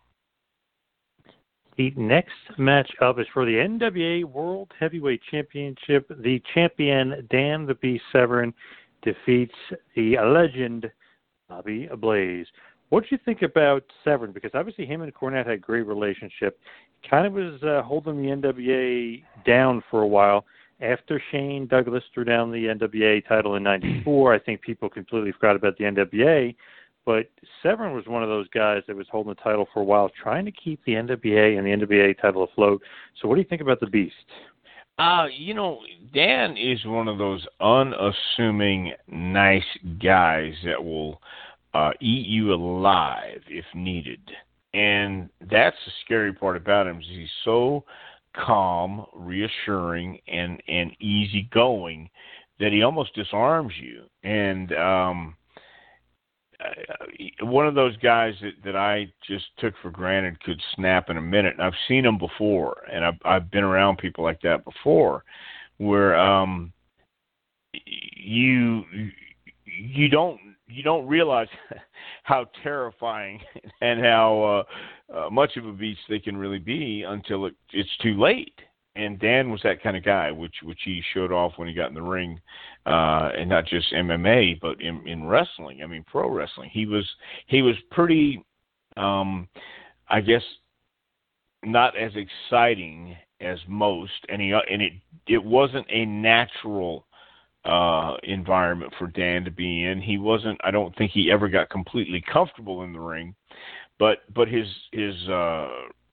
The 1.77 1.93
next 1.97 2.33
match 2.59 2.91
up 3.01 3.21
is 3.21 3.27
for 3.33 3.45
the 3.45 3.53
NWA 3.53 4.25
World 4.25 4.73
Heavyweight 4.81 5.21
Championship. 5.31 6.09
The 6.09 6.43
champion 6.53 7.27
Dan 7.31 7.67
the 7.67 7.75
Beast 7.75 8.03
Severn 8.13 8.53
defeats 9.03 9.55
the 9.95 10.17
legend 10.19 10.91
Bobby 11.49 11.89
Blaze. 11.99 12.47
What 12.91 13.03
do 13.03 13.09
you 13.11 13.19
think 13.25 13.43
about 13.43 13.85
Severn? 14.03 14.33
Because 14.33 14.53
obviously 14.55 14.87
him 14.87 15.03
and 15.03 15.15
Cornette 15.15 15.47
had 15.47 15.55
a 15.55 15.59
great 15.59 15.87
relationship. 15.87 16.59
Kind 17.09 17.27
of 17.27 17.35
was 17.35 17.63
uh, 17.63 17.83
holding 17.83 18.17
the 18.17 18.29
NWA 18.29 19.23
down 19.47 19.83
for 19.91 20.03
a 20.03 20.07
while. 20.07 20.45
After 20.81 21.21
Shane 21.31 21.67
Douglas 21.67 22.05
threw 22.15 22.25
down 22.25 22.51
the 22.51 22.67
NWA 22.67 23.27
title 23.27 23.57
in 23.57 23.65
'94, 23.65 24.35
I 24.35 24.39
think 24.39 24.61
people 24.61 24.89
completely 24.89 25.33
forgot 25.33 25.57
about 25.57 25.77
the 25.77 25.85
NWA. 25.85 26.55
But 27.05 27.31
Severn 27.63 27.95
was 27.95 28.07
one 28.07 28.23
of 28.23 28.29
those 28.29 28.49
guys 28.49 28.83
that 28.87 28.95
was 28.95 29.07
holding 29.11 29.31
the 29.31 29.43
title 29.43 29.67
for 29.73 29.81
a 29.81 29.85
while, 29.85 30.11
trying 30.23 30.45
to 30.45 30.53
keep 30.53 30.79
the 30.85 30.93
NWA 30.93 31.57
and 31.59 31.67
the 31.67 31.87
NWA 31.87 32.21
title 32.21 32.45
afloat. 32.45 32.83
So, 33.21 33.27
what 33.27 33.37
do 33.37 33.41
you 33.41 33.47
think 33.49 33.63
about 33.63 33.81
the 33.81 33.87
Beast? 33.87 34.15
Uh, 34.99 35.27
you 35.35 35.55
know, 35.55 35.81
Dan 36.13 36.57
is 36.57 36.85
one 36.85 37.09
of 37.09 37.19
those 37.19 37.47
unassuming, 37.61 38.93
nice 39.07 39.63
guys 40.03 40.53
that 40.65 40.83
will 40.83 41.21
uh, 41.75 41.91
eat 42.01 42.27
you 42.27 42.53
alive 42.53 43.41
if 43.49 43.65
needed. 43.75 44.21
And 44.75 45.29
that's 45.51 45.77
the 45.87 45.93
scary 46.05 46.33
part 46.33 46.57
about 46.57 46.87
him. 46.87 47.01
Is 47.01 47.07
he's 47.09 47.29
so 47.45 47.85
calm, 48.37 49.07
reassuring, 49.15 50.19
and 50.29 50.63
and 50.69 50.93
easygoing 51.01 52.11
that 52.61 52.73
he 52.73 52.83
almost 52.83 53.15
disarms 53.15 53.73
you. 53.81 54.03
And 54.23 54.73
um, 54.73 55.37
uh, 56.61 57.47
one 57.47 57.69
of 57.69 57.75
those 57.75 57.97
guys 57.99 58.35
that, 58.43 58.53
that 58.65 58.77
I 58.77 59.13
just 59.27 59.47
took 59.59 59.75
for 59.81 59.91
granted 59.91 60.43
could 60.43 60.61
snap 60.75 61.09
in 61.09 61.17
a 61.17 61.23
minute. 61.23 61.55
And 61.55 61.63
I've 61.63 61.73
seen 61.87 62.05
him 62.05 62.19
before, 62.19 62.77
and 62.93 63.05
I've 63.05 63.19
I've 63.25 63.51
been 63.51 63.65
around 63.65 63.99
people 63.99 64.25
like 64.25 64.41
that 64.43 64.65
before, 64.65 65.25
where 65.79 66.19
um, 66.19 66.73
you 67.85 68.85
you 69.65 70.09
don't 70.09 70.41
you 70.69 70.83
don't 70.83 71.07
realize 71.07 71.49
how 72.23 72.47
terrifying 72.63 73.41
and 73.81 74.01
how 74.01 74.65
uh, 75.13 75.17
uh, 75.17 75.31
much 75.31 75.57
of 75.57 75.67
a 75.67 75.73
beast 75.73 76.01
they 76.09 76.19
can 76.19 76.37
really 76.37 76.59
be 76.59 77.05
until 77.07 77.47
it, 77.47 77.55
it's 77.73 77.97
too 78.03 78.21
late 78.21 78.55
and 78.99 79.19
Dan 79.21 79.51
was 79.51 79.61
that 79.63 79.83
kind 79.83 79.97
of 79.97 80.05
guy, 80.05 80.31
which 80.33 80.57
which 80.65 80.81
he 80.85 81.01
showed 81.15 81.31
off 81.31 81.53
when 81.57 81.69
he 81.69 81.75
got 81.75 81.89
in 81.89 81.95
the 81.95 82.03
ring, 82.03 82.41
uh, 82.85 83.31
and 83.39 83.49
not 83.49 83.65
just 83.65 83.93
MMA, 83.93 84.61
but 84.61 84.81
in, 84.81 85.07
in 85.07 85.25
wrestling. 85.25 85.83
I 85.83 85.87
mean, 85.87 86.05
pro 86.07 86.29
wrestling. 86.29 86.69
He 86.73 86.85
was 86.85 87.09
he 87.47 87.63
was 87.63 87.77
pretty, 87.93 88.45
um, 88.97 89.49
I 90.09 90.21
guess, 90.21 90.43
not 91.65 91.97
as 91.97 92.13
exciting 92.17 93.17
as 93.41 93.59
most, 93.69 94.13
and 94.29 94.43
he 94.43 94.51
and 94.51 94.83
it 94.83 94.93
it 95.29 95.45
wasn't 95.45 95.87
a 95.91 96.05
natural 96.05 97.07
uh 97.65 98.17
environment 98.23 98.93
for 98.99 99.09
Dan 99.09 99.45
to 99.45 99.51
be 99.51 99.85
in. 99.85 100.01
He 100.01 100.19
wasn't 100.19 100.59
I 100.65 100.71
don't 100.71 100.95
think 100.97 101.11
he 101.13 101.31
ever 101.31 101.49
got 101.49 101.71
completely 101.71 102.23
comfortable 102.33 102.83
in 102.83 102.93
the 102.93 103.01
ring. 103.01 103.35
But 103.99 104.19
but 104.35 104.49
his 104.49 104.67
his 104.93 105.29
uh 105.29 105.69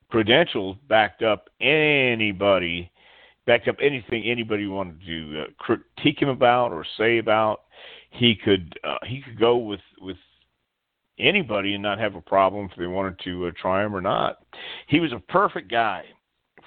credentials 0.09 0.77
backed 0.87 1.23
up 1.23 1.49
anybody, 1.61 2.91
backed 3.45 3.67
up 3.67 3.75
anything 3.81 4.23
anybody 4.23 4.67
wanted 4.67 4.99
to 5.05 5.41
uh, 5.41 5.45
critique 5.57 6.21
him 6.21 6.29
about 6.29 6.71
or 6.71 6.85
say 6.97 7.17
about. 7.17 7.61
He 8.11 8.35
could 8.35 8.77
uh, 8.83 8.97
he 9.05 9.21
could 9.21 9.39
go 9.39 9.57
with 9.57 9.81
with 10.01 10.17
anybody 11.19 11.73
and 11.73 11.83
not 11.83 11.99
have 11.99 12.15
a 12.15 12.21
problem 12.21 12.69
if 12.71 12.77
they 12.77 12.87
wanted 12.87 13.19
to 13.23 13.47
uh, 13.47 13.51
try 13.61 13.85
him 13.85 13.95
or 13.95 14.01
not. 14.01 14.39
He 14.87 14.99
was 14.99 15.13
a 15.13 15.19
perfect 15.19 15.69
guy 15.69 16.05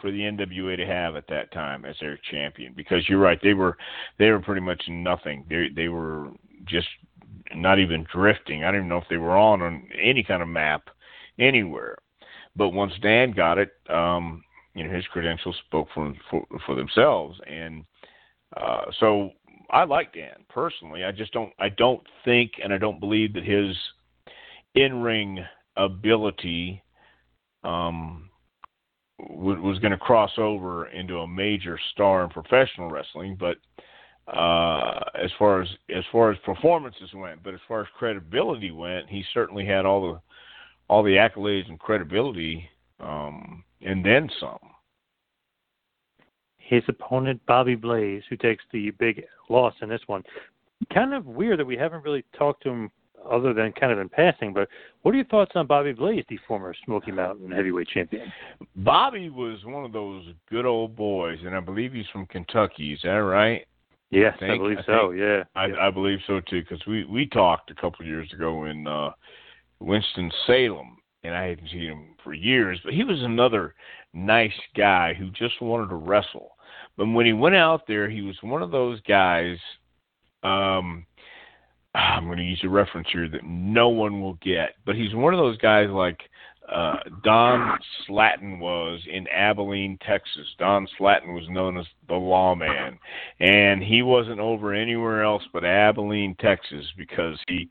for 0.01 0.11
the 0.11 0.21
NWA 0.21 0.77
to 0.77 0.87
have 0.87 1.17
at 1.17 1.27
that 1.29 1.53
time 1.53 1.85
as 1.85 1.97
their 2.01 2.19
champion 2.31 2.73
because 2.77 3.09
you're 3.09 3.19
right 3.19 3.39
they 3.43 3.55
were 3.55 3.77
they 4.19 4.31
were 4.31 4.41
pretty 4.41 4.61
much 4.61 4.83
nothing. 4.89 5.45
They 5.49 5.69
they 5.75 5.89
were 5.89 6.31
just 6.67 6.89
not 7.55 7.79
even 7.79 8.07
drifting. 8.13 8.65
I 8.65 8.71
don't 8.71 8.81
even 8.81 8.89
know 8.89 8.99
if 8.99 9.09
they 9.09 9.17
were 9.17 9.37
on 9.37 9.63
on 9.63 9.89
any 10.01 10.23
kind 10.23 10.43
of 10.43 10.49
map 10.49 10.89
anywhere. 11.39 11.97
But 12.57 12.71
once 12.71 12.93
Dan 13.01 13.33
got 13.33 13.59
it, 13.59 13.71
um, 13.89 14.43
you 14.75 14.85
know, 14.85 14.95
his 14.95 15.07
credentials 15.07 15.57
spoke 15.67 15.89
for 15.95 16.13
for, 16.31 16.45
for 16.67 16.75
themselves, 16.75 17.39
and 17.47 17.85
uh, 18.57 18.87
so 18.99 19.31
I 19.71 19.85
like 19.85 20.13
Dan 20.15 20.45
personally. 20.49 21.05
I 21.05 21.13
just 21.13 21.33
don't 21.33 21.53
I 21.59 21.69
don't 21.71 22.03
think 22.25 22.53
and 22.63 22.73
I 22.73 22.79
don't 22.79 23.01
believe 23.01 23.35
that 23.35 23.45
his 23.45 23.77
in 24.75 25.03
ring 25.03 25.45
ability 25.77 26.83
um, 27.65 28.28
was 29.19 29.79
going 29.81 29.93
to 29.93 29.99
cross 29.99 30.31
over 30.39 30.87
into 30.89 31.19
a 31.19 31.27
major 31.27 31.79
star 31.93 32.25
in 32.25 32.31
professional 32.31 32.91
wrestling, 32.91 33.37
but 33.39 33.57
uh, 34.33 35.01
as 35.15 35.31
far 35.39 35.63
as 35.63 35.69
as 35.95 36.05
far 36.13 36.31
as 36.31 36.39
performances 36.45 37.11
went, 37.15 37.43
but 37.43 37.55
as 37.55 37.61
far 37.67 37.81
as 37.81 37.87
credibility 37.99 38.71
went, 38.71 39.09
he 39.09 39.25
certainly 39.33 39.65
had 39.65 39.87
all 39.87 40.13
the 40.13 40.21
all 40.89 41.03
the 41.03 41.17
accolades 41.17 41.69
and 41.69 41.79
credibility, 41.79 42.69
um, 43.01 43.65
and 43.83 44.05
then 44.05 44.29
some. 44.39 44.59
His 46.59 46.83
opponent, 46.89 47.41
Bobby 47.47 47.75
Blaze, 47.75 48.23
who 48.29 48.37
takes 48.37 48.65
the 48.73 48.91
big 48.91 49.25
loss 49.49 49.75
in 49.81 49.89
this 49.89 50.03
one. 50.07 50.23
Kind 50.93 51.15
of 51.15 51.27
weird 51.27 51.59
that 51.59 51.67
we 51.67 51.77
haven't 51.77 52.05
really 52.05 52.25
talked 52.37 52.63
to 52.65 52.71
him 52.71 52.91
other 53.31 53.53
than 53.53 53.73
kind 53.73 53.93
of 53.93 53.99
in 53.99 54.09
passing, 54.09 54.53
but 54.53 54.69
what 55.03 55.13
are 55.13 55.17
your 55.17 55.27
thoughts 55.27 55.53
on 55.55 55.67
Bobby 55.67 55.93
Blaze, 55.93 56.25
the 56.29 56.39
former 56.47 56.75
Smoky 56.85 57.13
Mountain 57.13 57.51
heavyweight 57.51 57.89
champion? 57.89 58.33
Bobby 58.77 59.31
was 59.31 59.65
one 59.65 59.85
of 59.85 59.93
those 59.93 60.25
good 60.51 60.67
old 60.67 60.97
boys, 60.97 61.39
and 61.45 61.55
I 61.55 61.61
believe 61.61 61.93
he's 61.93 62.07
from 62.13 62.27
Kentucky. 62.27 62.93
Is 62.93 63.01
that 63.03 63.11
right? 63.11 63.67
Yes, 64.11 64.35
I, 64.37 64.41
think, 64.41 64.53
I 64.53 64.59
believe 64.59 64.79
I 64.79 64.87
so. 64.87 65.11
Yeah, 65.11 65.45
I, 65.55 65.67
yeah. 65.67 65.75
I 65.81 65.91
believe 65.91 66.19
so 66.27 66.41
too, 66.41 66.63
because 66.63 66.85
we 66.87 67.05
we 67.05 67.27
talked 67.27 67.71
a 67.71 67.75
couple 67.75 68.01
of 68.01 68.07
years 68.07 68.33
ago 68.33 68.65
in 68.65 68.87
uh, 68.87 69.11
Winston 69.81 70.31
Salem, 70.47 70.97
and 71.25 71.35
I 71.35 71.49
hadn't 71.49 71.69
seen 71.69 71.83
him 71.83 72.15
for 72.25 72.33
years. 72.33 72.81
But 72.83 72.95
he 72.95 73.05
was 73.05 73.23
another 73.23 73.75
nice 74.15 74.53
guy 74.75 75.13
who 75.13 75.31
just 75.31 75.61
wanted 75.61 75.91
to 75.91 75.97
wrestle. 75.97 76.53
But 76.97 77.07
when 77.07 77.27
he 77.27 77.33
went 77.33 77.55
out 77.55 77.87
there, 77.87 78.09
he 78.09 78.23
was 78.23 78.37
one 78.41 78.63
of 78.63 78.71
those 78.71 79.01
guys. 79.03 79.59
Um, 80.43 81.05
I'm 81.95 82.27
going 82.27 82.39
to 82.39 82.45
use 82.45 82.61
a 82.65 82.69
reference 82.69 83.09
here 83.13 83.29
that 83.29 83.45
no 83.45 83.89
one 83.89 84.21
will 84.21 84.35
get, 84.35 84.75
but 84.85 84.95
he's 84.95 85.15
one 85.15 85.35
of 85.35 85.39
those 85.39 85.59
guys 85.59 85.89
like 85.91 86.19
uh, 86.71 86.97
Don 87.25 87.79
Slatton 88.07 88.59
was 88.59 89.01
in 89.11 89.27
Abilene, 89.29 89.99
Texas. 90.07 90.47
Don 90.59 90.87
Slatton 90.99 91.35
was 91.35 91.49
known 91.49 91.79
as 91.79 91.87
the 92.09 92.15
lawman, 92.15 92.99
and 93.41 93.83
he 93.83 94.03
wasn't 94.03 94.39
over 94.39 94.75
anywhere 94.75 95.23
else 95.23 95.43
but 95.53 95.65
Abilene, 95.65 96.37
Texas, 96.41 96.85
because 96.97 97.39
he 97.49 97.71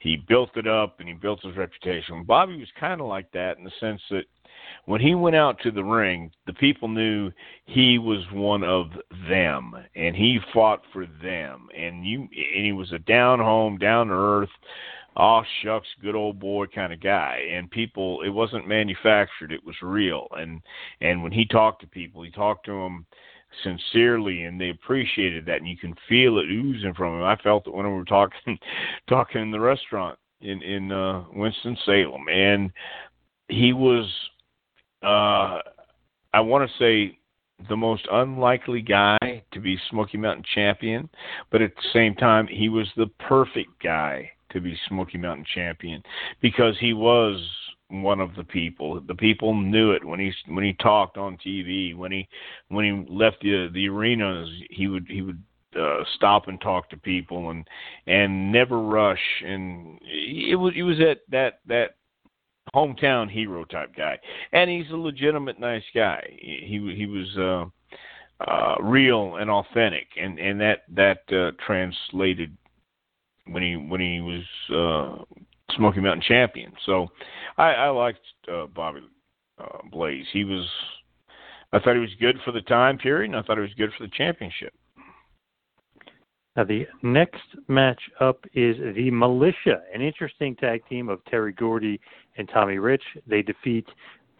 he 0.00 0.16
built 0.16 0.56
it 0.56 0.66
up 0.66 0.98
and 0.98 1.08
he 1.08 1.14
built 1.14 1.40
his 1.42 1.56
reputation. 1.56 2.24
Bobby 2.24 2.58
was 2.58 2.68
kind 2.78 3.00
of 3.00 3.06
like 3.06 3.30
that 3.32 3.58
in 3.58 3.64
the 3.64 3.70
sense 3.78 4.00
that 4.10 4.24
when 4.86 5.00
he 5.00 5.14
went 5.14 5.36
out 5.36 5.58
to 5.60 5.70
the 5.70 5.84
ring, 5.84 6.30
the 6.46 6.52
people 6.54 6.88
knew 6.88 7.30
he 7.66 7.98
was 7.98 8.24
one 8.32 8.64
of 8.64 8.90
them 9.28 9.74
and 9.94 10.16
he 10.16 10.38
fought 10.52 10.82
for 10.92 11.06
them. 11.22 11.68
And 11.76 12.04
you 12.04 12.22
and 12.22 12.66
he 12.66 12.72
was 12.72 12.90
a 12.92 12.98
down 12.98 13.38
home, 13.38 13.78
down 13.78 14.08
to 14.08 14.14
earth, 14.14 14.50
oh 15.16 15.42
shucks, 15.62 15.86
good 16.02 16.16
old 16.16 16.40
boy 16.40 16.66
kind 16.66 16.92
of 16.92 17.00
guy. 17.00 17.42
And 17.52 17.70
people 17.70 18.22
it 18.22 18.30
wasn't 18.30 18.66
manufactured, 18.66 19.52
it 19.52 19.64
was 19.64 19.76
real. 19.82 20.26
And 20.32 20.60
and 21.00 21.22
when 21.22 21.32
he 21.32 21.44
talked 21.44 21.80
to 21.82 21.86
people, 21.86 22.22
he 22.22 22.30
talked 22.30 22.66
to 22.66 22.72
them 22.72 23.06
sincerely 23.62 24.44
and 24.44 24.60
they 24.60 24.70
appreciated 24.70 25.44
that 25.44 25.58
and 25.58 25.68
you 25.68 25.76
can 25.76 25.94
feel 26.08 26.38
it 26.38 26.50
oozing 26.50 26.94
from 26.94 27.18
him. 27.18 27.22
I 27.22 27.36
felt 27.36 27.66
it 27.68 27.74
when 27.74 27.86
we 27.86 27.92
were 27.92 28.04
talking 28.04 28.58
talking 29.08 29.42
in 29.42 29.50
the 29.52 29.60
restaurant 29.60 30.18
in 30.40 30.60
in 30.60 30.90
uh, 30.90 31.24
Winston 31.32 31.76
Salem, 31.86 32.28
and 32.28 32.72
he 33.48 33.72
was 33.72 34.10
uh, 35.02 35.60
I 36.34 36.40
want 36.40 36.68
to 36.68 36.76
say 36.78 37.18
the 37.68 37.76
most 37.76 38.06
unlikely 38.10 38.82
guy 38.82 39.18
to 39.52 39.60
be 39.60 39.78
Smoky 39.90 40.18
Mountain 40.18 40.44
champion, 40.54 41.08
but 41.50 41.62
at 41.62 41.74
the 41.76 41.88
same 41.92 42.14
time, 42.14 42.46
he 42.46 42.68
was 42.68 42.88
the 42.96 43.06
perfect 43.20 43.70
guy 43.82 44.30
to 44.50 44.60
be 44.60 44.76
Smoky 44.88 45.18
Mountain 45.18 45.46
champion 45.54 46.02
because 46.40 46.76
he 46.78 46.92
was 46.92 47.40
one 47.88 48.20
of 48.20 48.34
the 48.34 48.44
people. 48.44 49.00
The 49.00 49.14
people 49.14 49.54
knew 49.54 49.92
it 49.92 50.04
when 50.04 50.18
he 50.18 50.32
when 50.48 50.64
he 50.64 50.72
talked 50.74 51.18
on 51.18 51.38
TV. 51.44 51.96
When 51.96 52.10
he 52.12 52.28
when 52.68 52.84
he 52.84 53.14
left 53.14 53.42
the 53.42 53.68
the 53.72 53.88
arenas, 53.88 54.48
he 54.70 54.88
would 54.88 55.06
he 55.08 55.22
would 55.22 55.42
uh, 55.78 56.04
stop 56.16 56.48
and 56.48 56.60
talk 56.60 56.88
to 56.90 56.96
people 56.96 57.50
and 57.50 57.66
and 58.06 58.50
never 58.50 58.80
rush. 58.80 59.42
And 59.44 59.98
it 60.02 60.56
was 60.56 60.72
it 60.76 60.82
was 60.82 60.98
that 60.98 61.20
that 61.30 61.60
that 61.66 61.96
hometown 62.74 63.30
hero 63.30 63.64
type 63.64 63.94
guy, 63.96 64.18
and 64.52 64.70
he's 64.70 64.90
a 64.90 64.96
legitimate 64.96 65.58
nice 65.58 65.84
guy. 65.94 66.22
He 66.38 66.94
he 66.96 67.06
was 67.06 67.36
uh, 67.38 68.44
uh, 68.50 68.76
real 68.80 69.36
and 69.36 69.50
authentic, 69.50 70.08
and 70.20 70.38
and 70.38 70.60
that 70.60 70.82
that 70.94 71.20
uh, 71.32 71.52
translated 71.64 72.56
when 73.46 73.62
he 73.62 73.76
when 73.76 74.00
he 74.00 74.20
was 74.20 74.42
uh, 74.70 75.24
Smoky 75.76 76.00
Mountain 76.00 76.24
champion. 76.26 76.72
So 76.86 77.08
I, 77.58 77.72
I 77.72 77.88
liked 77.88 78.20
uh, 78.52 78.66
Bobby 78.66 79.00
uh, 79.58 79.78
Blaze. 79.90 80.26
He 80.32 80.44
was 80.44 80.66
I 81.72 81.78
thought 81.78 81.94
he 81.94 82.00
was 82.00 82.14
good 82.20 82.36
for 82.44 82.52
the 82.52 82.60
time 82.62 82.98
period, 82.98 83.30
and 83.30 83.38
I 83.38 83.42
thought 83.42 83.56
he 83.56 83.62
was 83.62 83.74
good 83.74 83.92
for 83.96 84.04
the 84.04 84.12
championship. 84.14 84.74
Now, 86.56 86.64
the 86.64 86.86
next 87.02 87.40
match 87.68 88.00
up 88.20 88.44
is 88.52 88.76
the 88.94 89.10
Militia, 89.10 89.82
an 89.94 90.02
interesting 90.02 90.54
tag 90.56 90.86
team 90.86 91.08
of 91.08 91.24
Terry 91.24 91.52
Gordy 91.52 91.98
and 92.36 92.48
Tommy 92.48 92.78
Rich. 92.78 93.02
They 93.26 93.40
defeat 93.40 93.86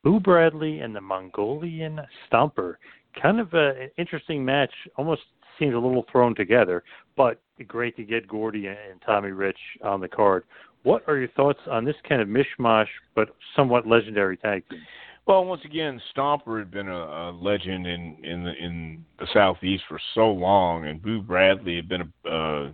Boo 0.04 0.20
Bradley 0.20 0.80
and 0.80 0.94
the 0.94 1.00
Mongolian 1.00 2.00
Stomper. 2.28 2.74
Kind 3.20 3.40
of 3.40 3.54
a, 3.54 3.82
an 3.82 3.90
interesting 3.96 4.44
match, 4.44 4.72
almost 4.96 5.22
seems 5.58 5.74
a 5.74 5.78
little 5.78 6.04
thrown 6.12 6.34
together, 6.34 6.82
but 7.16 7.40
great 7.66 7.96
to 7.96 8.04
get 8.04 8.28
Gordy 8.28 8.66
and 8.66 9.00
Tommy 9.06 9.30
Rich 9.30 9.58
on 9.82 10.00
the 10.00 10.08
card. 10.08 10.44
What 10.82 11.04
are 11.06 11.16
your 11.16 11.28
thoughts 11.28 11.60
on 11.70 11.84
this 11.84 11.94
kind 12.08 12.20
of 12.20 12.28
mishmash, 12.28 12.88
but 13.14 13.28
somewhat 13.54 13.86
legendary 13.86 14.36
tag 14.36 14.64
team? 14.68 14.80
Well, 15.26 15.44
once 15.44 15.62
again, 15.64 16.00
Stomper 16.14 16.58
had 16.58 16.70
been 16.70 16.88
a, 16.88 16.92
a 16.92 17.30
legend 17.30 17.86
in 17.86 18.16
in 18.24 18.44
the 18.44 18.52
in 18.54 19.04
the 19.20 19.26
southeast 19.32 19.84
for 19.88 20.00
so 20.14 20.28
long, 20.30 20.86
and 20.86 21.00
Boo 21.00 21.22
Bradley 21.22 21.76
had 21.76 21.88
been 21.88 22.12
a 22.26 22.28
uh, 22.28 22.70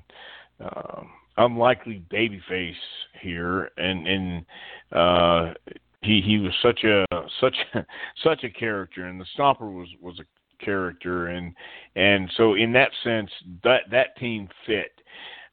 uh, 0.65 1.03
unlikely 1.37 2.03
babyface 2.11 2.73
here, 3.21 3.71
and 3.77 4.09
and 4.09 4.47
uh, 4.93 5.55
he 6.03 6.23
he 6.25 6.39
was 6.39 6.53
such 6.63 6.85
a 6.85 7.05
such 7.41 7.57
such 8.25 8.45
a 8.45 8.51
character, 8.51 9.05
and 9.05 9.21
the 9.21 9.27
Stomper 9.37 9.71
was 9.71 9.89
was 10.01 10.19
a 10.19 10.65
character, 10.65 11.27
and 11.27 11.55
and 11.97 12.31
so 12.37 12.55
in 12.55 12.73
that 12.73 12.91
sense, 13.05 13.31
that 13.63 13.83
that 13.91 14.17
team 14.17 14.49
fit. 14.67 14.93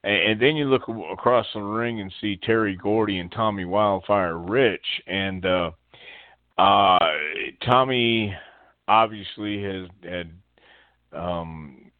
And 0.04 0.40
then 0.40 0.56
you 0.56 0.66
look 0.66 0.84
across 1.12 1.48
the 1.56 1.62
ring 1.62 2.00
and 2.00 2.14
see 2.22 2.38
Terry 2.38 2.76
Gordy 2.76 3.18
and 3.18 3.32
Tommy 3.32 3.66
Wildfire 3.66 4.38
Rich, 4.38 4.86
and 5.08 5.44
uh, 5.44 5.72
uh, 6.58 7.00
Tommy 7.66 8.34
obviously 8.88 9.62
has 9.64 9.88
had 10.04 10.32
um, 11.12 11.92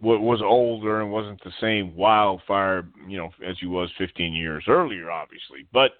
was 0.00 0.40
older 0.42 1.00
and 1.00 1.12
wasn't 1.12 1.42
the 1.44 1.52
same 1.60 1.94
wildfire, 1.94 2.88
you 3.06 3.16
know, 3.16 3.30
as 3.46 3.56
he 3.60 3.66
was 3.66 3.88
15 3.98 4.32
years 4.32 4.64
earlier, 4.66 5.10
obviously. 5.10 5.66
But 5.72 5.92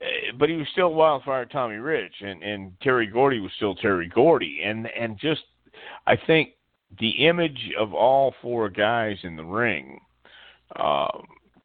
eh, 0.00 0.32
but 0.38 0.48
he 0.48 0.56
was 0.56 0.68
still 0.72 0.94
wildfire 0.94 1.44
Tommy 1.44 1.76
Rich, 1.76 2.14
and 2.20 2.42
and 2.42 2.72
Terry 2.80 3.06
Gordy 3.06 3.40
was 3.40 3.50
still 3.56 3.74
Terry 3.74 4.08
Gordy, 4.08 4.60
and 4.64 4.86
and 4.86 5.18
just 5.18 5.42
I 6.06 6.16
think 6.16 6.50
the 7.00 7.26
image 7.26 7.72
of 7.78 7.92
all 7.92 8.34
four 8.40 8.68
guys 8.68 9.16
in 9.22 9.36
the 9.36 9.44
ring 9.44 10.00
uh, 10.76 11.08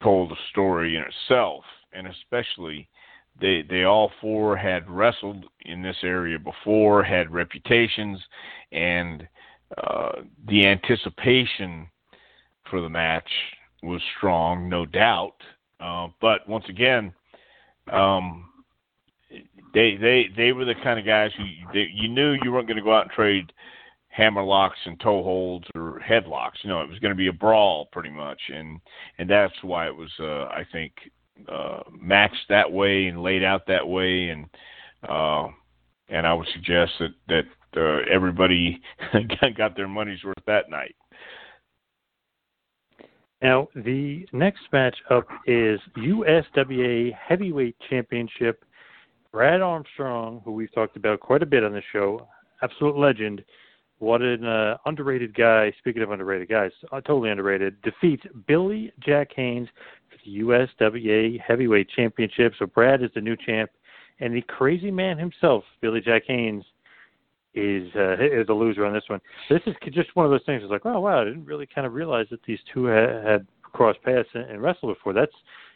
told 0.02 0.32
a 0.32 0.36
story 0.50 0.96
in 0.96 1.04
itself, 1.04 1.64
and 1.94 2.08
especially 2.08 2.90
they 3.42 3.64
they 3.70 3.84
all 3.84 4.12
four 4.22 4.56
had 4.56 4.90
wrestled 4.90 5.46
in 5.66 5.82
this 5.82 5.98
area 6.04 6.40
before, 6.40 7.04
had 7.04 7.34
reputations, 7.34 8.20
and 8.72 9.28
uh, 9.78 10.12
the 10.48 10.68
anticipation 10.68 11.88
for 12.70 12.82
the 12.82 12.90
match 12.90 13.30
was 13.84 14.02
strong, 14.18 14.70
no 14.70 14.86
doubt. 14.86 15.36
Uh, 15.80 16.08
but 16.22 16.48
once 16.48 16.66
again, 16.70 17.14
um, 17.92 18.50
they 19.74 19.98
they 20.00 20.28
they 20.38 20.52
were 20.52 20.66
the 20.66 20.76
kind 20.84 21.00
of 21.00 21.06
guys 21.06 21.32
who 21.38 21.44
they, 21.74 21.88
you 21.94 22.08
knew 22.08 22.38
you 22.44 22.52
weren't 22.52 22.68
going 22.68 22.78
to 22.78 22.84
go 22.84 22.94
out 22.94 23.04
and 23.04 23.12
trade 23.12 23.52
hammer 24.10 24.44
locks 24.44 24.78
and 24.86 25.00
toe 25.00 25.24
holds 25.24 25.66
or 25.74 26.02
headlocks. 26.08 26.64
You 26.64 26.70
know, 26.70 26.82
it 26.82 26.90
was 26.90 27.00
going 27.00 27.12
to 27.12 27.18
be 27.18 27.28
a 27.28 27.34
brawl 27.34 27.88
pretty 27.92 28.10
much, 28.10 28.40
and 28.54 28.80
and 29.18 29.30
that's 29.30 29.54
why 29.64 29.88
it 29.88 29.96
was, 29.96 30.12
uh, 30.20 30.46
I 30.46 30.66
think, 30.72 30.94
uh, 31.50 31.82
matched 32.00 32.48
that 32.50 32.72
way 32.72 33.08
and 33.08 33.22
laid 33.22 33.44
out 33.44 33.68
that 33.68 33.88
way, 33.88 34.30
and 34.30 34.46
uh, 35.08 35.48
and 36.10 36.28
I 36.28 36.34
would 36.34 36.48
suggest 36.54 36.92
that 37.00 37.14
that 37.28 37.46
uh, 37.78 38.04
everybody 38.12 38.82
got 39.58 39.76
their 39.76 39.88
money's 39.88 40.24
worth 40.24 40.36
that 40.48 40.70
night. 40.70 40.96
Now, 43.42 43.70
the 43.76 44.28
next 44.34 44.62
match 44.72 44.96
up 45.10 45.26
is 45.48 45.80
USWA 45.98 47.12
Heavyweight 47.16 47.76
Championship. 47.90 48.64
Brad 49.32 49.62
Armstrong, 49.62 50.42
who 50.46 50.52
we've 50.52 50.72
talked 50.74 50.96
about 50.96 51.22
quite 51.22 51.42
a 51.42 51.46
bit 51.46 51.64
on 51.64 51.72
the 51.72 51.82
show, 51.92 52.28
absolute 52.62 52.98
legend. 52.98 53.44
What 53.98 54.22
an 54.22 54.46
uh, 54.46 54.78
underrated 54.86 55.36
guy. 55.36 55.74
Speaking 55.80 56.02
of 56.04 56.12
underrated 56.12 56.50
guys, 56.50 56.72
uh, 56.92 57.02
totally 57.02 57.32
underrated. 57.32 57.82
Defeats 57.82 58.24
Billy 58.48 58.92
Jack 59.00 59.30
Haynes 59.36 59.70
USWA 60.28 61.40
Heavyweight 61.40 61.90
Championship. 61.96 62.54
So 62.60 62.66
Brad 62.66 63.04
is 63.04 63.10
the 63.16 63.22
new 63.22 63.36
champ, 63.36 63.72
and 64.20 64.36
the 64.36 64.42
crazy 64.42 64.92
man 64.92 65.18
himself, 65.18 65.64
Billy 65.82 66.02
Jack 66.02 66.24
Haynes, 66.28 66.64
is 67.54 67.90
uh, 67.96 68.14
is 68.14 68.48
a 68.50 68.54
loser 68.54 68.86
on 68.86 68.94
this 68.94 69.04
one. 69.08 69.20
This 69.50 69.62
is 69.66 69.76
just 69.92 70.16
one 70.16 70.26
of 70.26 70.32
those 70.32 70.46
things. 70.46 70.62
It's 70.64 70.72
like, 70.72 70.86
oh 70.86 71.00
wow, 71.00 71.22
I 71.22 71.26
didn't 71.26 71.46
really 71.46 71.68
kind 71.68 71.86
of 71.86 71.94
realize 71.94 72.28
that 72.32 72.42
these 72.48 72.60
two 72.74 72.86
had, 72.86 73.26
had 73.26 73.48
crossed 73.64 74.02
paths 74.04 74.30
and, 74.34 74.50
and 74.50 74.62
wrestled 74.62 74.96
before. 74.96 75.14
That's 75.14 75.34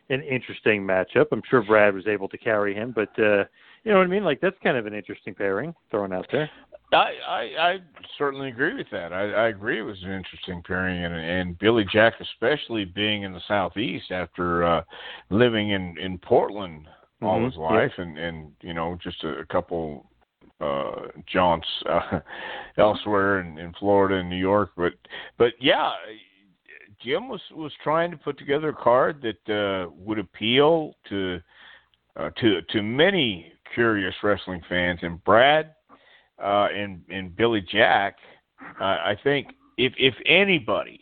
an 0.09 0.21
interesting 0.21 0.83
matchup. 0.83 1.27
I'm 1.31 1.41
sure 1.49 1.63
Brad 1.63 1.93
was 1.93 2.07
able 2.07 2.27
to 2.29 2.37
carry 2.37 2.73
him, 2.75 2.93
but 2.95 3.09
uh, 3.17 3.45
you 3.83 3.91
know 3.91 3.97
what 3.97 4.05
I 4.05 4.07
mean. 4.07 4.23
Like 4.23 4.41
that's 4.41 4.57
kind 4.63 4.77
of 4.77 4.85
an 4.85 4.93
interesting 4.93 5.33
pairing 5.33 5.73
thrown 5.91 6.13
out 6.13 6.27
there. 6.31 6.49
I, 6.91 7.13
I 7.27 7.41
I 7.41 7.77
certainly 8.17 8.49
agree 8.49 8.75
with 8.75 8.87
that. 8.91 9.11
I, 9.11 9.31
I 9.31 9.47
agree 9.47 9.79
it 9.79 9.83
was 9.83 10.01
an 10.03 10.11
interesting 10.11 10.61
pairing, 10.65 11.03
and 11.03 11.13
and 11.13 11.57
Billy 11.59 11.85
Jack, 11.91 12.13
especially 12.19 12.85
being 12.85 13.23
in 13.23 13.33
the 13.33 13.41
southeast 13.47 14.11
after 14.11 14.63
uh, 14.63 14.83
living 15.29 15.71
in 15.71 15.97
in 15.97 16.17
Portland 16.19 16.87
all 17.21 17.37
mm-hmm. 17.37 17.45
his 17.45 17.57
life, 17.57 17.91
yeah. 17.97 18.03
and 18.03 18.17
and 18.17 18.51
you 18.61 18.73
know 18.73 18.97
just 19.03 19.23
a, 19.23 19.39
a 19.39 19.45
couple 19.45 20.05
uh 20.61 21.07
jaunts 21.31 21.67
uh, 21.89 22.19
elsewhere 22.77 23.41
in, 23.41 23.57
in 23.57 23.73
Florida 23.73 24.15
and 24.15 24.29
New 24.29 24.37
York, 24.37 24.71
but 24.77 24.93
but 25.37 25.53
yeah. 25.59 25.91
Jim 27.05 27.29
was 27.29 27.41
was 27.51 27.71
trying 27.83 28.09
to 28.09 28.17
put 28.17 28.37
together 28.37 28.69
a 28.69 28.73
card 28.73 29.21
that 29.21 29.53
uh, 29.53 29.91
would 29.95 30.17
appeal 30.17 30.95
to 31.09 31.39
uh, 32.17 32.31
to 32.41 32.61
to 32.63 32.81
many 32.81 33.53
curious 33.75 34.15
wrestling 34.23 34.61
fans, 34.67 34.99
and 35.03 35.23
Brad 35.23 35.75
uh, 36.43 36.67
and 36.75 37.01
and 37.09 37.35
Billy 37.35 37.61
Jack, 37.61 38.15
uh, 38.81 38.83
I 38.83 39.15
think 39.23 39.49
if 39.77 39.93
if 39.97 40.15
anybody 40.25 40.99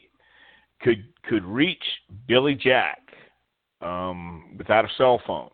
could 0.81 1.05
could 1.29 1.45
reach 1.45 1.83
Billy 2.27 2.55
Jack 2.55 2.99
um, 3.81 4.55
without 4.57 4.85
a 4.85 4.89
cell 4.97 5.21
phone, 5.25 5.49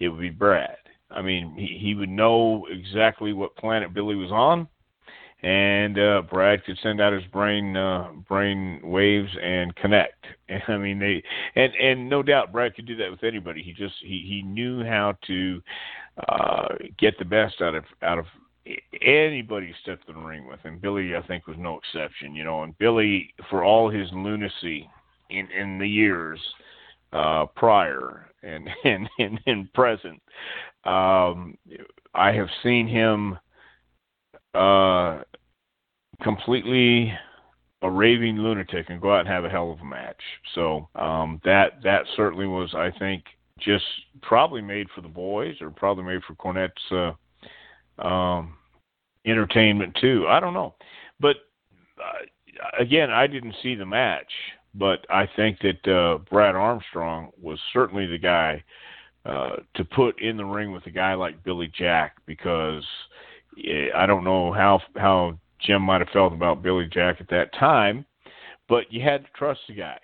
it 0.00 0.08
would 0.08 0.20
be 0.20 0.30
Brad. 0.30 0.76
I 1.10 1.22
mean, 1.22 1.54
he, 1.56 1.78
he 1.80 1.94
would 1.94 2.08
know 2.08 2.66
exactly 2.70 3.32
what 3.32 3.56
planet 3.56 3.94
Billy 3.94 4.16
was 4.16 4.32
on, 4.32 4.66
and 5.46 5.96
uh, 5.96 6.22
Brad 6.28 6.64
could 6.64 6.76
send 6.82 7.00
out 7.00 7.12
his 7.12 7.22
brain 7.26 7.76
uh, 7.76 8.08
brain 8.28 8.80
waves 8.82 9.30
and 9.40 9.74
connect. 9.76 10.26
And, 10.48 10.60
I 10.68 10.76
mean, 10.76 10.98
they 10.98 11.22
and 11.54 11.72
and 11.76 12.08
no 12.10 12.22
doubt 12.24 12.50
Brad 12.50 12.74
could 12.74 12.86
do 12.86 12.96
that 12.96 13.10
with 13.10 13.22
anybody. 13.22 13.62
He 13.62 13.72
just 13.72 13.94
he 14.00 14.24
he 14.26 14.42
knew 14.42 14.82
how 14.82 15.14
to 15.28 15.62
uh, 16.28 16.68
get 16.98 17.16
the 17.20 17.24
best 17.24 17.60
out 17.60 17.76
of 17.76 17.84
out 18.02 18.18
of 18.18 18.24
anybody 19.00 19.72
stepped 19.82 20.08
in 20.08 20.16
the 20.16 20.20
ring 20.20 20.48
with 20.48 20.58
him. 20.60 20.80
Billy, 20.80 21.14
I 21.14 21.24
think, 21.24 21.46
was 21.46 21.56
no 21.60 21.78
exception. 21.78 22.34
You 22.34 22.42
know, 22.42 22.64
and 22.64 22.76
Billy, 22.78 23.32
for 23.48 23.62
all 23.62 23.88
his 23.88 24.08
lunacy 24.12 24.90
in 25.30 25.48
in 25.52 25.78
the 25.78 25.88
years 25.88 26.40
uh, 27.12 27.46
prior 27.54 28.32
and 28.42 28.68
and 28.84 29.08
and, 29.20 29.40
and 29.46 29.72
present, 29.74 30.20
um, 30.82 31.56
I 32.16 32.32
have 32.32 32.48
seen 32.64 32.88
him 32.88 33.38
uh, 34.56 35.22
completely 36.22 37.12
a 37.82 37.90
raving 37.90 38.38
lunatic 38.38 38.86
and 38.88 39.00
go 39.00 39.14
out 39.14 39.20
and 39.20 39.28
have 39.28 39.44
a 39.44 39.50
hell 39.50 39.70
of 39.70 39.80
a 39.80 39.84
match. 39.84 40.20
So 40.54 40.88
um, 40.94 41.40
that 41.44 41.82
that 41.84 42.04
certainly 42.16 42.46
was, 42.46 42.74
I 42.74 42.90
think, 42.98 43.24
just 43.58 43.84
probably 44.22 44.62
made 44.62 44.88
for 44.94 45.00
the 45.00 45.08
boys 45.08 45.56
or 45.60 45.70
probably 45.70 46.04
made 46.04 46.22
for 46.24 46.34
Cornette's 46.34 47.16
uh, 48.00 48.06
um, 48.06 48.56
entertainment 49.26 49.96
too. 50.00 50.26
I 50.28 50.40
don't 50.40 50.54
know, 50.54 50.74
but 51.20 51.36
uh, 51.98 52.24
again, 52.78 53.10
I 53.10 53.26
didn't 53.26 53.54
see 53.62 53.74
the 53.74 53.86
match, 53.86 54.30
but 54.74 55.06
I 55.10 55.28
think 55.36 55.58
that 55.60 55.90
uh, 55.90 56.18
Brad 56.30 56.54
Armstrong 56.54 57.30
was 57.40 57.58
certainly 57.72 58.06
the 58.06 58.18
guy 58.18 58.62
uh, 59.24 59.56
to 59.74 59.84
put 59.84 60.20
in 60.20 60.36
the 60.36 60.44
ring 60.44 60.72
with 60.72 60.86
a 60.86 60.90
guy 60.90 61.14
like 61.14 61.42
Billy 61.44 61.70
Jack 61.76 62.16
because 62.26 62.84
eh, 63.64 63.88
I 63.94 64.06
don't 64.06 64.24
know 64.24 64.52
how 64.52 64.80
how 64.96 65.38
Jim 65.60 65.82
might 65.82 66.00
have 66.00 66.10
felt 66.10 66.32
about 66.32 66.62
Billy 66.62 66.88
Jack 66.92 67.20
at 67.20 67.28
that 67.28 67.52
time, 67.54 68.04
but 68.68 68.92
you 68.92 69.02
had 69.02 69.24
to 69.24 69.30
trust 69.34 69.60
the 69.68 69.74
guy, 69.74 69.98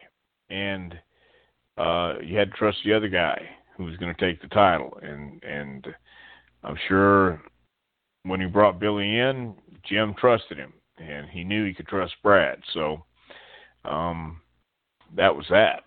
and 0.50 0.98
uh, 1.76 2.14
you 2.22 2.36
had 2.36 2.50
to 2.50 2.56
trust 2.56 2.78
the 2.84 2.92
other 2.92 3.08
guy 3.08 3.40
who 3.76 3.84
was 3.84 3.96
going 3.96 4.14
to 4.14 4.20
take 4.20 4.40
the 4.40 4.48
title, 4.48 4.98
and 5.02 5.42
and 5.42 5.86
I'm 6.64 6.78
sure 6.88 7.42
when 8.24 8.40
he 8.40 8.46
brought 8.46 8.80
Billy 8.80 9.18
in, 9.18 9.54
Jim 9.84 10.14
trusted 10.18 10.58
him, 10.58 10.72
and 10.98 11.28
he 11.28 11.44
knew 11.44 11.64
he 11.64 11.74
could 11.74 11.88
trust 11.88 12.14
Brad, 12.22 12.58
so 12.72 13.04
um, 13.84 14.40
that 15.16 15.34
was 15.34 15.46
that. 15.50 15.84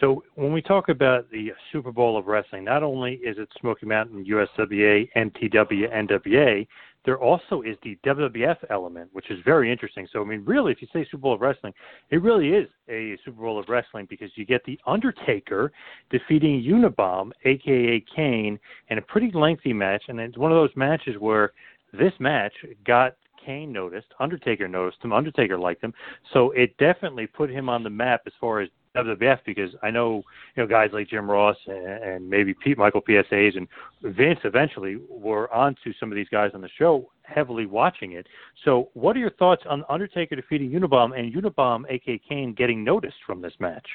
So 0.00 0.24
when 0.34 0.52
we 0.52 0.62
talk 0.62 0.88
about 0.88 1.30
the 1.30 1.52
Super 1.72 1.92
Bowl 1.92 2.18
of 2.18 2.26
wrestling, 2.26 2.64
not 2.64 2.82
only 2.82 3.14
is 3.14 3.38
it 3.38 3.48
Smoky 3.60 3.86
Mountain, 3.86 4.24
USWA, 4.24 5.08
MTW, 5.16 5.92
NWA, 5.94 6.66
there 7.04 7.18
also 7.18 7.62
is 7.62 7.76
the 7.84 7.96
WWF 8.04 8.56
element, 8.68 9.08
which 9.12 9.30
is 9.30 9.38
very 9.44 9.70
interesting. 9.70 10.08
So 10.12 10.20
I 10.20 10.24
mean, 10.24 10.44
really, 10.44 10.72
if 10.72 10.82
you 10.82 10.88
say 10.92 11.04
Super 11.04 11.18
Bowl 11.18 11.34
of 11.34 11.40
wrestling, 11.40 11.72
it 12.10 12.20
really 12.20 12.48
is 12.48 12.68
a 12.88 13.16
Super 13.24 13.42
Bowl 13.42 13.60
of 13.60 13.68
wrestling 13.68 14.06
because 14.10 14.30
you 14.34 14.44
get 14.44 14.64
the 14.64 14.78
Undertaker 14.86 15.72
defeating 16.10 16.62
Unabomb, 16.62 17.30
aka 17.44 18.04
Kane, 18.14 18.58
in 18.90 18.98
a 18.98 19.02
pretty 19.02 19.30
lengthy 19.32 19.72
match, 19.72 20.02
and 20.08 20.18
it's 20.18 20.36
one 20.36 20.50
of 20.50 20.56
those 20.56 20.74
matches 20.74 21.14
where 21.20 21.52
this 21.92 22.12
match 22.18 22.52
got 22.84 23.14
Kane 23.46 23.72
noticed, 23.72 24.08
Undertaker 24.18 24.66
noticed 24.66 24.98
him, 25.04 25.12
Undertaker 25.12 25.56
liked 25.56 25.84
him, 25.84 25.94
so 26.32 26.50
it 26.50 26.76
definitely 26.78 27.28
put 27.28 27.48
him 27.48 27.68
on 27.68 27.84
the 27.84 27.90
map 27.90 28.22
as 28.26 28.32
far 28.40 28.60
as 28.60 28.68
WWF 28.96 29.38
because 29.44 29.70
I 29.82 29.90
know 29.90 30.22
you 30.56 30.62
know 30.62 30.66
guys 30.66 30.90
like 30.92 31.08
Jim 31.08 31.30
Ross 31.30 31.56
and, 31.66 31.86
and 31.86 32.30
maybe 32.30 32.54
Pete 32.54 32.78
Michael 32.78 33.00
P.S. 33.00 33.26
Hayes 33.30 33.54
and 33.56 33.68
Vince 34.02 34.40
eventually 34.44 34.98
were 35.08 35.52
onto 35.52 35.92
some 36.00 36.10
of 36.10 36.16
these 36.16 36.28
guys 36.30 36.50
on 36.54 36.60
the 36.60 36.68
show 36.78 37.08
heavily 37.22 37.66
watching 37.66 38.12
it. 38.12 38.26
So, 38.64 38.88
what 38.94 39.16
are 39.16 39.20
your 39.20 39.30
thoughts 39.30 39.62
on 39.68 39.84
Undertaker 39.88 40.36
defeating 40.36 40.70
Unabomb 40.70 41.18
and 41.18 41.32
Unabomb, 41.34 41.84
aka 41.90 42.20
Kane, 42.28 42.54
getting 42.54 42.84
noticed 42.84 43.16
from 43.26 43.42
this 43.42 43.54
match? 43.58 43.86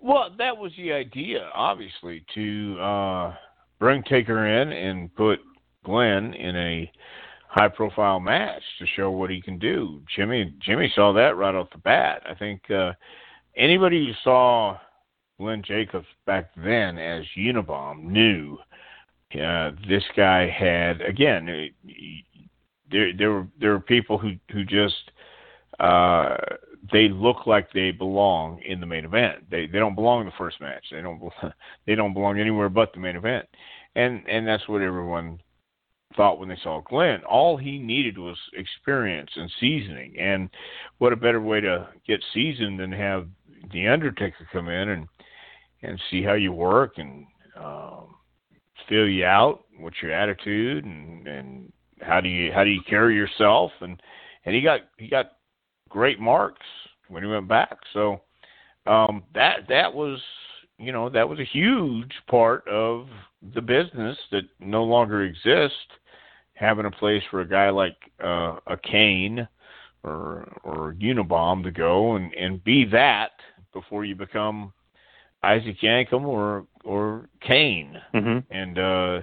Well, 0.00 0.34
that 0.38 0.56
was 0.56 0.72
the 0.76 0.92
idea, 0.92 1.48
obviously, 1.54 2.24
to 2.34 2.78
uh, 2.80 3.34
bring 3.78 4.02
Taker 4.02 4.46
in 4.46 4.72
and 4.72 5.14
put 5.14 5.40
Glenn 5.84 6.34
in 6.34 6.56
a 6.56 6.90
high-profile 7.48 8.20
match 8.20 8.62
to 8.80 8.86
show 8.96 9.10
what 9.10 9.30
he 9.30 9.40
can 9.40 9.58
do. 9.58 10.02
Jimmy 10.14 10.52
Jimmy 10.60 10.92
saw 10.94 11.12
that 11.12 11.36
right 11.36 11.54
off 11.54 11.70
the 11.70 11.78
bat. 11.78 12.22
I 12.28 12.34
think. 12.34 12.62
Uh, 12.70 12.92
anybody 13.56 14.06
who 14.06 14.12
saw 14.22 14.78
Glenn 15.38 15.62
Jacobs 15.66 16.06
back 16.26 16.50
then 16.56 16.98
as 16.98 17.24
Unabomb 17.36 18.04
knew 18.04 18.58
uh, 19.34 19.72
this 19.88 20.04
guy 20.16 20.48
had 20.48 21.00
again. 21.00 21.48
Uh, 21.48 21.90
there, 22.90 23.12
there 23.16 23.30
were 23.30 23.46
there 23.58 23.72
were 23.72 23.80
people 23.80 24.18
who 24.18 24.34
who 24.52 24.64
just 24.64 25.10
uh, 25.80 26.36
they 26.92 27.08
look 27.08 27.46
like 27.46 27.72
they 27.72 27.90
belong 27.90 28.60
in 28.64 28.80
the 28.80 28.86
main 28.86 29.04
event. 29.04 29.50
They 29.50 29.66
they 29.66 29.78
don't 29.78 29.94
belong 29.94 30.20
in 30.20 30.26
the 30.26 30.32
first 30.38 30.60
match. 30.60 30.84
They 30.90 31.02
don't 31.02 31.20
they 31.86 31.94
don't 31.94 32.14
belong 32.14 32.38
anywhere 32.38 32.68
but 32.68 32.92
the 32.92 33.00
main 33.00 33.16
event, 33.16 33.46
and 33.96 34.22
and 34.28 34.46
that's 34.46 34.68
what 34.68 34.82
everyone 34.82 35.40
thought 36.16 36.38
when 36.38 36.48
they 36.48 36.58
saw 36.62 36.80
Glenn. 36.82 37.24
All 37.24 37.56
he 37.56 37.78
needed 37.78 38.18
was 38.18 38.38
experience 38.52 39.30
and 39.34 39.50
seasoning, 39.58 40.14
and 40.18 40.48
what 40.98 41.12
a 41.12 41.16
better 41.16 41.40
way 41.40 41.60
to 41.60 41.88
get 42.06 42.22
seasoned 42.32 42.78
than 42.78 42.92
have 42.92 43.26
the 43.72 43.88
Undertaker 43.88 44.46
come 44.52 44.68
in 44.68 44.90
and 44.90 45.08
and 45.82 46.00
see 46.10 46.22
how 46.22 46.32
you 46.32 46.52
work 46.52 46.94
and 46.96 47.26
um, 47.56 48.14
feel 48.88 49.08
you 49.08 49.24
out. 49.24 49.64
What's 49.78 50.02
your 50.02 50.12
attitude 50.12 50.84
and 50.84 51.26
and 51.26 51.72
how 52.00 52.20
do 52.20 52.28
you 52.28 52.52
how 52.52 52.64
do 52.64 52.70
you 52.70 52.80
carry 52.88 53.14
yourself 53.14 53.70
and 53.80 54.00
and 54.44 54.54
he 54.54 54.60
got 54.60 54.80
he 54.98 55.08
got 55.08 55.32
great 55.88 56.20
marks 56.20 56.66
when 57.08 57.22
he 57.22 57.28
went 57.28 57.48
back. 57.48 57.78
So 57.92 58.20
um, 58.86 59.22
that 59.34 59.60
that 59.68 59.92
was 59.92 60.20
you 60.78 60.92
know 60.92 61.08
that 61.10 61.28
was 61.28 61.38
a 61.38 61.44
huge 61.44 62.12
part 62.28 62.66
of 62.68 63.06
the 63.54 63.62
business 63.62 64.16
that 64.32 64.44
no 64.60 64.84
longer 64.84 65.22
exists. 65.22 65.78
Having 66.54 66.86
a 66.86 66.90
place 66.90 67.22
for 67.30 67.40
a 67.40 67.48
guy 67.48 67.70
like 67.70 67.96
uh, 68.22 68.58
a 68.68 68.76
Kane 68.76 69.48
or 70.04 70.52
or 70.62 70.94
Unabomb 71.00 71.64
to 71.64 71.70
go 71.70 72.16
and 72.16 72.32
and 72.34 72.62
be 72.62 72.84
that 72.86 73.30
before 73.74 74.04
you 74.04 74.14
become 74.14 74.72
Isaac 75.42 75.76
Yankem 75.82 76.24
or 76.24 76.66
or 76.84 77.28
Kane, 77.46 78.00
mm-hmm. 78.14 78.38
and 78.50 78.78
uh, 78.78 79.20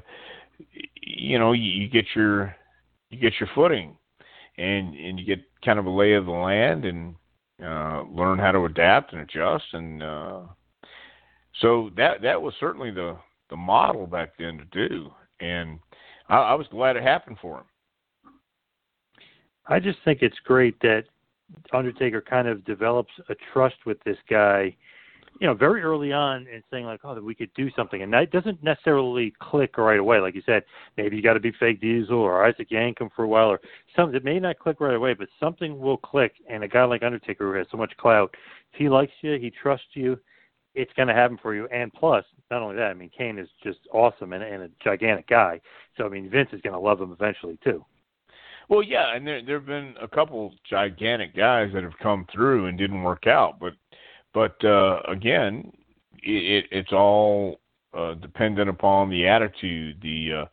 you 1.02 1.40
know 1.40 1.54
you, 1.54 1.64
you 1.64 1.88
get 1.90 2.06
your 2.16 2.56
you 3.10 3.18
get 3.18 3.34
your 3.40 3.50
footing, 3.56 3.98
and 4.58 4.94
and 4.96 5.20
you 5.20 5.26
get 5.26 5.40
kind 5.66 5.80
of 5.80 5.86
a 5.88 5.90
lay 5.90 6.14
of 6.14 6.26
the 6.26 6.32
land 6.32 6.86
and 6.86 7.16
uh, 7.64 8.04
learn 8.04 8.38
how 8.38 8.52
to 8.52 8.66
adapt 8.66 9.14
and 9.14 9.22
adjust, 9.22 9.66
and 9.74 10.04
uh, 10.04 10.42
so 11.62 11.90
that 11.98 12.22
that 12.22 12.40
was 12.40 12.54
certainly 12.60 12.92
the 12.92 13.18
the 13.50 13.58
model 13.58 14.06
back 14.06 14.34
then 14.38 14.58
to 14.58 14.88
do, 14.88 15.10
and 15.40 15.80
I, 16.30 16.38
I 16.38 16.54
was 16.54 16.68
glad 16.70 16.96
it 16.96 17.04
happened 17.04 17.38
for 17.42 17.58
him. 17.58 17.66
I 19.68 19.80
just 19.80 20.00
think 20.04 20.20
it's 20.22 20.40
great 20.44 20.80
that 20.82 21.06
Undertaker 21.74 22.22
kind 22.22 22.48
of 22.48 22.64
develops 22.66 23.12
a 23.30 23.36
trust 23.54 23.76
with 23.86 24.04
this 24.04 24.18
guy, 24.30 24.76
you 25.40 25.48
know, 25.48 25.54
very 25.54 25.82
early 25.82 26.12
on 26.12 26.48
and 26.54 26.64
saying 26.70 26.86
like, 26.86 27.02
oh, 27.04 27.16
that 27.16 27.24
we 27.24 27.34
could 27.34 27.54
do 27.54 27.70
something, 27.76 28.02
and 28.02 28.14
that 28.14 28.32
doesn't 28.32 28.62
necessarily 28.64 29.34
click 29.40 29.78
right 29.78 30.00
away. 30.00 30.20
Like 30.20 30.36
you 30.36 30.44
said, 30.46 30.64
maybe 30.98 31.16
you 31.16 31.24
got 31.24 31.34
to 31.34 31.40
be 31.40 31.52
fake 31.60 31.82
Diesel 31.82 32.18
or 32.18 32.46
Isaac 32.46 32.70
Yankem 32.70 33.10
for 33.16 33.24
a 33.24 33.28
while, 33.28 33.48
or 33.48 33.60
something. 33.96 34.16
It 34.16 34.24
may 34.24 34.40
not 34.40 34.60
click 34.60 34.80
right 34.80 34.96
away, 34.96 35.14
but 35.14 35.30
something 35.40 35.80
will 35.80 35.98
click. 35.98 36.34
And 36.50 36.64
a 36.64 36.68
guy 36.68 36.84
like 36.84 37.04
Undertaker 37.04 37.52
who 37.52 37.58
has 37.58 37.68
so 37.72 37.78
much 37.78 37.96
clout, 37.98 38.36
if 38.74 38.78
he 38.78 38.90
likes 38.90 39.14
you, 39.22 39.40
he 39.40 39.50
trusts 39.50 39.88
you. 39.94 40.20
It's 40.74 40.94
going 40.94 41.10
to 41.10 41.14
happen 41.14 41.38
for 41.42 41.54
you, 41.54 41.68
and 41.68 41.92
plus, 41.92 42.24
not 42.50 42.62
only 42.62 42.78
that, 42.78 42.92
I 42.92 42.94
mean, 42.94 43.10
Kane 43.18 43.38
is 43.38 43.50
just 43.62 43.80
awesome 43.92 44.32
and, 44.32 44.42
and 44.42 44.64
a 44.64 44.70
gigantic 44.82 45.28
guy. 45.28 45.60
So, 45.98 46.06
I 46.06 46.10
mean, 46.10 46.30
Vince 46.30 46.48
is 46.54 46.62
going 46.62 46.74
to 46.74 46.80
love 46.80 47.02
him 47.02 47.12
eventually 47.12 47.60
too. 47.62 47.84
Well, 48.72 48.82
yeah, 48.82 49.14
and 49.14 49.28
there 49.28 49.42
there've 49.46 49.66
been 49.66 49.96
a 50.02 50.08
couple 50.08 50.54
gigantic 50.68 51.36
guys 51.36 51.72
that 51.74 51.84
have 51.84 51.98
come 52.02 52.26
through 52.34 52.68
and 52.68 52.78
didn't 52.78 53.04
work 53.04 53.28
out, 53.28 53.60
but 53.60 53.74
but 54.34 54.64
uh, 54.64 55.02
again, 55.10 55.74
it, 56.24 56.66
it's 56.72 56.94
all 56.94 57.60
uh, 57.94 58.14
dependent 58.14 58.70
upon 58.70 59.10
the 59.10 59.28
attitude, 59.28 59.98
the 60.02 60.44
uh, 60.44 60.46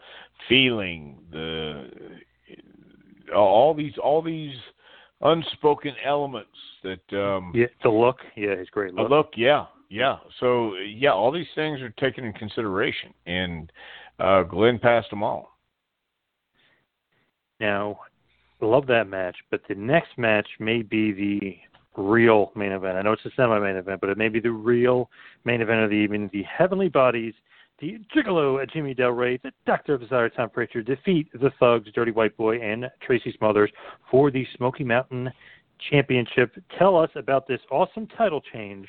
feeling, 0.49 1.21
the 1.31 1.91
all 3.33 3.73
these 3.73 3.93
all 4.03 4.21
these 4.21 4.57
unspoken 5.21 5.95
elements 6.05 6.51
that 6.83 7.16
um 7.16 7.53
yeah 7.55 7.66
the 7.85 7.89
look. 7.89 8.19
Yeah 8.37 8.57
his 8.57 8.69
great 8.71 8.95
look. 8.95 9.09
The 9.09 9.14
look 9.14 9.31
yeah 9.37 9.66
yeah. 9.91 10.16
So 10.41 10.75
yeah 10.75 11.12
all 11.12 11.31
these 11.31 11.47
things 11.55 11.81
are 11.81 11.91
taken 11.91 12.25
in 12.25 12.33
consideration 12.33 13.14
and 13.27 13.71
uh 14.19 14.43
glenn 14.43 14.81
passed 14.81 15.11
them 15.11 15.23
all. 15.23 15.53
Now, 17.61 17.99
love 18.66 18.86
that 18.88 19.09
match, 19.09 19.36
but 19.50 19.62
the 19.68 19.74
next 19.74 20.16
match 20.16 20.48
may 20.59 20.82
be 20.82 21.12
the 21.12 21.56
real 22.00 22.52
main 22.54 22.72
event. 22.72 22.96
I 22.96 23.02
know 23.02 23.12
it's 23.12 23.24
a 23.24 23.30
semi-main 23.36 23.76
event, 23.76 24.00
but 24.00 24.11
it 24.11 24.18
may 24.18 24.28
be 24.28 24.40
the 24.40 24.50
real 24.50 25.11
main 25.44 25.61
event 25.61 25.80
of 25.82 25.90
the 25.90 25.96
evening. 25.96 26.30
The 26.32 26.44
Heavenly 26.44 26.88
Bodies, 26.88 27.34
the 27.80 27.98
Gigolo 28.14 28.62
at 28.62 28.70
Jimmy 28.70 28.94
Del 28.94 29.11
Ray, 29.11 29.38
the 29.38 29.52
Doctor 29.66 29.94
of 29.94 30.00
Desire 30.00 30.28
Tom 30.28 30.50
Prichard 30.50 30.86
defeat 30.86 31.28
the 31.32 31.50
Thugs, 31.61 31.88
Dirty 31.94 32.12
White 32.12 32.36
Boy, 32.36 32.61
and 32.61 32.90
Tracy 33.04 33.34
Smothers 33.38 33.70
for 34.11 34.30
the 34.30 34.46
Smoky 34.56 34.84
Mountain 34.84 35.30
Championship. 35.90 36.56
Tell 36.78 36.96
us 36.96 37.11
about 37.14 37.46
this 37.46 37.61
awesome 37.70 38.06
title 38.16 38.42
change 38.52 38.88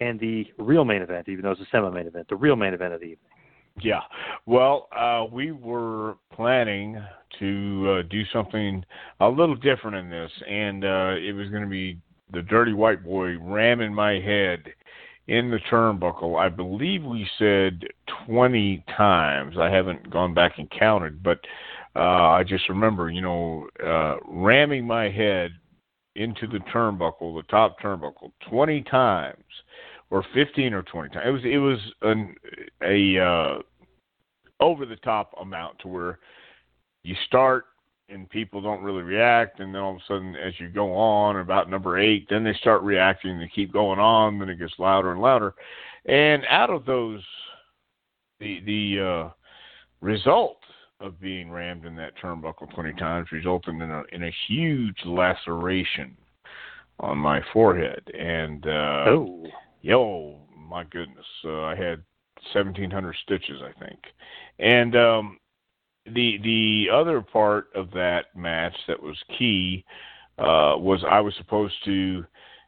and 0.00 0.20
the 0.20 0.46
real 0.58 0.84
main 0.84 1.02
event, 1.02 1.28
even 1.28 1.42
though 1.42 1.52
it's 1.52 1.60
a 1.60 1.66
semi-main 1.72 2.06
event, 2.06 2.28
the 2.28 2.36
real 2.36 2.56
main 2.56 2.74
event 2.74 2.94
of 2.94 3.00
the 3.00 3.06
evening. 3.06 3.30
Yeah. 3.82 4.00
Well, 4.46 4.88
uh, 4.96 5.26
we 5.30 5.52
were 5.52 6.16
planning 6.32 7.02
to 7.38 7.98
uh, 7.98 8.02
do 8.08 8.22
something 8.32 8.84
a 9.20 9.28
little 9.28 9.54
different 9.54 9.96
in 9.96 10.10
this, 10.10 10.30
and 10.48 10.84
uh, 10.84 11.14
it 11.16 11.34
was 11.34 11.48
going 11.50 11.62
to 11.62 11.68
be 11.68 11.98
the 12.32 12.42
dirty 12.42 12.72
white 12.72 13.04
boy 13.04 13.36
ramming 13.38 13.94
my 13.94 14.12
head 14.20 14.64
in 15.28 15.50
the 15.50 15.58
turnbuckle. 15.70 16.38
I 16.38 16.48
believe 16.48 17.04
we 17.04 17.28
said 17.38 17.84
20 18.26 18.84
times. 18.96 19.56
I 19.58 19.70
haven't 19.70 20.10
gone 20.10 20.34
back 20.34 20.58
and 20.58 20.70
counted, 20.70 21.22
but 21.22 21.38
uh, 21.94 22.30
I 22.30 22.44
just 22.44 22.68
remember, 22.68 23.10
you 23.10 23.20
know, 23.20 23.68
uh, 23.84 24.16
ramming 24.26 24.86
my 24.86 25.10
head 25.10 25.52
into 26.16 26.46
the 26.46 26.60
turnbuckle, 26.72 27.36
the 27.36 27.46
top 27.48 27.78
turnbuckle, 27.80 28.32
20 28.48 28.82
times, 28.82 29.44
or 30.10 30.24
15 30.34 30.72
or 30.72 30.82
20 30.82 31.08
times. 31.10 31.24
It 31.26 31.30
was 31.30 31.42
it 31.44 31.58
was 31.58 31.78
an, 32.02 32.34
a 32.82 33.18
uh, 33.18 33.58
over 34.60 34.86
the 34.86 34.96
top 34.96 35.34
amount 35.40 35.78
to 35.80 35.88
where 35.88 36.18
you 37.02 37.14
start 37.26 37.66
and 38.08 38.28
people 38.30 38.62
don't 38.62 38.82
really 38.82 39.02
react, 39.02 39.60
and 39.60 39.74
then 39.74 39.82
all 39.82 39.96
of 39.96 39.96
a 39.98 40.04
sudden, 40.08 40.34
as 40.36 40.54
you 40.58 40.68
go 40.68 40.94
on 40.94 41.36
about 41.36 41.68
number 41.68 41.98
eight, 41.98 42.26
then 42.30 42.42
they 42.42 42.54
start 42.54 42.82
reacting. 42.82 43.38
They 43.38 43.50
keep 43.54 43.72
going 43.72 43.98
on, 43.98 44.38
then 44.38 44.48
it 44.48 44.58
gets 44.58 44.72
louder 44.78 45.12
and 45.12 45.20
louder, 45.20 45.54
and 46.06 46.42
out 46.48 46.70
of 46.70 46.86
those, 46.86 47.22
the 48.40 48.60
the 48.64 49.04
uh, 49.04 49.30
result 50.00 50.58
of 51.00 51.20
being 51.20 51.50
rammed 51.50 51.84
in 51.84 51.94
that 51.96 52.16
turnbuckle 52.20 52.72
20 52.74 52.92
times 52.94 53.28
resulted 53.30 53.74
in 53.74 53.82
a 53.82 54.02
in 54.12 54.24
a 54.24 54.34
huge 54.48 54.96
laceration 55.04 56.16
on 57.00 57.18
my 57.18 57.40
forehead, 57.52 58.02
and 58.18 58.66
uh, 58.66 59.04
oh, 59.06 59.46
yo, 59.88 60.36
my 60.68 60.84
goodness, 60.84 61.24
uh, 61.46 61.62
I 61.62 61.74
had 61.74 62.02
1,700 62.52 63.16
stitches, 63.22 63.62
I 63.62 63.84
think, 63.84 63.98
and 64.58 64.94
um, 64.94 65.38
the 66.04 66.38
the 66.44 66.86
other 66.92 67.22
part 67.22 67.68
of 67.74 67.90
that 67.92 68.26
match 68.36 68.74
that 68.86 69.02
was 69.02 69.16
key 69.38 69.84
uh, 70.38 70.76
was 70.76 71.02
I 71.10 71.20
was 71.20 71.34
supposed 71.38 71.74
to 71.86 72.24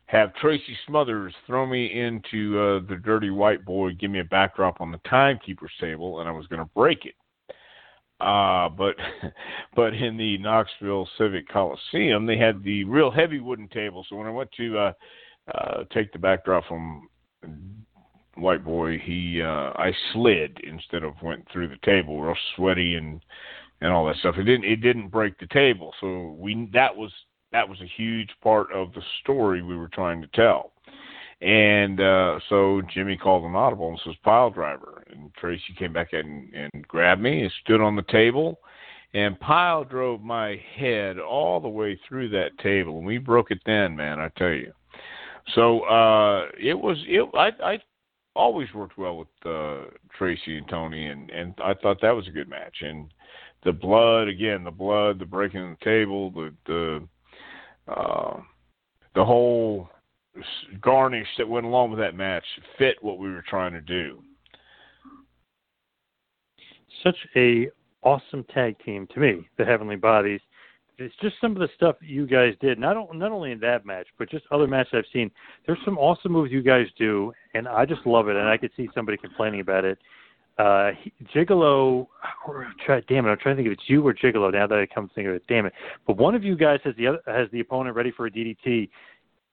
have 0.06 0.34
Tracy 0.36 0.76
Smothers 0.86 1.34
throw 1.46 1.66
me 1.66 1.92
into 1.92 2.58
uh, 2.58 2.88
the 2.88 2.96
Dirty 2.96 3.30
White 3.30 3.64
Boy, 3.64 3.92
give 3.92 4.10
me 4.10 4.20
a 4.20 4.24
backdrop 4.24 4.80
on 4.80 4.90
the 4.90 5.00
timekeeper's 5.08 5.70
table, 5.78 6.20
and 6.20 6.28
I 6.28 6.32
was 6.32 6.46
going 6.46 6.62
to 6.62 6.70
break 6.74 7.04
it. 7.04 7.14
Uh, 8.18 8.70
but 8.70 8.96
but 9.76 9.92
in 9.92 10.16
the 10.16 10.38
Knoxville 10.38 11.06
Civic 11.18 11.48
Coliseum, 11.50 12.24
they 12.24 12.38
had 12.38 12.64
the 12.64 12.84
real 12.84 13.10
heavy 13.10 13.40
wooden 13.40 13.68
table. 13.68 14.06
So 14.08 14.16
when 14.16 14.26
I 14.26 14.30
went 14.30 14.50
to 14.52 14.78
uh, 14.78 14.92
uh, 15.54 15.84
take 15.92 16.12
the 16.12 16.18
backdrop 16.18 16.64
from 16.66 17.08
white 18.40 18.64
boy, 18.64 18.98
he 18.98 19.42
uh 19.42 19.72
I 19.76 19.92
slid 20.12 20.58
instead 20.64 21.02
of 21.04 21.14
went 21.22 21.46
through 21.52 21.68
the 21.68 21.78
table, 21.84 22.20
real 22.20 22.36
sweaty 22.56 22.94
and 22.94 23.20
and 23.80 23.92
all 23.92 24.06
that 24.06 24.16
stuff. 24.16 24.36
It 24.38 24.44
didn't 24.44 24.64
it 24.64 24.76
didn't 24.76 25.08
break 25.08 25.38
the 25.38 25.46
table, 25.48 25.94
so 26.00 26.36
we 26.38 26.68
that 26.72 26.96
was 26.96 27.12
that 27.52 27.68
was 27.68 27.80
a 27.80 27.90
huge 27.96 28.30
part 28.42 28.72
of 28.72 28.92
the 28.92 29.02
story 29.22 29.62
we 29.62 29.76
were 29.76 29.88
trying 29.88 30.22
to 30.22 30.28
tell. 30.28 30.72
And 31.40 32.00
uh 32.00 32.38
so 32.48 32.82
Jimmy 32.92 33.16
called 33.16 33.44
an 33.44 33.56
audible 33.56 33.88
and 33.88 34.00
says 34.04 34.14
pile 34.24 34.50
driver, 34.50 35.04
and 35.10 35.32
Tracy 35.34 35.74
came 35.78 35.92
back 35.92 36.12
in 36.12 36.50
and 36.54 36.86
grabbed 36.86 37.22
me 37.22 37.42
and 37.42 37.52
stood 37.62 37.80
on 37.80 37.96
the 37.96 38.02
table. 38.02 38.60
And 39.12 39.40
Pile 39.40 39.82
drove 39.82 40.22
my 40.22 40.62
head 40.76 41.18
all 41.18 41.58
the 41.58 41.68
way 41.68 41.98
through 42.06 42.28
that 42.28 42.56
table, 42.62 42.98
and 42.98 43.06
we 43.06 43.18
broke 43.18 43.50
it 43.50 43.58
then, 43.66 43.96
man. 43.96 44.20
I 44.20 44.28
tell 44.36 44.52
you. 44.52 44.72
So 45.54 45.80
uh, 45.80 46.46
it 46.58 46.74
was. 46.74 46.98
It, 47.06 47.28
I, 47.34 47.72
I 47.72 47.78
always 48.34 48.68
worked 48.74 48.98
well 48.98 49.18
with 49.18 49.28
uh, 49.44 49.90
Tracy 50.16 50.58
and 50.58 50.68
Tony, 50.68 51.06
and 51.06 51.30
and 51.30 51.54
I 51.62 51.74
thought 51.74 52.00
that 52.02 52.14
was 52.14 52.28
a 52.28 52.32
good 52.32 52.48
match. 52.48 52.76
And 52.80 53.12
the 53.64 53.72
blood 53.72 54.28
again, 54.28 54.64
the 54.64 54.70
blood, 54.70 55.18
the 55.18 55.26
breaking 55.26 55.60
of 55.60 55.76
the 55.78 55.84
table, 55.84 56.30
the 56.30 56.54
the 56.66 57.92
uh, 57.92 58.40
the 59.14 59.24
whole 59.24 59.88
garnish 60.80 61.26
that 61.38 61.48
went 61.48 61.66
along 61.66 61.90
with 61.90 61.98
that 61.98 62.14
match 62.14 62.44
fit 62.78 62.96
what 63.00 63.18
we 63.18 63.30
were 63.30 63.44
trying 63.48 63.72
to 63.72 63.80
do. 63.80 64.22
Such 67.02 67.16
a 67.36 67.68
awesome 68.02 68.44
tag 68.54 68.76
team 68.84 69.06
to 69.14 69.20
me, 69.20 69.48
the 69.58 69.64
Heavenly 69.64 69.96
Bodies 69.96 70.40
it's 71.00 71.14
just 71.22 71.36
some 71.40 71.52
of 71.52 71.58
the 71.58 71.68
stuff 71.74 71.96
you 72.00 72.26
guys 72.26 72.54
did. 72.60 72.78
Not 72.78 73.14
not 73.14 73.32
only 73.32 73.52
in 73.52 73.60
that 73.60 73.86
match, 73.86 74.06
but 74.18 74.30
just 74.30 74.44
other 74.50 74.66
matches 74.66 74.92
I've 74.94 75.04
seen. 75.12 75.30
There's 75.66 75.78
some 75.84 75.98
awesome 75.98 76.32
moves 76.32 76.52
you 76.52 76.62
guys 76.62 76.86
do, 76.98 77.32
and 77.54 77.66
I 77.66 77.86
just 77.86 78.06
love 78.06 78.28
it. 78.28 78.36
And 78.36 78.48
I 78.48 78.56
could 78.56 78.70
see 78.76 78.88
somebody 78.94 79.16
complaining 79.16 79.60
about 79.60 79.84
it. 79.84 79.98
Uh, 80.58 80.90
Gigolo, 81.34 82.06
or 82.46 82.66
try, 82.84 83.00
damn 83.08 83.24
it, 83.24 83.30
I'm 83.30 83.38
trying 83.38 83.56
to 83.56 83.62
think 83.62 83.72
if 83.72 83.78
it's 83.78 83.88
you 83.88 84.06
or 84.06 84.12
Gigolo. 84.12 84.52
Now 84.52 84.66
that 84.66 84.78
I 84.78 84.86
come 84.86 85.08
to 85.08 85.14
think 85.14 85.26
of 85.26 85.34
it, 85.34 85.42
damn 85.48 85.64
it. 85.64 85.72
But 86.06 86.18
one 86.18 86.34
of 86.34 86.44
you 86.44 86.54
guys 86.54 86.80
has 86.84 86.94
the 86.96 87.06
other, 87.06 87.20
has 87.26 87.48
the 87.50 87.60
opponent 87.60 87.96
ready 87.96 88.12
for 88.14 88.26
a 88.26 88.30
DDT. 88.30 88.90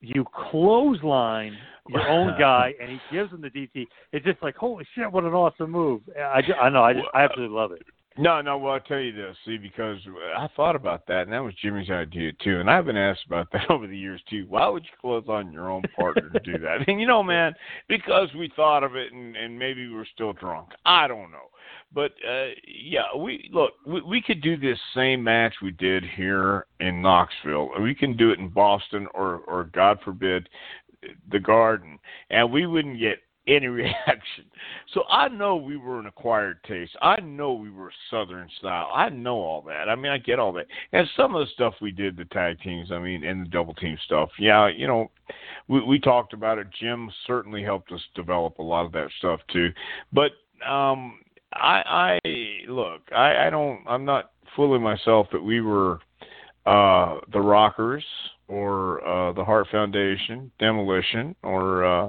You 0.00 0.26
clothesline 0.50 1.56
your 1.88 2.06
own 2.08 2.34
guy, 2.38 2.74
and 2.80 2.90
he 2.90 2.98
gives 3.10 3.32
him 3.32 3.40
the 3.40 3.48
DDT. 3.48 3.86
It's 4.12 4.24
just 4.26 4.42
like 4.42 4.54
holy 4.54 4.86
shit, 4.94 5.10
what 5.10 5.24
an 5.24 5.32
awesome 5.32 5.70
move! 5.70 6.02
I, 6.20 6.42
just, 6.42 6.58
I 6.60 6.68
know, 6.68 6.82
I 6.82 6.92
just, 6.92 7.06
I 7.14 7.22
absolutely 7.22 7.56
love 7.56 7.72
it. 7.72 7.82
No, 8.16 8.40
no. 8.40 8.58
Well, 8.58 8.74
I'll 8.74 8.80
tell 8.80 8.98
you 8.98 9.12
this. 9.12 9.36
See, 9.44 9.58
because 9.58 9.98
I 10.36 10.48
thought 10.56 10.74
about 10.74 11.06
that, 11.06 11.22
and 11.22 11.32
that 11.32 11.42
was 11.42 11.54
Jimmy's 11.62 11.90
idea 11.90 12.32
too. 12.42 12.58
And 12.58 12.68
I've 12.68 12.84
been 12.84 12.96
asked 12.96 13.26
about 13.26 13.48
that 13.52 13.70
over 13.70 13.86
the 13.86 13.96
years 13.96 14.20
too. 14.28 14.46
Why 14.48 14.68
would 14.68 14.84
you 14.84 14.90
clothesline 15.00 15.52
your 15.52 15.70
own 15.70 15.82
partner 15.96 16.28
to 16.30 16.40
do 16.40 16.58
that? 16.58 16.88
And 16.88 17.00
you 17.00 17.06
know, 17.06 17.22
man, 17.22 17.54
because 17.88 18.28
we 18.36 18.50
thought 18.56 18.82
of 18.82 18.96
it, 18.96 19.12
and 19.12 19.36
and 19.36 19.58
maybe 19.58 19.88
we're 19.88 20.06
still 20.06 20.32
drunk. 20.32 20.70
I 20.84 21.06
don't 21.06 21.30
know. 21.30 21.50
But 21.94 22.12
uh 22.28 22.48
yeah, 22.66 23.14
we 23.16 23.48
look. 23.52 23.72
We, 23.86 24.02
we 24.02 24.22
could 24.22 24.42
do 24.42 24.56
this 24.56 24.78
same 24.94 25.22
match 25.22 25.54
we 25.62 25.70
did 25.72 26.04
here 26.04 26.66
in 26.80 27.00
Knoxville, 27.00 27.70
we 27.80 27.94
can 27.94 28.16
do 28.16 28.30
it 28.30 28.38
in 28.38 28.48
Boston, 28.48 29.06
or 29.14 29.42
or 29.46 29.64
God 29.72 29.98
forbid, 30.04 30.48
the 31.30 31.38
Garden, 31.38 31.98
and 32.30 32.50
we 32.50 32.66
wouldn't 32.66 32.98
get 32.98 33.18
any 33.48 33.66
reaction. 33.66 34.44
So 34.94 35.02
I 35.10 35.28
know 35.28 35.56
we 35.56 35.76
were 35.76 35.98
an 35.98 36.06
acquired 36.06 36.62
taste. 36.64 36.96
I 37.02 37.20
know 37.20 37.54
we 37.54 37.70
were 37.70 37.90
Southern 38.10 38.48
style. 38.58 38.90
I 38.94 39.08
know 39.08 39.36
all 39.36 39.62
that. 39.62 39.88
I 39.88 39.96
mean, 39.96 40.12
I 40.12 40.18
get 40.18 40.38
all 40.38 40.52
that. 40.52 40.66
And 40.92 41.08
some 41.16 41.34
of 41.34 41.46
the 41.46 41.52
stuff 41.54 41.74
we 41.80 41.90
did, 41.90 42.16
the 42.16 42.26
tag 42.26 42.60
teams, 42.60 42.92
I 42.92 42.98
mean, 42.98 43.24
and 43.24 43.44
the 43.46 43.50
double 43.50 43.74
team 43.74 43.96
stuff. 44.04 44.30
Yeah, 44.38 44.68
you 44.68 44.86
know, 44.86 45.10
we, 45.68 45.82
we 45.82 45.98
talked 45.98 46.32
about 46.32 46.58
it. 46.58 46.68
Jim 46.78 47.10
certainly 47.26 47.62
helped 47.62 47.90
us 47.92 48.00
develop 48.14 48.58
a 48.58 48.62
lot 48.62 48.86
of 48.86 48.92
that 48.92 49.08
stuff 49.18 49.40
too. 49.52 49.70
But 50.12 50.32
um, 50.68 51.20
I, 51.54 52.18
I 52.24 52.30
look, 52.68 53.02
I, 53.14 53.46
I 53.46 53.50
don't. 53.50 53.80
I'm 53.86 54.04
not 54.04 54.32
fooling 54.54 54.82
myself 54.82 55.28
that 55.32 55.42
we 55.42 55.60
were 55.60 56.00
uh, 56.66 57.20
the 57.32 57.40
Rockers 57.40 58.04
or 58.48 59.06
uh, 59.06 59.32
the 59.32 59.44
Heart 59.44 59.68
Foundation, 59.70 60.50
Demolition, 60.58 61.34
or 61.42 61.84
uh, 61.84 62.08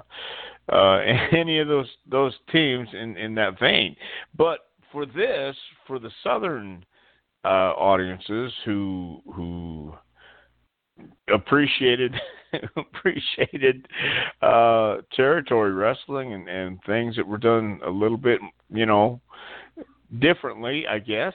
uh, 0.72 1.00
any 1.32 1.60
of 1.60 1.68
those 1.68 1.90
those 2.10 2.34
teams 2.52 2.88
in 2.94 3.18
in 3.18 3.36
that 3.36 3.60
vein. 3.60 3.96
But 4.38 4.60
for 4.92 5.06
this, 5.06 5.56
for 5.88 6.00
the 6.00 6.12
Southern 6.24 6.86
uh, 7.46 7.74
audiences 7.78 8.52
who 8.66 9.22
who 9.34 9.94
appreciated 11.34 12.16
appreciated 12.78 13.88
uh, 14.42 14.98
territory 15.16 15.72
wrestling 15.72 16.34
and, 16.34 16.48
and 16.48 16.80
things 16.86 17.16
that 17.16 17.28
were 17.28 17.38
done 17.38 17.80
a 17.86 17.90
little 17.90 18.18
bit, 18.18 18.40
you 18.70 18.86
know, 18.86 19.22
differently, 20.20 20.86
I 20.88 21.00
guess. 21.00 21.34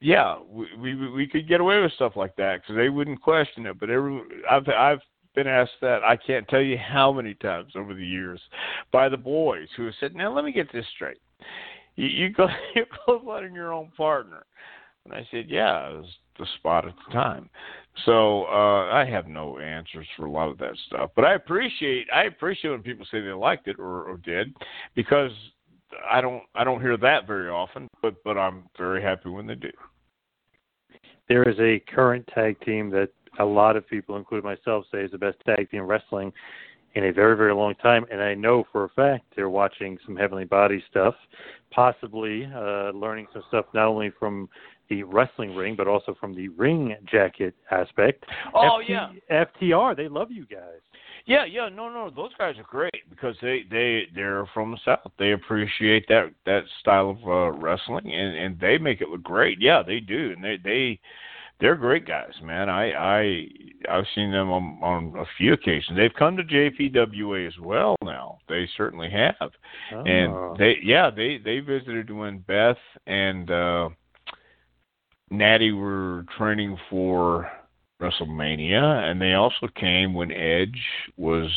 Yeah, 0.00 0.36
we 0.50 0.66
we, 0.76 1.10
we 1.10 1.26
could 1.26 1.48
get 1.48 1.60
away 1.60 1.80
with 1.80 1.92
stuff 1.92 2.14
like 2.16 2.34
that 2.36 2.60
because 2.60 2.76
they 2.76 2.88
wouldn't 2.88 3.22
question 3.22 3.66
it. 3.66 3.78
But 3.78 3.90
every 3.90 4.20
I've 4.50 4.68
I've 4.68 5.00
been 5.34 5.46
asked 5.46 5.80
that 5.80 6.02
I 6.02 6.16
can't 6.16 6.46
tell 6.48 6.60
you 6.60 6.76
how 6.76 7.12
many 7.12 7.34
times 7.34 7.72
over 7.76 7.94
the 7.94 8.06
years 8.06 8.40
by 8.92 9.08
the 9.08 9.16
boys 9.16 9.68
who 9.76 9.86
have 9.86 9.94
said, 10.00 10.14
"Now 10.14 10.32
let 10.34 10.44
me 10.44 10.52
get 10.52 10.72
this 10.72 10.86
straight. 10.94 11.20
You, 11.96 12.06
you 12.06 12.30
go 12.30 12.48
you're 12.74 12.86
clotheslining 13.06 13.54
your 13.54 13.72
own 13.72 13.90
partner," 13.96 14.44
and 15.04 15.14
I 15.14 15.26
said, 15.30 15.46
"Yeah, 15.48 15.88
it 15.88 15.96
was 15.96 16.16
the 16.38 16.46
spot 16.58 16.86
at 16.86 16.94
the 17.06 17.12
time." 17.12 17.50
So 18.06 18.44
uh, 18.44 18.90
I 18.90 19.04
have 19.10 19.26
no 19.26 19.58
answers 19.58 20.06
for 20.16 20.26
a 20.26 20.30
lot 20.30 20.48
of 20.48 20.58
that 20.58 20.76
stuff, 20.86 21.10
but 21.14 21.24
I 21.24 21.34
appreciate 21.34 22.06
I 22.14 22.24
appreciate 22.24 22.70
when 22.70 22.82
people 22.82 23.06
say 23.10 23.20
they 23.20 23.32
liked 23.32 23.68
it 23.68 23.78
or, 23.78 24.04
or 24.04 24.16
did 24.18 24.54
because 24.94 25.32
I 26.10 26.20
don't 26.20 26.42
I 26.54 26.64
don't 26.64 26.80
hear 26.80 26.96
that 26.96 27.26
very 27.26 27.48
often, 27.48 27.88
but 28.00 28.14
but 28.24 28.38
I'm 28.38 28.64
very 28.78 29.02
happy 29.02 29.28
when 29.28 29.46
they 29.46 29.54
do. 29.54 29.70
There 31.28 31.48
is 31.48 31.58
a 31.60 31.80
current 31.94 32.28
tag 32.34 32.60
team 32.60 32.90
that 32.90 33.10
a 33.38 33.44
lot 33.44 33.76
of 33.76 33.88
people, 33.88 34.16
including 34.16 34.48
myself, 34.48 34.84
say 34.92 35.02
is 35.02 35.10
the 35.10 35.18
best 35.18 35.38
tag 35.46 35.70
team 35.70 35.82
wrestling 35.82 36.32
in 36.94 37.04
a 37.04 37.12
very, 37.12 37.36
very 37.36 37.54
long 37.54 37.74
time. 37.76 38.04
And 38.10 38.20
I 38.20 38.34
know 38.34 38.64
for 38.70 38.84
a 38.84 38.88
fact 38.90 39.24
they're 39.34 39.48
watching 39.48 39.98
some 40.04 40.16
Heavenly 40.16 40.44
Body 40.44 40.82
stuff, 40.90 41.14
possibly 41.70 42.46
uh, 42.54 42.90
learning 42.90 43.26
some 43.32 43.42
stuff 43.48 43.66
not 43.72 43.86
only 43.86 44.12
from 44.18 44.48
the 44.90 45.02
wrestling 45.04 45.54
ring, 45.54 45.74
but 45.76 45.88
also 45.88 46.14
from 46.20 46.34
the 46.34 46.48
ring 46.48 46.94
jacket 47.10 47.54
aspect. 47.70 48.24
Oh 48.54 48.80
FT, 48.82 48.88
yeah, 48.88 49.44
FTR, 49.60 49.96
they 49.96 50.08
love 50.08 50.30
you 50.30 50.44
guys. 50.46 50.80
Yeah, 51.24 51.44
yeah, 51.44 51.68
no, 51.68 51.88
no, 51.88 52.10
those 52.10 52.32
guys 52.36 52.56
are 52.58 52.64
great 52.64 53.08
because 53.08 53.36
they 53.40 53.62
they 53.70 54.08
they're 54.14 54.46
from 54.52 54.72
the 54.72 54.78
south. 54.84 55.12
They 55.18 55.32
appreciate 55.32 56.06
that 56.08 56.32
that 56.46 56.64
style 56.80 57.10
of 57.10 57.18
uh, 57.26 57.58
wrestling, 57.58 58.12
and 58.12 58.36
and 58.36 58.60
they 58.60 58.76
make 58.76 59.00
it 59.00 59.08
look 59.08 59.22
great. 59.22 59.58
Yeah, 59.60 59.82
they 59.86 60.00
do, 60.00 60.34
and 60.34 60.42
they 60.44 60.58
they 60.62 61.00
they're 61.62 61.76
great 61.76 62.06
guys, 62.06 62.32
man. 62.42 62.68
I 62.68 62.90
I 62.90 63.46
I've 63.88 64.04
seen 64.16 64.32
them 64.32 64.50
on 64.50 64.78
on 64.82 65.14
a 65.16 65.24
few 65.38 65.52
occasions. 65.52 65.96
They've 65.96 66.12
come 66.18 66.36
to 66.36 66.42
JPWA 66.42 67.46
as 67.46 67.58
well 67.60 67.94
now. 68.02 68.38
They 68.48 68.68
certainly 68.76 69.08
have. 69.10 69.52
Oh. 69.94 70.02
And 70.02 70.58
they 70.58 70.78
yeah, 70.82 71.08
they 71.08 71.38
they 71.42 71.60
visited 71.60 72.10
when 72.10 72.38
Beth 72.40 72.76
and 73.06 73.50
uh 73.50 73.88
Natty 75.30 75.70
were 75.70 76.26
training 76.36 76.76
for 76.90 77.48
WrestleMania, 78.00 79.08
and 79.08 79.22
they 79.22 79.34
also 79.34 79.68
came 79.76 80.14
when 80.14 80.32
Edge 80.32 80.82
was 81.16 81.48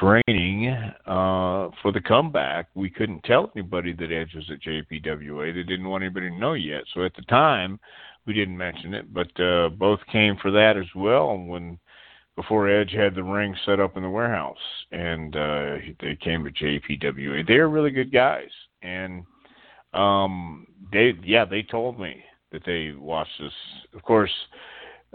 training 0.00 0.68
uh, 1.06 1.68
for 1.82 1.92
the 1.92 2.00
comeback. 2.00 2.68
We 2.74 2.90
couldn't 2.90 3.22
tell 3.24 3.52
anybody 3.54 3.92
that 3.92 4.10
Edge 4.10 4.34
was 4.34 4.50
at 4.50 4.62
JPWA. 4.62 5.54
They 5.54 5.62
didn't 5.62 5.88
want 5.88 6.02
anybody 6.02 6.30
to 6.30 6.38
know 6.38 6.54
yet. 6.54 6.82
So 6.94 7.04
at 7.04 7.14
the 7.14 7.22
time, 7.22 7.78
we 8.28 8.34
didn't 8.34 8.56
mention 8.56 8.94
it, 8.94 9.12
but 9.12 9.40
uh, 9.40 9.70
both 9.70 9.98
came 10.12 10.36
for 10.40 10.52
that 10.52 10.76
as 10.76 10.86
well. 10.94 11.36
When 11.36 11.78
before 12.36 12.68
Edge 12.68 12.92
had 12.92 13.16
the 13.16 13.22
ring 13.24 13.52
set 13.66 13.80
up 13.80 13.96
in 13.96 14.04
the 14.04 14.08
warehouse, 14.08 14.56
and 14.92 15.34
uh, 15.34 15.76
they 16.00 16.16
came 16.20 16.44
to 16.44 16.52
JPWA. 16.52 17.44
They're 17.44 17.68
really 17.68 17.90
good 17.90 18.12
guys, 18.12 18.50
and 18.80 19.24
um, 19.92 20.68
they 20.92 21.14
yeah 21.24 21.44
they 21.44 21.62
told 21.62 21.98
me 21.98 22.22
that 22.52 22.62
they 22.64 22.92
watched 22.96 23.32
this. 23.40 23.52
Of 23.92 24.02
course, 24.02 24.30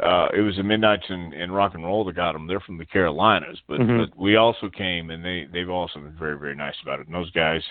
uh, 0.03 0.27
it 0.35 0.41
was 0.41 0.57
the 0.57 0.63
Midnights 0.63 1.05
and, 1.07 1.33
and 1.33 1.55
Rock 1.55 1.75
and 1.75 1.85
Roll 1.85 2.03
that 2.05 2.15
got 2.15 2.33
them. 2.33 2.45
They're 2.45 2.59
from 2.59 2.77
the 2.77 2.85
Carolinas, 2.85 3.59
but, 3.67 3.79
mm-hmm. 3.79 3.99
but 3.99 4.19
we 4.19 4.35
also 4.35 4.69
came, 4.69 5.11
and 5.11 5.23
they 5.23 5.47
they've 5.51 5.69
also 5.69 5.99
been 5.99 6.17
very 6.19 6.37
very 6.37 6.55
nice 6.55 6.75
about 6.81 6.99
it. 6.99 7.07
And 7.07 7.15
those 7.15 7.31
guys, 7.31 7.61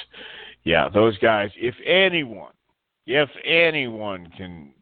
yeah, 0.64 0.88
those 0.88 1.18
guys. 1.18 1.50
If 1.56 1.74
anyone, 1.84 2.52
if 3.06 3.28
anyone 3.44 4.30
can 4.36 4.72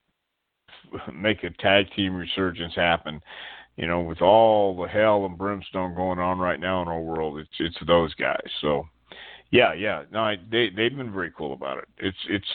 make 1.12 1.44
a 1.44 1.50
tag 1.50 1.86
team 1.94 2.14
resurgence 2.14 2.74
happen, 2.74 3.20
you 3.76 3.86
know, 3.86 4.00
with 4.00 4.20
all 4.20 4.76
the 4.80 4.88
hell 4.88 5.24
and 5.24 5.38
brimstone 5.38 5.94
going 5.94 6.18
on 6.18 6.38
right 6.38 6.60
now 6.60 6.82
in 6.82 6.88
our 6.88 7.00
world, 7.00 7.38
it's 7.38 7.48
it's 7.58 7.76
those 7.86 8.12
guys. 8.14 8.46
So, 8.60 8.86
yeah, 9.50 9.72
yeah, 9.72 10.04
no, 10.10 10.20
I, 10.20 10.36
they 10.50 10.70
they've 10.70 10.96
been 10.96 11.12
very 11.12 11.32
cool 11.36 11.52
about 11.52 11.78
it. 11.78 11.88
It's 11.98 12.18
it's 12.28 12.48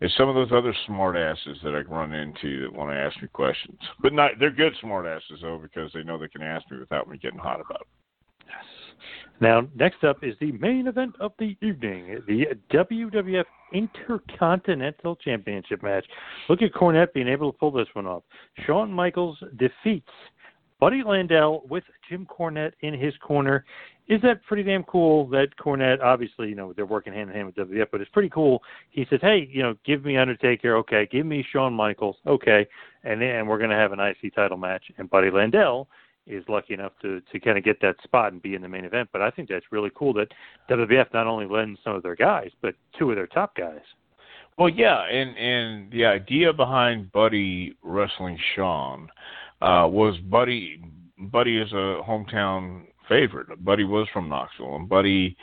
it's 0.00 0.16
some 0.16 0.28
of 0.28 0.34
those 0.34 0.52
other 0.52 0.74
smart 0.86 1.16
asses 1.16 1.58
that 1.62 1.74
I 1.74 1.80
run 1.80 2.12
into 2.12 2.62
that 2.62 2.72
want 2.72 2.90
to 2.90 2.96
ask 2.96 3.20
me 3.22 3.28
questions. 3.28 3.78
But 4.00 4.12
not 4.12 4.32
they're 4.38 4.50
good 4.50 4.74
smart 4.80 5.06
asses 5.06 5.40
though 5.42 5.58
because 5.58 5.92
they 5.92 6.02
know 6.02 6.18
they 6.18 6.28
can 6.28 6.42
ask 6.42 6.70
me 6.70 6.78
without 6.78 7.08
me 7.08 7.18
getting 7.18 7.38
hot 7.38 7.60
about 7.60 7.82
it. 7.82 7.86
Now, 9.40 9.62
next 9.74 10.04
up 10.04 10.22
is 10.22 10.34
the 10.40 10.52
main 10.52 10.86
event 10.86 11.14
of 11.20 11.32
the 11.38 11.56
evening, 11.62 12.22
the 12.26 12.46
WWF 12.72 13.44
Intercontinental 13.72 15.16
Championship 15.16 15.82
match. 15.82 16.06
Look 16.48 16.62
at 16.62 16.72
Cornette 16.72 17.12
being 17.12 17.28
able 17.28 17.52
to 17.52 17.58
pull 17.58 17.70
this 17.70 17.88
one 17.94 18.06
off. 18.06 18.22
Shawn 18.66 18.92
Michaels 18.92 19.38
defeats 19.56 20.08
Buddy 20.80 21.02
Landel 21.02 21.66
with 21.68 21.84
Jim 22.08 22.26
Cornette 22.26 22.72
in 22.80 22.94
his 22.94 23.14
corner 23.18 23.64
is 24.06 24.20
that 24.20 24.42
pretty 24.44 24.62
damn 24.62 24.84
cool 24.84 25.26
that 25.28 25.48
Cornette, 25.58 26.02
obviously, 26.02 26.48
you 26.48 26.54
know, 26.54 26.74
they're 26.74 26.84
working 26.84 27.12
hand 27.12 27.30
in 27.30 27.36
hand 27.36 27.46
with 27.46 27.68
WWF, 27.68 27.86
but 27.90 28.00
it's 28.02 28.10
pretty 28.10 28.28
cool. 28.28 28.62
He 28.90 29.06
says, 29.08 29.20
hey, 29.22 29.48
you 29.50 29.62
know, 29.62 29.74
give 29.86 30.04
me 30.04 30.18
Undertaker, 30.18 30.76
okay, 30.76 31.08
give 31.10 31.24
me 31.24 31.44
Shawn 31.52 31.72
Michaels, 31.72 32.16
okay, 32.26 32.66
and 33.02 33.20
then 33.20 33.46
we're 33.46 33.56
going 33.56 33.70
to 33.70 33.76
have 33.76 33.92
an 33.92 34.00
IC 34.00 34.34
title 34.34 34.58
match. 34.58 34.84
And 34.98 35.08
Buddy 35.08 35.30
Landel 35.30 35.86
is 36.26 36.44
lucky 36.48 36.74
enough 36.74 36.92
to, 37.02 37.20
to 37.32 37.40
kind 37.40 37.58
of 37.58 37.64
get 37.64 37.80
that 37.82 37.96
spot 38.02 38.32
and 38.32 38.42
be 38.42 38.54
in 38.54 38.62
the 38.62 38.68
main 38.68 38.84
event. 38.84 39.08
But 39.12 39.22
I 39.22 39.30
think 39.30 39.48
that's 39.48 39.66
really 39.70 39.90
cool 39.94 40.12
that 40.14 40.28
WWF 40.70 41.12
not 41.12 41.26
only 41.26 41.46
lends 41.46 41.80
some 41.84 41.94
of 41.94 42.02
their 42.02 42.16
guys, 42.16 42.50
but 42.62 42.74
two 42.98 43.10
of 43.10 43.16
their 43.16 43.26
top 43.26 43.56
guys. 43.56 43.82
Well, 44.56 44.68
yeah, 44.68 45.02
and 45.02 45.36
and 45.36 45.90
the 45.90 46.04
idea 46.04 46.52
behind 46.52 47.10
Buddy 47.10 47.76
wrestling 47.82 48.38
Shawn 48.54 49.08
uh, 49.60 49.88
was 49.90 50.16
Buddy. 50.18 50.80
Buddy 51.18 51.58
is 51.58 51.72
a 51.72 52.00
hometown 52.06 52.84
favorite. 53.08 53.64
Buddy 53.64 53.84
was 53.84 54.06
from 54.12 54.28
Knoxville, 54.28 54.76
and 54.76 54.88
Buddy 54.88 55.36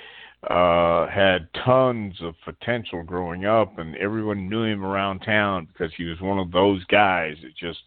uh, 0.49 1.07
had 1.07 1.47
tons 1.65 2.15
of 2.21 2.35
potential 2.43 3.03
growing 3.03 3.45
up, 3.45 3.77
and 3.77 3.95
everyone 3.97 4.49
knew 4.49 4.63
him 4.63 4.83
around 4.83 5.19
town 5.19 5.67
because 5.67 5.91
he 5.97 6.05
was 6.05 6.19
one 6.21 6.39
of 6.39 6.51
those 6.51 6.83
guys 6.85 7.35
that 7.43 7.55
just 7.55 7.79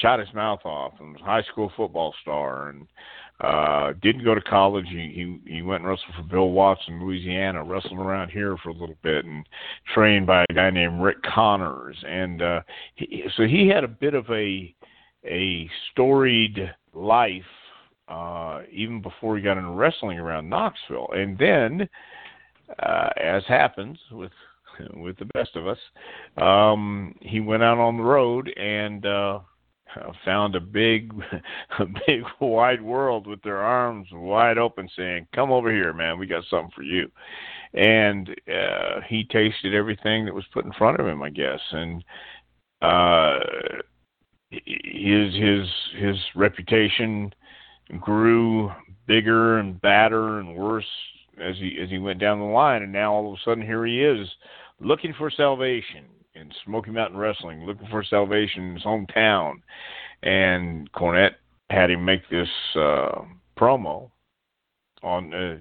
shot 0.00 0.20
his 0.20 0.32
mouth 0.34 0.60
off 0.64 0.92
and 1.00 1.12
was 1.12 1.22
a 1.22 1.24
high 1.24 1.42
school 1.42 1.72
football 1.76 2.14
star 2.22 2.68
and 2.68 2.86
uh 3.40 3.92
didn't 4.02 4.24
go 4.24 4.34
to 4.34 4.40
college 4.40 4.86
he 4.88 5.12
he 5.44 5.54
he 5.54 5.62
went 5.62 5.82
and 5.82 5.88
wrestled 5.88 6.14
for 6.16 6.24
Bill 6.24 6.50
Watts 6.50 6.80
in 6.88 7.00
Louisiana 7.02 7.62
wrestled 7.62 7.98
around 7.98 8.30
here 8.30 8.56
for 8.62 8.70
a 8.70 8.74
little 8.74 8.96
bit 9.02 9.24
and 9.24 9.46
trained 9.94 10.26
by 10.26 10.44
a 10.48 10.52
guy 10.52 10.70
named 10.70 11.00
Rick 11.00 11.22
Connors 11.22 11.96
and 12.06 12.42
uh 12.42 12.60
he, 12.94 13.24
so 13.36 13.44
he 13.44 13.68
had 13.68 13.84
a 13.84 13.88
bit 13.88 14.14
of 14.14 14.28
a 14.30 14.74
a 15.24 15.68
storied 15.90 16.70
life 16.94 17.42
uh, 18.08 18.62
even 18.72 19.02
before 19.02 19.36
he 19.36 19.42
got 19.42 19.58
into 19.58 19.70
wrestling 19.70 20.18
around 20.18 20.48
Knoxville. 20.48 21.08
And 21.12 21.36
then, 21.38 21.88
uh, 22.82 23.10
as 23.20 23.42
happens 23.46 23.98
with 24.10 24.32
with 24.94 25.18
the 25.18 25.24
best 25.26 25.56
of 25.56 25.66
us, 25.66 25.78
um, 26.36 27.14
he 27.20 27.40
went 27.40 27.64
out 27.64 27.78
on 27.78 27.96
the 27.96 28.02
road 28.02 28.48
and 28.56 29.04
uh, 29.04 29.40
found 30.24 30.54
a 30.54 30.60
big, 30.60 31.12
a 31.78 31.86
big 32.06 32.22
wide 32.40 32.82
world 32.82 33.26
with 33.26 33.42
their 33.42 33.58
arms 33.58 34.08
wide 34.12 34.58
open, 34.58 34.88
saying, 34.96 35.26
"Come 35.34 35.50
over 35.50 35.72
here, 35.72 35.92
man. 35.92 36.18
We 36.18 36.26
got 36.26 36.44
something 36.50 36.72
for 36.74 36.82
you." 36.82 37.10
And 37.74 38.30
uh, 38.48 39.00
he 39.08 39.24
tasted 39.24 39.74
everything 39.74 40.24
that 40.24 40.34
was 40.34 40.44
put 40.52 40.64
in 40.64 40.72
front 40.72 41.00
of 41.00 41.06
him, 41.06 41.22
I 41.22 41.30
guess, 41.30 41.60
and 41.72 42.04
uh, 42.80 43.38
his 44.50 45.34
his 45.34 45.66
his 45.98 46.16
reputation 46.34 47.32
grew 48.00 48.70
bigger 49.06 49.58
and 49.58 49.80
badder 49.80 50.38
and 50.38 50.56
worse 50.56 50.86
as 51.40 51.56
he 51.56 51.78
as 51.82 51.90
he 51.90 51.98
went 51.98 52.20
down 52.20 52.38
the 52.38 52.44
line 52.44 52.82
and 52.82 52.92
now 52.92 53.12
all 53.12 53.32
of 53.32 53.38
a 53.38 53.42
sudden 53.44 53.64
here 53.64 53.84
he 53.86 54.02
is 54.02 54.28
looking 54.80 55.14
for 55.16 55.30
salvation 55.30 56.04
in 56.40 56.50
Smoky 56.64 56.90
Mountain 56.90 57.18
Wrestling, 57.18 57.64
looking 57.64 57.88
for 57.88 58.04
salvation 58.04 58.68
in 58.68 58.74
his 58.74 58.84
hometown. 58.84 59.54
And 60.22 60.90
Cornette 60.92 61.36
had 61.70 61.90
him 61.90 62.04
make 62.04 62.28
this 62.28 62.48
uh, 62.76 63.22
promo 63.58 64.10
on 65.02 65.32
uh, 65.32 65.56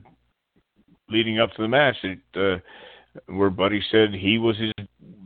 leading 1.09 1.39
up 1.39 1.51
to 1.53 1.61
the 1.61 1.67
match 1.67 1.95
that, 2.03 2.41
uh, 2.41 3.31
where 3.31 3.49
Buddy 3.49 3.81
said 3.91 4.13
he 4.13 4.37
was 4.37 4.57
his 4.57 4.73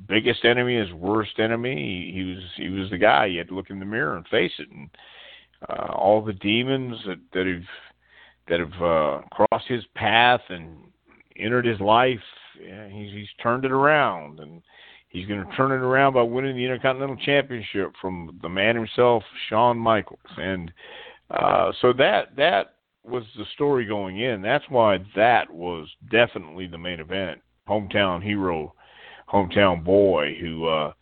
biggest 0.07 0.43
enemy, 0.43 0.77
his 0.77 0.91
worst 0.93 1.39
enemy. 1.39 1.75
He, 1.75 2.17
he 2.17 2.23
was 2.23 2.43
he 2.57 2.69
was 2.69 2.89
the 2.89 2.97
guy. 2.97 3.29
He 3.29 3.37
had 3.37 3.47
to 3.47 3.55
look 3.55 3.69
in 3.69 3.79
the 3.79 3.85
mirror 3.85 4.17
and 4.17 4.27
face 4.27 4.51
it. 4.59 4.69
And 4.69 4.89
uh, 5.69 5.93
all 5.93 6.23
the 6.23 6.33
demons 6.33 6.97
that, 7.05 7.19
that 7.33 7.47
have 7.47 7.63
that 8.49 8.59
have 8.59 8.81
uh, 8.81 9.21
crossed 9.31 9.67
his 9.67 9.83
path 9.95 10.41
and 10.49 10.77
entered 11.37 11.65
his 11.65 11.79
life. 11.79 12.19
Yeah, 12.61 12.89
he's 12.89 13.11
he's 13.13 13.29
turned 13.41 13.65
it 13.65 13.71
around, 13.71 14.39
and 14.39 14.61
he's 15.11 15.27
going 15.27 15.45
to 15.45 15.55
turn 15.55 15.71
it 15.71 15.85
around 15.85 16.13
by 16.13 16.23
winning 16.23 16.55
the 16.55 16.63
Intercontinental 16.63 17.17
Championship 17.17 17.93
from 18.01 18.39
the 18.41 18.49
man 18.49 18.75
himself, 18.75 19.23
Shawn 19.49 19.77
Michaels. 19.77 20.19
And 20.37 20.71
uh, 21.29 21.71
so 21.81 21.93
that 21.93 22.35
that 22.37 22.75
was 23.03 23.23
the 23.37 23.45
story 23.53 23.85
going 23.85 24.19
in. 24.19 24.41
That's 24.41 24.65
why 24.69 24.99
that 25.15 25.51
was 25.51 25.87
definitely 26.11 26.67
the 26.67 26.77
main 26.77 26.99
event. 26.99 27.41
Hometown 27.67 28.23
hero, 28.23 28.73
hometown 29.29 29.83
boy 29.83 30.35
who 30.39 30.67
uh, 30.67 30.93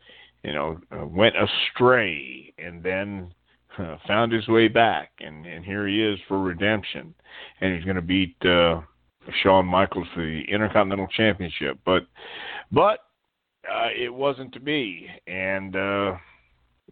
you 0.44 0.54
know 0.54 0.80
went 0.92 1.36
astray 1.36 2.54
and 2.58 2.84
then 2.84 3.34
uh, 3.78 3.98
found 4.08 4.32
his 4.32 4.48
way 4.48 4.68
back, 4.68 5.12
and 5.20 5.46
and 5.46 5.66
here 5.66 5.88
he 5.88 6.04
is 6.04 6.20
for 6.28 6.40
redemption, 6.40 7.14
and 7.62 7.76
he's 7.76 7.86
going 7.86 7.96
to 7.96 8.02
beat 8.02 8.36
uh, 8.46 8.82
Shawn 9.42 9.66
Michaels 9.66 10.08
for 10.14 10.22
the 10.22 10.44
Intercontinental 10.50 11.08
Championship. 11.08 11.80
But 11.86 12.06
but 12.72 13.00
uh, 13.68 13.90
it 13.96 14.14
wasn't 14.14 14.54
to 14.54 14.60
be, 14.60 15.08
and 15.28 15.76
uh, 15.76 16.18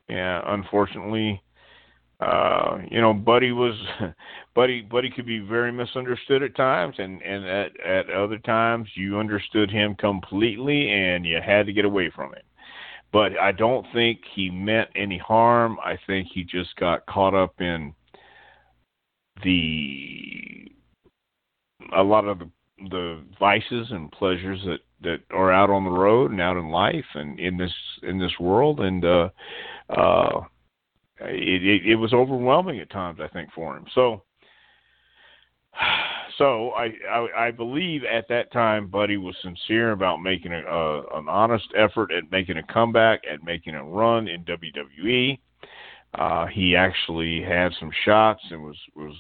yeah, 0.10 0.42
unfortunately. 0.46 1.42
Uh, 2.20 2.80
you 2.90 3.00
know, 3.00 3.14
Buddy 3.14 3.52
was, 3.52 3.76
Buddy, 4.56 4.82
Buddy 4.82 5.12
could 5.12 5.28
be 5.28 5.38
very 5.38 5.72
misunderstood 5.72 6.42
at 6.42 6.56
times, 6.56 6.96
and 6.98 7.22
and 7.22 7.46
at 7.46 7.80
at 7.80 8.10
other 8.10 8.40
times 8.40 8.90
you 8.96 9.20
understood 9.20 9.70
him 9.70 9.94
completely, 9.94 10.90
and 10.90 11.28
you 11.28 11.40
had 11.46 11.68
to 11.68 11.74
get 11.74 11.86
away 11.86 12.12
from 12.16 12.34
him 12.34 12.42
but 13.12 13.38
I 13.40 13.52
don't 13.52 13.86
think 13.94 14.20
he 14.36 14.50
meant 14.50 14.90
any 14.96 15.18
harm. 15.18 15.78
I 15.84 15.98
think 16.08 16.28
he 16.34 16.44
just 16.44 16.76
got 16.76 17.06
caught 17.06 17.34
up 17.34 17.60
in 17.60 17.94
the 19.44 20.72
a 21.96 22.04
lot 22.04 22.28
of 22.28 22.40
the, 22.40 22.50
the 22.90 23.24
vices 23.40 23.88
and 23.92 24.12
pleasures 24.12 24.60
that 24.66 24.80
that 25.02 25.20
are 25.32 25.52
out 25.52 25.70
on 25.70 25.84
the 25.84 25.92
road 25.92 26.32
and 26.32 26.42
out 26.42 26.58
in 26.58 26.70
life 26.70 27.06
and 27.14 27.40
in 27.40 27.58
this 27.58 27.74
in 28.04 28.20
this 28.20 28.34
world 28.40 28.80
and 28.80 29.06
uh 29.06 29.30
uh 29.90 30.42
it, 31.22 31.64
it, 31.64 31.92
it 31.92 31.96
was 31.96 32.14
overwhelming 32.14 32.80
at 32.80 32.90
times 32.90 33.20
I 33.22 33.28
think 33.28 33.50
for 33.54 33.76
him. 33.76 33.86
So 33.94 34.24
so 36.38 36.72
I, 36.72 36.92
I, 37.10 37.48
I 37.48 37.52
believe 37.52 38.02
at 38.04 38.28
that 38.30 38.52
time 38.52 38.88
Buddy 38.88 39.18
was 39.18 39.36
sincere 39.42 39.92
about 39.92 40.22
making 40.22 40.54
a, 40.54 40.62
a, 40.62 41.20
an 41.20 41.28
honest 41.30 41.68
effort 41.76 42.12
at 42.12 42.32
making 42.32 42.58
a 42.58 42.74
comeback, 42.74 43.22
at 43.32 43.44
making 43.44 43.76
a 43.76 43.84
run 43.84 44.28
in 44.28 44.44
WWE. 44.46 45.40
Uh, 46.14 46.48
he 46.48 46.76
actually 46.76 47.42
had 47.42 47.72
some 47.80 47.92
shots 48.06 48.42
and 48.50 48.64
was 48.64 48.78
was 48.96 49.16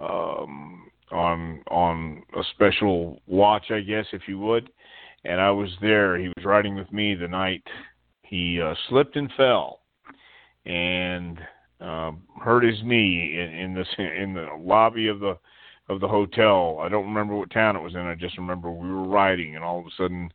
um, 0.00 0.90
special 2.54 3.20
watch, 3.26 3.70
I 3.70 3.80
guess, 3.80 4.06
if 4.12 4.22
you 4.26 4.38
would. 4.38 4.70
And 5.24 5.40
I 5.40 5.50
was 5.50 5.70
there. 5.80 6.18
He 6.18 6.28
was 6.28 6.44
riding 6.44 6.74
with 6.74 6.92
me 6.92 7.14
the 7.14 7.28
night 7.28 7.62
he 8.24 8.60
uh, 8.60 8.74
slipped 8.88 9.16
and 9.16 9.30
fell, 9.36 9.80
and 10.66 11.38
uh, 11.80 12.12
hurt 12.42 12.64
his 12.64 12.82
knee 12.82 13.38
in, 13.38 13.54
in 13.54 13.74
this 13.74 13.88
in 13.98 14.34
the 14.34 14.48
lobby 14.58 15.08
of 15.08 15.20
the 15.20 15.38
of 15.88 16.00
the 16.00 16.08
hotel. 16.08 16.78
I 16.80 16.88
don't 16.88 17.06
remember 17.06 17.36
what 17.36 17.50
town 17.50 17.76
it 17.76 17.82
was 17.82 17.94
in. 17.94 18.00
I 18.00 18.14
just 18.14 18.38
remember 18.38 18.70
we 18.70 18.88
were 18.88 19.06
riding, 19.06 19.54
and 19.54 19.64
all 19.64 19.78
of 19.78 19.86
a 19.86 19.90
sudden, 19.96 20.32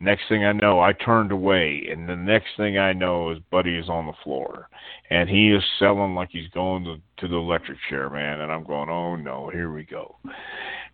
next 0.00 0.22
thing 0.28 0.44
I 0.44 0.52
know, 0.52 0.80
I 0.80 0.92
turned 0.92 1.32
away, 1.32 1.88
and 1.90 2.08
the 2.08 2.16
next 2.16 2.48
thing 2.56 2.78
I 2.78 2.92
know 2.92 3.30
is 3.32 3.38
Buddy 3.50 3.76
is 3.76 3.88
on 3.88 4.06
the 4.06 4.12
floor, 4.22 4.68
and 5.10 5.28
he 5.28 5.50
is 5.50 5.62
selling 5.78 6.14
like 6.14 6.28
he's 6.30 6.48
going 6.54 6.84
to, 6.84 6.96
to 7.18 7.28
the 7.28 7.36
electric 7.36 7.78
chair, 7.90 8.08
man. 8.08 8.40
And 8.40 8.52
I'm 8.52 8.64
going, 8.64 8.88
oh 8.88 9.16
no, 9.16 9.50
here 9.52 9.72
we 9.72 9.84
go. 9.84 10.16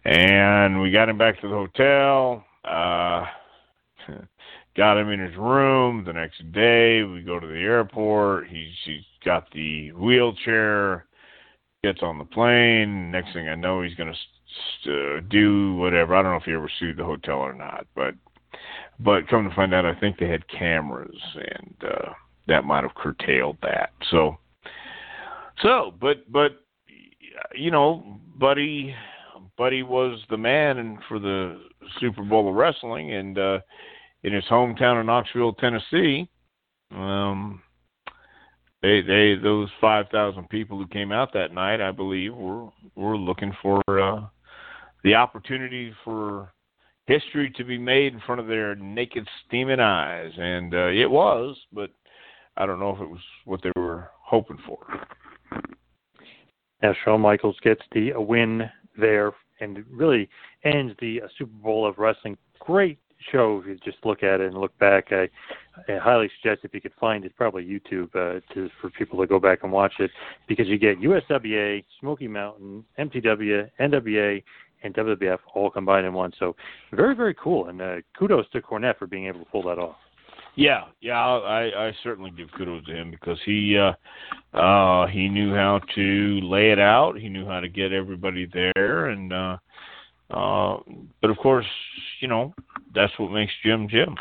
And 0.08 0.80
we 0.80 0.90
got 0.90 1.10
him 1.10 1.18
back 1.18 1.38
to 1.42 1.48
the 1.48 1.54
hotel. 1.54 2.42
Uh, 2.64 3.26
got 4.76 4.96
him 4.96 5.10
in 5.10 5.20
his 5.20 5.36
room. 5.36 6.02
The 6.06 6.14
next 6.14 6.50
day, 6.52 7.02
we 7.02 7.20
go 7.20 7.38
to 7.38 7.46
the 7.46 7.58
airport. 7.58 8.48
He's 8.48 8.72
he's 8.86 9.04
got 9.22 9.52
the 9.52 9.92
wheelchair. 9.92 11.04
Gets 11.84 12.02
on 12.02 12.16
the 12.16 12.24
plane. 12.24 13.10
Next 13.10 13.34
thing 13.34 13.48
I 13.48 13.54
know, 13.54 13.82
he's 13.82 13.94
gonna 13.94 14.14
uh, 14.86 15.20
do 15.28 15.74
whatever. 15.74 16.16
I 16.16 16.22
don't 16.22 16.32
know 16.32 16.38
if 16.38 16.44
he 16.44 16.54
ever 16.54 16.70
sued 16.80 16.96
the 16.96 17.04
hotel 17.04 17.36
or 17.36 17.52
not, 17.52 17.86
but 17.94 18.14
but 18.98 19.28
come 19.28 19.46
to 19.46 19.54
find 19.54 19.74
out, 19.74 19.84
I 19.84 19.94
think 20.00 20.18
they 20.18 20.28
had 20.28 20.48
cameras, 20.48 21.20
and 21.34 21.74
uh, 21.84 22.12
that 22.46 22.64
might 22.64 22.82
have 22.82 22.94
curtailed 22.94 23.58
that. 23.60 23.90
So 24.10 24.38
so, 25.60 25.92
but 26.00 26.32
but 26.32 26.52
you 27.54 27.70
know, 27.70 28.18
Buddy 28.38 28.94
Buddy 29.58 29.82
was 29.82 30.20
the 30.30 30.36
man 30.36 30.98
for 31.08 31.18
the 31.18 31.60
Super 32.00 32.22
Bowl 32.22 32.48
of 32.48 32.54
wrestling, 32.54 33.12
and 33.12 33.36
uh, 33.36 33.58
in 34.22 34.32
his 34.32 34.44
hometown 34.44 35.00
of 35.00 35.06
Knoxville, 35.06 35.54
Tennessee. 35.54 36.28
Um, 36.92 37.60
they 38.80 39.02
they 39.02 39.34
those 39.34 39.68
five 39.80 40.06
thousand 40.10 40.48
people 40.48 40.78
who 40.78 40.86
came 40.86 41.10
out 41.10 41.32
that 41.34 41.52
night, 41.52 41.80
I 41.80 41.90
believe, 41.90 42.34
were 42.34 42.68
were 42.94 43.18
looking 43.18 43.52
for 43.60 43.82
uh, 43.88 44.20
the 45.02 45.16
opportunity 45.16 45.92
for 46.04 46.52
history 47.06 47.50
to 47.56 47.64
be 47.64 47.78
made 47.78 48.12
in 48.12 48.20
front 48.20 48.40
of 48.40 48.46
their 48.46 48.76
naked, 48.76 49.26
steaming 49.46 49.80
eyes, 49.80 50.30
and 50.36 50.72
uh, 50.72 50.86
it 50.86 51.10
was, 51.10 51.56
but 51.72 51.90
I 52.56 52.64
don't 52.64 52.78
know 52.78 52.94
if 52.94 53.00
it 53.00 53.10
was 53.10 53.20
what 53.44 53.60
they 53.62 53.72
were 53.74 54.10
hoping 54.22 54.58
for. 54.66 54.78
Now, 56.80 56.94
Shawn 57.04 57.22
Michaels 57.22 57.56
gets 57.64 57.82
the 57.92 58.12
win 58.16 58.70
there 58.96 59.32
and 59.60 59.84
really 59.90 60.28
ends 60.64 60.94
the 61.00 61.22
uh, 61.22 61.28
Super 61.38 61.52
Bowl 61.62 61.86
of 61.86 61.98
wrestling. 61.98 62.36
Great 62.60 62.98
show 63.32 63.60
if 63.60 63.66
you 63.66 63.76
just 63.84 64.04
look 64.04 64.22
at 64.22 64.40
it 64.40 64.46
and 64.52 64.58
look 64.58 64.76
back. 64.78 65.08
I, 65.10 65.28
I 65.88 65.96
highly 65.96 66.30
suggest 66.40 66.64
if 66.64 66.74
you 66.74 66.80
could 66.80 66.92
find 67.00 67.24
it, 67.24 67.34
probably 67.36 67.64
YouTube, 67.64 68.14
uh, 68.14 68.40
to 68.54 68.68
for 68.80 68.90
people 68.90 69.18
to 69.20 69.26
go 69.26 69.38
back 69.38 69.60
and 69.62 69.72
watch 69.72 69.94
it 69.98 70.10
because 70.46 70.68
you 70.68 70.78
get 70.78 71.00
USWA, 71.00 71.84
Smoky 72.00 72.28
Mountain, 72.28 72.84
MTW, 72.98 73.70
NWA, 73.80 74.42
and 74.82 74.94
WWF 74.94 75.38
all 75.54 75.70
combined 75.70 76.06
in 76.06 76.12
one. 76.12 76.32
So 76.38 76.54
very 76.92 77.14
very 77.14 77.34
cool, 77.34 77.68
and 77.68 77.80
uh, 77.80 77.96
kudos 78.18 78.48
to 78.50 78.60
Cornette 78.60 78.98
for 78.98 79.06
being 79.06 79.26
able 79.26 79.40
to 79.40 79.46
pull 79.46 79.62
that 79.64 79.78
off. 79.78 79.96
Yeah, 80.58 80.86
yeah, 81.00 81.14
I, 81.14 81.86
I 81.86 81.92
certainly 82.02 82.32
give 82.32 82.48
kudos 82.50 82.84
to 82.86 82.92
him 82.92 83.12
because 83.12 83.38
he 83.46 83.78
uh, 83.78 83.92
uh, 84.58 85.06
he 85.06 85.28
knew 85.28 85.54
how 85.54 85.80
to 85.94 86.40
lay 86.42 86.72
it 86.72 86.80
out. 86.80 87.16
He 87.16 87.28
knew 87.28 87.46
how 87.46 87.60
to 87.60 87.68
get 87.68 87.92
everybody 87.92 88.48
there, 88.52 89.06
and 89.06 89.32
uh, 89.32 89.56
uh, 90.30 90.78
but 91.22 91.30
of 91.30 91.36
course, 91.36 91.64
you 92.20 92.26
know 92.26 92.52
that's 92.92 93.12
what 93.20 93.30
makes 93.30 93.52
Jim 93.64 93.86
Jim. 93.88 94.16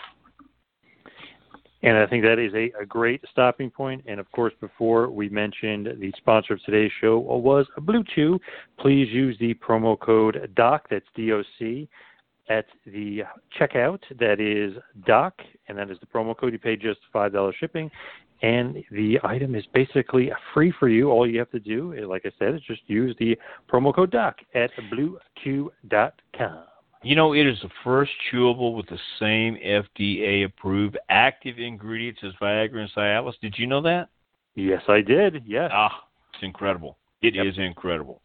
And 1.82 1.98
I 1.98 2.06
think 2.06 2.24
that 2.24 2.38
is 2.38 2.54
a, 2.54 2.72
a 2.80 2.86
great 2.86 3.24
stopping 3.32 3.72
point. 3.72 4.06
And 4.08 4.20
of 4.20 4.32
course, 4.32 4.54
before 4.62 5.10
we 5.10 5.30
mentioned 5.30 5.88
the 6.00 6.14
sponsor 6.18 6.54
of 6.54 6.64
today's 6.66 6.92
show 7.02 7.18
was 7.18 7.66
Blue. 7.80 8.04
Please 8.80 9.08
use 9.10 9.36
the 9.40 9.56
promo 9.56 10.00
code 10.00 10.52
DOC, 10.56 10.88
that's 10.88 11.06
D 11.16 11.32
O 11.34 11.42
C, 11.58 11.90
at 12.50 12.66
the 12.86 13.24
checkout. 13.60 14.00
That 14.20 14.40
is 14.40 14.78
DOC, 15.06 15.34
and 15.68 15.78
that 15.78 15.90
is 15.90 16.00
the 16.00 16.06
promo 16.06 16.38
code. 16.38 16.54
You 16.54 16.60
pay 16.60 16.76
just 16.76 17.00
$5 17.14 17.54
shipping, 17.60 17.92
and 18.42 18.84
the 18.92 19.20
item 19.24 19.56
is 19.56 19.66
basically 19.74 20.32
free 20.54 20.74
for 20.80 20.90
you. 20.90 21.10
All 21.10 21.30
you 21.30 21.40
have 21.40 21.52
to 21.52 21.60
do, 21.60 21.94
like 22.08 22.26
I 22.26 22.32
said, 22.40 22.56
is 22.56 22.62
just 22.62 22.82
use 22.88 23.16
the 23.20 23.38
promo 23.72 23.94
code 23.94 24.12
DOC 24.12 24.38
at 24.56 24.72
bluechew.com. 24.92 26.64
You 27.04 27.16
know, 27.16 27.34
it 27.34 27.46
is 27.46 27.58
the 27.62 27.70
first 27.84 28.12
chewable 28.32 28.76
with 28.76 28.88
the 28.88 29.00
same 29.20 29.56
FDA 29.64 30.46
approved 30.46 30.98
active 31.10 31.60
ingredients 31.60 32.22
as 32.24 32.34
Viagra 32.42 32.80
and 32.80 32.92
Cialis. 32.92 33.40
Did 33.40 33.56
you 33.58 33.68
know 33.68 33.82
that? 33.82 34.10
Yes, 34.56 34.82
I 34.88 35.02
did. 35.02 35.44
Yes. 35.46 35.70
Ah, 35.72 36.04
it's 36.34 36.44
incredible. 36.44 36.98
It 37.22 37.36
yep. 37.36 37.46
is 37.46 37.58
incredible. 37.58 38.22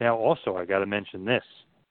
Now, 0.00 0.16
also, 0.16 0.56
I 0.56 0.64
got 0.64 0.80
to 0.80 0.86
mention 0.86 1.24
this 1.24 1.44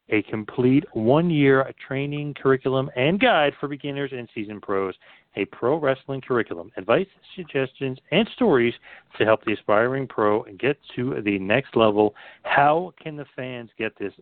a 0.09 0.21
complete 0.23 0.83
one 0.93 1.29
year 1.29 1.71
training 1.85 2.33
curriculum 2.33 2.89
and 2.95 3.19
guide 3.19 3.53
for 3.59 3.67
beginners 3.67 4.11
and 4.13 4.27
seasoned 4.33 4.61
pros, 4.61 4.95
a 5.35 5.45
pro 5.45 5.77
wrestling 5.79 6.21
curriculum, 6.21 6.71
advice, 6.77 7.07
suggestions, 7.35 7.97
and 8.11 8.27
stories 8.35 8.73
to 9.17 9.25
help 9.25 9.43
the 9.45 9.53
aspiring 9.53 10.07
pro 10.07 10.43
get 10.59 10.77
to 10.95 11.21
the 11.23 11.37
next 11.39 11.75
level. 11.75 12.15
How 12.43 12.93
can 13.01 13.15
the 13.15 13.25
fans 13.35 13.69
get 13.77 13.97
this 13.99 14.13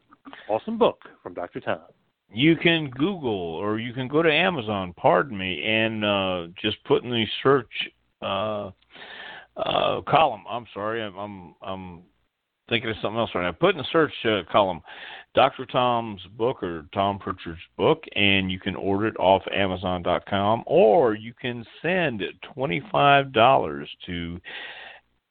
awesome 0.50 0.78
book 0.78 1.00
from 1.22 1.34
Dr. 1.34 1.60
Tom? 1.60 1.80
You 2.34 2.56
can 2.56 2.90
Google 2.90 3.32
or 3.32 3.80
you 3.80 3.94
can 3.94 4.08
go 4.08 4.22
to 4.22 4.32
Amazon, 4.32 4.94
pardon 4.98 5.38
me, 5.38 5.64
and 5.64 6.04
uh, 6.04 6.48
just 6.62 6.84
put 6.86 7.04
in 7.04 7.12
the 7.12 7.26
search 7.44 7.70
uh, 8.22 8.72
uh, 9.56 10.02
column. 10.02 10.44
I'm 10.50 10.66
sorry, 10.74 11.02
I'm, 11.02 11.16
I'm, 11.16 11.56
I'm 11.62 12.02
thinking 12.70 12.89
of 12.89 12.95
something 13.01 13.20
else 13.20 13.32
right 13.36 13.43
now. 13.43 13.51
Put 13.51 13.76
in 13.76 13.78
the 13.78 13.86
search 13.91 14.13
uh, 14.26 14.41
column 14.51 14.82
Dr. 15.36 15.66
Tom's 15.66 16.22
book 16.38 16.63
or 16.63 16.86
Tom 16.93 17.20
Prichard's 17.20 17.59
book, 17.78 18.03
and 18.16 18.51
you 18.51 18.59
can 18.59 18.76
order 18.76 19.07
it 19.07 19.18
off 19.18 19.43
Amazon.com, 19.53 20.63
or 20.66 21.13
you 21.13 21.34
can 21.34 21.66
send 21.82 22.24
$25 22.57 23.86
to 24.05 24.41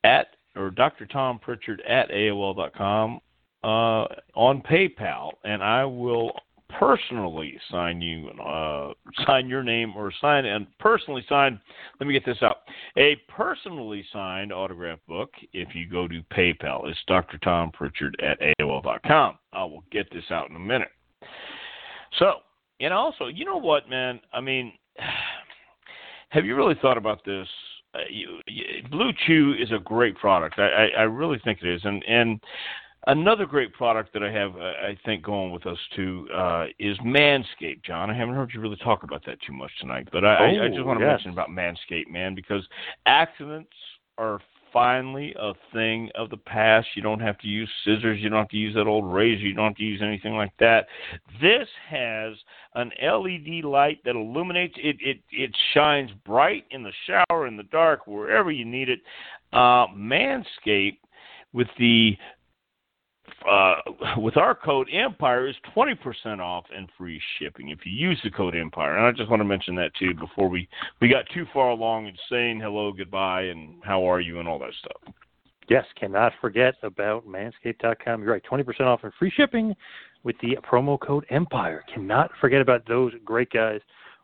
at 0.05 0.29
or 0.57 0.71
Dr. 0.71 1.07
Tom 1.07 1.41
Prichard 1.41 1.81
at 1.89 2.11
AOL.com 2.11 3.19
uh, 3.65 4.05
on 4.35 4.63
PayPal, 4.63 5.33
and 5.43 5.63
I 5.63 5.85
will 5.85 6.33
personally 6.71 7.59
sign 7.71 8.01
you 8.01 8.29
uh, 8.41 8.93
sign 9.27 9.49
your 9.49 9.63
name 9.63 9.93
or 9.97 10.13
sign 10.21 10.45
and 10.45 10.67
personally 10.79 11.25
sign 11.29 11.61
let 12.01 12.07
me 12.07 12.13
get 12.13 12.25
this 12.25 12.43
out. 12.43 12.59
A 12.97 13.17
personally 13.29 14.05
signed 14.13 14.53
autograph 14.53 14.99
book 15.07 15.31
if 15.53 15.75
you 15.75 15.89
go 15.89 16.09
to 16.09 16.23
paypal 16.33 16.89
it's 16.89 16.99
dr 17.07 17.37
tom 17.39 17.71
prichard 17.73 18.17
at 18.23 18.39
aol.com 18.61 19.39
i 19.53 19.63
will 19.63 19.85
get 19.91 20.11
this 20.13 20.25
out 20.31 20.51
in 20.51 20.57
a 20.57 20.61
minute. 20.61 20.91
So 22.19 22.35
and 22.81 22.93
also 22.93 23.27
you 23.27 23.45
know 23.45 23.59
what 23.59 23.89
man? 23.89 24.21
I 24.33 24.41
mean 24.41 24.73
have 26.31 26.45
you 26.45 26.57
really 26.57 26.77
thought 26.81 26.99
about 26.99 27.25
this? 27.25 27.47
Uh, 27.95 27.99
you, 28.11 28.41
you, 28.49 28.65
blue 28.91 29.13
chew 29.25 29.55
is 29.57 29.71
a 29.71 29.79
great 29.79 30.17
product. 30.17 30.59
I, 30.59 30.63
I 30.63 30.87
i 30.99 31.03
really 31.03 31.39
think 31.45 31.61
it 31.63 31.69
is. 31.69 31.81
And 31.85 32.03
and 32.09 32.41
Another 33.07 33.45
great 33.45 33.73
product 33.75 34.13
that 34.15 34.23
I 34.23 34.31
have, 34.33 34.57
uh, 34.57 34.61
I 34.61 34.97
think, 35.05 35.23
going 35.23 35.53
with 35.53 35.67
us 35.67 35.79
too 35.95 36.27
uh, 36.35 36.67
is 36.79 36.97
Manscaped. 36.99 37.85
John, 37.85 38.11
I 38.11 38.17
haven't 38.17 38.35
heard 38.35 38.51
you 38.55 38.61
really 38.61 38.79
talk 38.83 39.03
about 39.03 39.25
that 39.27 39.39
too 39.47 39.53
much 39.53 39.71
tonight, 39.81 40.09
but 40.11 40.25
I, 40.25 40.37
oh, 40.39 40.63
I, 40.63 40.65
I 40.65 40.69
just 40.69 40.85
want 40.85 41.01
to 41.01 41.05
yes. 41.05 41.19
mention 41.19 41.31
about 41.31 41.51
Manscaped, 41.51 42.11
man, 42.11 42.35
because 42.35 42.67
accidents 43.07 43.73
are 44.17 44.41
finally 44.75 45.35
a 45.39 45.53
thing 45.73 46.11
of 46.17 46.29
the 46.31 46.37
past. 46.37 46.89
You 46.97 47.03
don't 47.03 47.21
have 47.21 47.39
to 47.39 47.47
use 47.47 47.71
scissors. 47.85 48.21
You 48.21 48.29
don't 48.29 48.41
have 48.41 48.49
to 48.49 48.57
use 48.57 48.75
that 48.75 48.87
old 48.87 49.11
razor. 49.11 49.47
You 49.47 49.55
don't 49.55 49.69
have 49.69 49.77
to 49.77 49.85
use 49.85 50.03
anything 50.03 50.35
like 50.35 50.53
that. 50.59 50.87
This 51.41 51.69
has 51.89 52.35
an 52.75 52.91
LED 53.01 53.65
light 53.65 54.01
that 54.05 54.17
illuminates. 54.17 54.75
It 54.77 54.97
it 55.01 55.19
it 55.31 55.57
shines 55.73 56.11
bright 56.27 56.65
in 56.71 56.83
the 56.83 56.93
shower, 57.07 57.47
in 57.47 57.57
the 57.57 57.63
dark, 57.65 58.07
wherever 58.07 58.51
you 58.51 58.65
need 58.65 58.89
it. 58.89 59.01
Uh, 59.53 59.87
Manscaped 59.95 60.99
with 61.53 61.69
the 61.79 62.17
uh, 63.49 63.75
with 64.17 64.37
our 64.37 64.55
code 64.55 64.89
Empire 64.93 65.47
is 65.49 65.57
20% 65.77 66.41
off 66.41 66.65
and 66.75 66.89
free 66.97 67.21
shipping 67.39 67.71
if 67.71 67.81
you 67.85 67.93
use 67.93 68.19
the 68.25 68.31
code 68.31 68.55
Empire. 68.55 68.97
And 68.97 69.07
I 69.07 69.13
just 69.13 69.31
want 69.31 69.41
to 69.41 69.45
mention 69.45 69.75
that 69.77 69.95
too 69.95 70.15
before 70.15 70.49
we, 70.49 70.69
we 71.01 71.09
got 71.09 71.25
too 71.33 71.47
far 71.53 71.71
along 71.71 72.07
in 72.07 72.17
saying 72.31 72.61
hello, 72.61 72.93
goodbye, 72.93 73.43
and 73.43 73.77
how 73.83 74.05
are 74.05 74.21
you 74.21 74.41
and 74.41 74.49
all 74.49 74.59
that 74.61 74.73
stuff. 74.79 75.15
Yes, 75.69 75.85
cannot 75.99 76.33
forget 76.41 76.75
about 76.83 77.27
manscaped.com. 77.27 78.23
You're 78.23 78.33
right, 78.33 78.43
20% 78.51 78.81
off 78.83 79.01
and 79.03 79.13
free 79.19 79.33
shipping 79.35 79.75
with 80.23 80.37
the 80.41 80.59
promo 80.69 80.99
code 81.01 81.25
Empire. 81.31 81.83
Cannot 81.93 82.31
forget 82.41 82.61
about 82.61 82.87
those 82.87 83.13
great 83.25 83.51
guys 83.51 83.81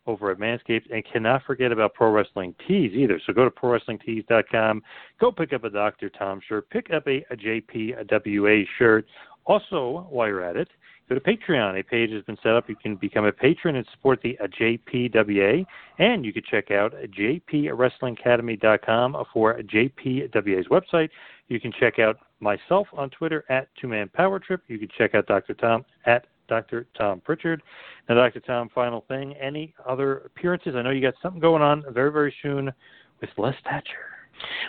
over 0.07 0.31
at 0.31 0.39
Manscaped. 0.39 0.93
And 0.93 1.05
cannot 1.05 1.43
forget 1.45 1.73
about 1.73 1.95
Pro 1.95 2.11
Wrestling 2.11 2.55
Tees 2.67 2.93
either. 2.95 3.21
So 3.27 3.33
go 3.33 3.45
to 3.45 3.51
ProWrestlingTees.com. 3.51 4.83
Go 5.21 5.33
pick 5.33 5.53
up 5.53 5.65
a 5.65 5.71
Dr. 5.71 6.11
Tom 6.11 6.41
shirt. 6.47 6.69
Pick 6.71 6.93
up 6.93 7.07
a, 7.07 7.25
a 7.31 7.37
JPWA 7.37 8.65
shirt. 8.79 9.07
Also, 9.47 10.07
while 10.11 10.29
you're 10.29 10.45
at 10.45 10.57
it, 10.57 10.69
go 11.09 11.15
to 11.15 11.21
Patreon. 11.21 11.81
A 11.81 11.83
page 11.83 12.11
has 12.13 12.23
been 12.25 12.37
set 12.43 12.53
up. 12.53 12.69
You 12.69 12.77
can 12.77 12.97
become 12.97 13.25
a 13.25 13.33
patron 13.33 13.77
and 13.77 13.87
support 13.93 14.21
the 14.23 14.39
uh, 14.39 14.47
JPWA. 14.47 15.65
And 15.99 16.25
you 16.25 16.33
can 16.33 16.43
check 16.49 16.71
out 16.71 16.95
jpwrestlingacademy.com 17.19 19.25
for 19.33 19.61
JPWA's 19.63 20.69
website. 20.69 21.09
You 21.49 21.61
can 21.61 21.73
check 21.79 21.99
out 21.99 22.19
myself 22.39 22.87
on 22.93 23.11
Twitter 23.11 23.45
at 23.49 23.69
Two 23.81 23.89
Man 23.89 24.09
Power 24.09 24.39
Trip. 24.39 24.63
You 24.69 24.79
can 24.79 24.89
check 24.97 25.15
out 25.15 25.27
Dr. 25.27 25.55
Tom 25.55 25.85
at 26.07 26.27
Dr. 26.51 26.87
Tom 26.99 27.21
Prichard. 27.21 27.63
Now, 28.09 28.17
Dr. 28.17 28.41
Tom, 28.41 28.69
final 28.75 29.05
thing. 29.09 29.35
Any 29.35 29.73
other 29.89 30.19
appearances? 30.19 30.75
I 30.77 30.83
know 30.83 30.91
you 30.91 31.01
got 31.01 31.15
something 31.23 31.41
going 31.41 31.63
on 31.63 31.85
very, 31.95 32.13
very 32.13 32.35
soon 32.43 32.71
with 33.23 33.31
Les 33.39 33.55
Thatcher. 33.65 34.11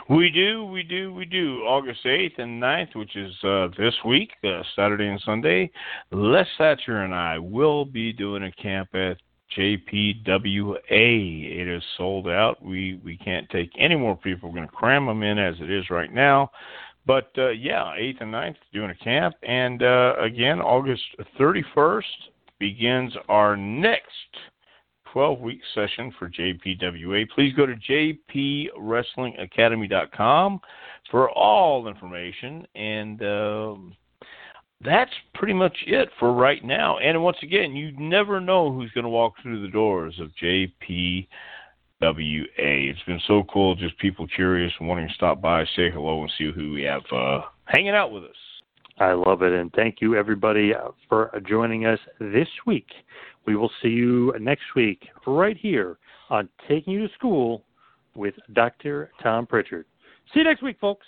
We 0.10 0.30
do, 0.30 0.66
we 0.66 0.84
do, 0.84 1.14
we 1.14 1.26
do. 1.26 1.60
August 1.62 2.02
8th 2.06 2.40
and 2.40 2.62
9th, 2.62 2.96
which 2.96 3.16
is 3.16 3.34
uh, 3.44 3.68
this 3.78 3.94
week, 4.06 4.32
uh, 4.44 4.62
Saturday 4.76 5.08
and 5.08 5.22
Sunday, 5.26 5.72
Les 6.12 6.48
Thatcher 6.58 7.04
and 7.04 7.16
I 7.16 7.40
will 7.40 7.86
be 7.86 8.14
doing 8.14 8.44
a 8.44 8.52
camp 8.52 8.90
at 8.94 9.18
JPWA. 9.58 10.82
It 10.92 11.68
is 11.68 11.84
sold 11.98 12.28
out. 12.28 12.64
We 12.64 13.00
we 13.04 13.18
can't 13.18 13.50
take 13.50 13.70
any 13.78 13.96
more 13.96 14.16
people. 14.16 14.50
We're 14.50 14.56
going 14.56 14.68
to 14.68 14.76
cram 14.76 15.06
them 15.06 15.24
in 15.24 15.38
as 15.38 15.56
it 15.60 15.70
is 15.70 15.90
right 15.90 16.14
now. 16.14 16.52
But 17.06 17.30
uh, 17.38 17.50
yeah, 17.50 17.94
8th 18.00 18.22
and 18.22 18.34
9th 18.34 18.56
doing 18.74 18.92
a 18.92 18.96
camp. 18.96 19.36
And 19.44 19.84
uh, 19.84 20.14
again, 20.20 20.62
August 20.62 21.04
31st 21.40 22.04
begins 22.60 23.14
our 23.28 23.58
next 23.58 24.08
12 25.12 25.40
week 25.40 25.62
session 25.74 26.14
for 26.18 26.30
JPWA. 26.30 27.28
Please 27.30 27.54
go 27.56 27.66
to 27.66 27.76
jpwrestlingacademy.com 28.30 30.62
for 31.10 31.30
all 31.32 31.88
information. 31.88 32.68
And 32.76 33.24
um, 33.24 33.96
that's 34.84 35.12
pretty 35.34 35.54
much 35.54 35.76
it 35.86 36.10
for 36.20 36.34
right 36.34 36.64
now. 36.64 36.98
And 37.00 37.24
once 37.24 37.38
again, 37.44 37.76
you 37.76 37.92
never 37.98 38.40
know 38.40 38.72
who's 38.72 38.92
going 38.92 39.04
to 39.04 39.10
walk 39.10 39.34
through 39.42 39.62
the 39.62 39.68
doors 39.68 40.18
of 40.20 40.30
JPWA. 42.02 42.48
It's 42.58 43.04
been 43.04 43.22
so 43.28 43.44
cool, 43.52 43.76
just 43.76 43.98
people 43.98 44.28
curious 44.28 44.74
and 44.80 44.88
wanting 44.88 45.08
to 45.08 45.14
stop 45.14 45.42
by, 45.42 45.66
say 45.76 45.90
hello, 45.90 46.22
and 46.22 46.32
see 46.38 46.52
who 46.52 46.74
we 46.74 46.84
have 46.84 47.04
uh, 47.12 47.42
hanging 47.66 47.96
out 47.96 48.12
with 48.12 48.24
us. 48.24 48.36
I 49.00 49.14
love 49.14 49.42
it. 49.42 49.54
And 49.54 49.72
thank 49.74 50.02
you, 50.02 50.16
everybody, 50.16 50.74
uh, 50.76 50.90
for 51.10 51.32
joining 51.48 51.86
us 51.86 52.00
this 52.20 52.48
week. 52.66 52.88
We 53.46 53.56
will 53.56 53.72
see 53.82 53.90
you 53.90 54.34
next 54.40 54.76
week 54.76 55.08
right 55.26 55.58
here 55.58 55.98
on 56.30 56.50
Taking 56.68 56.94
You 56.94 57.08
to 57.08 57.14
School 57.16 57.64
with 58.16 58.36
Dr. 58.54 59.12
Tom 59.22 59.48
Prichard. 59.48 59.86
See 60.34 60.42
you 60.42 60.44
next 60.44 60.62
week, 60.62 60.80
folks. 60.80 61.08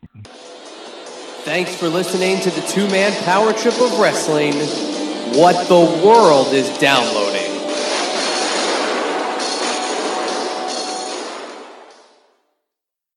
Thanks 1.43 1.75
for 1.75 1.87
listening 1.87 2.39
to 2.41 2.49
the 2.49 2.65
two 2.67 2.87
man 2.89 3.11
power 3.23 3.53
trip 3.53 3.75
of 3.79 3.99
wrestling. 3.99 4.53
What 5.37 5.67
the 5.67 6.01
world 6.05 6.53
is 6.53 6.77
downloading. 6.79 7.42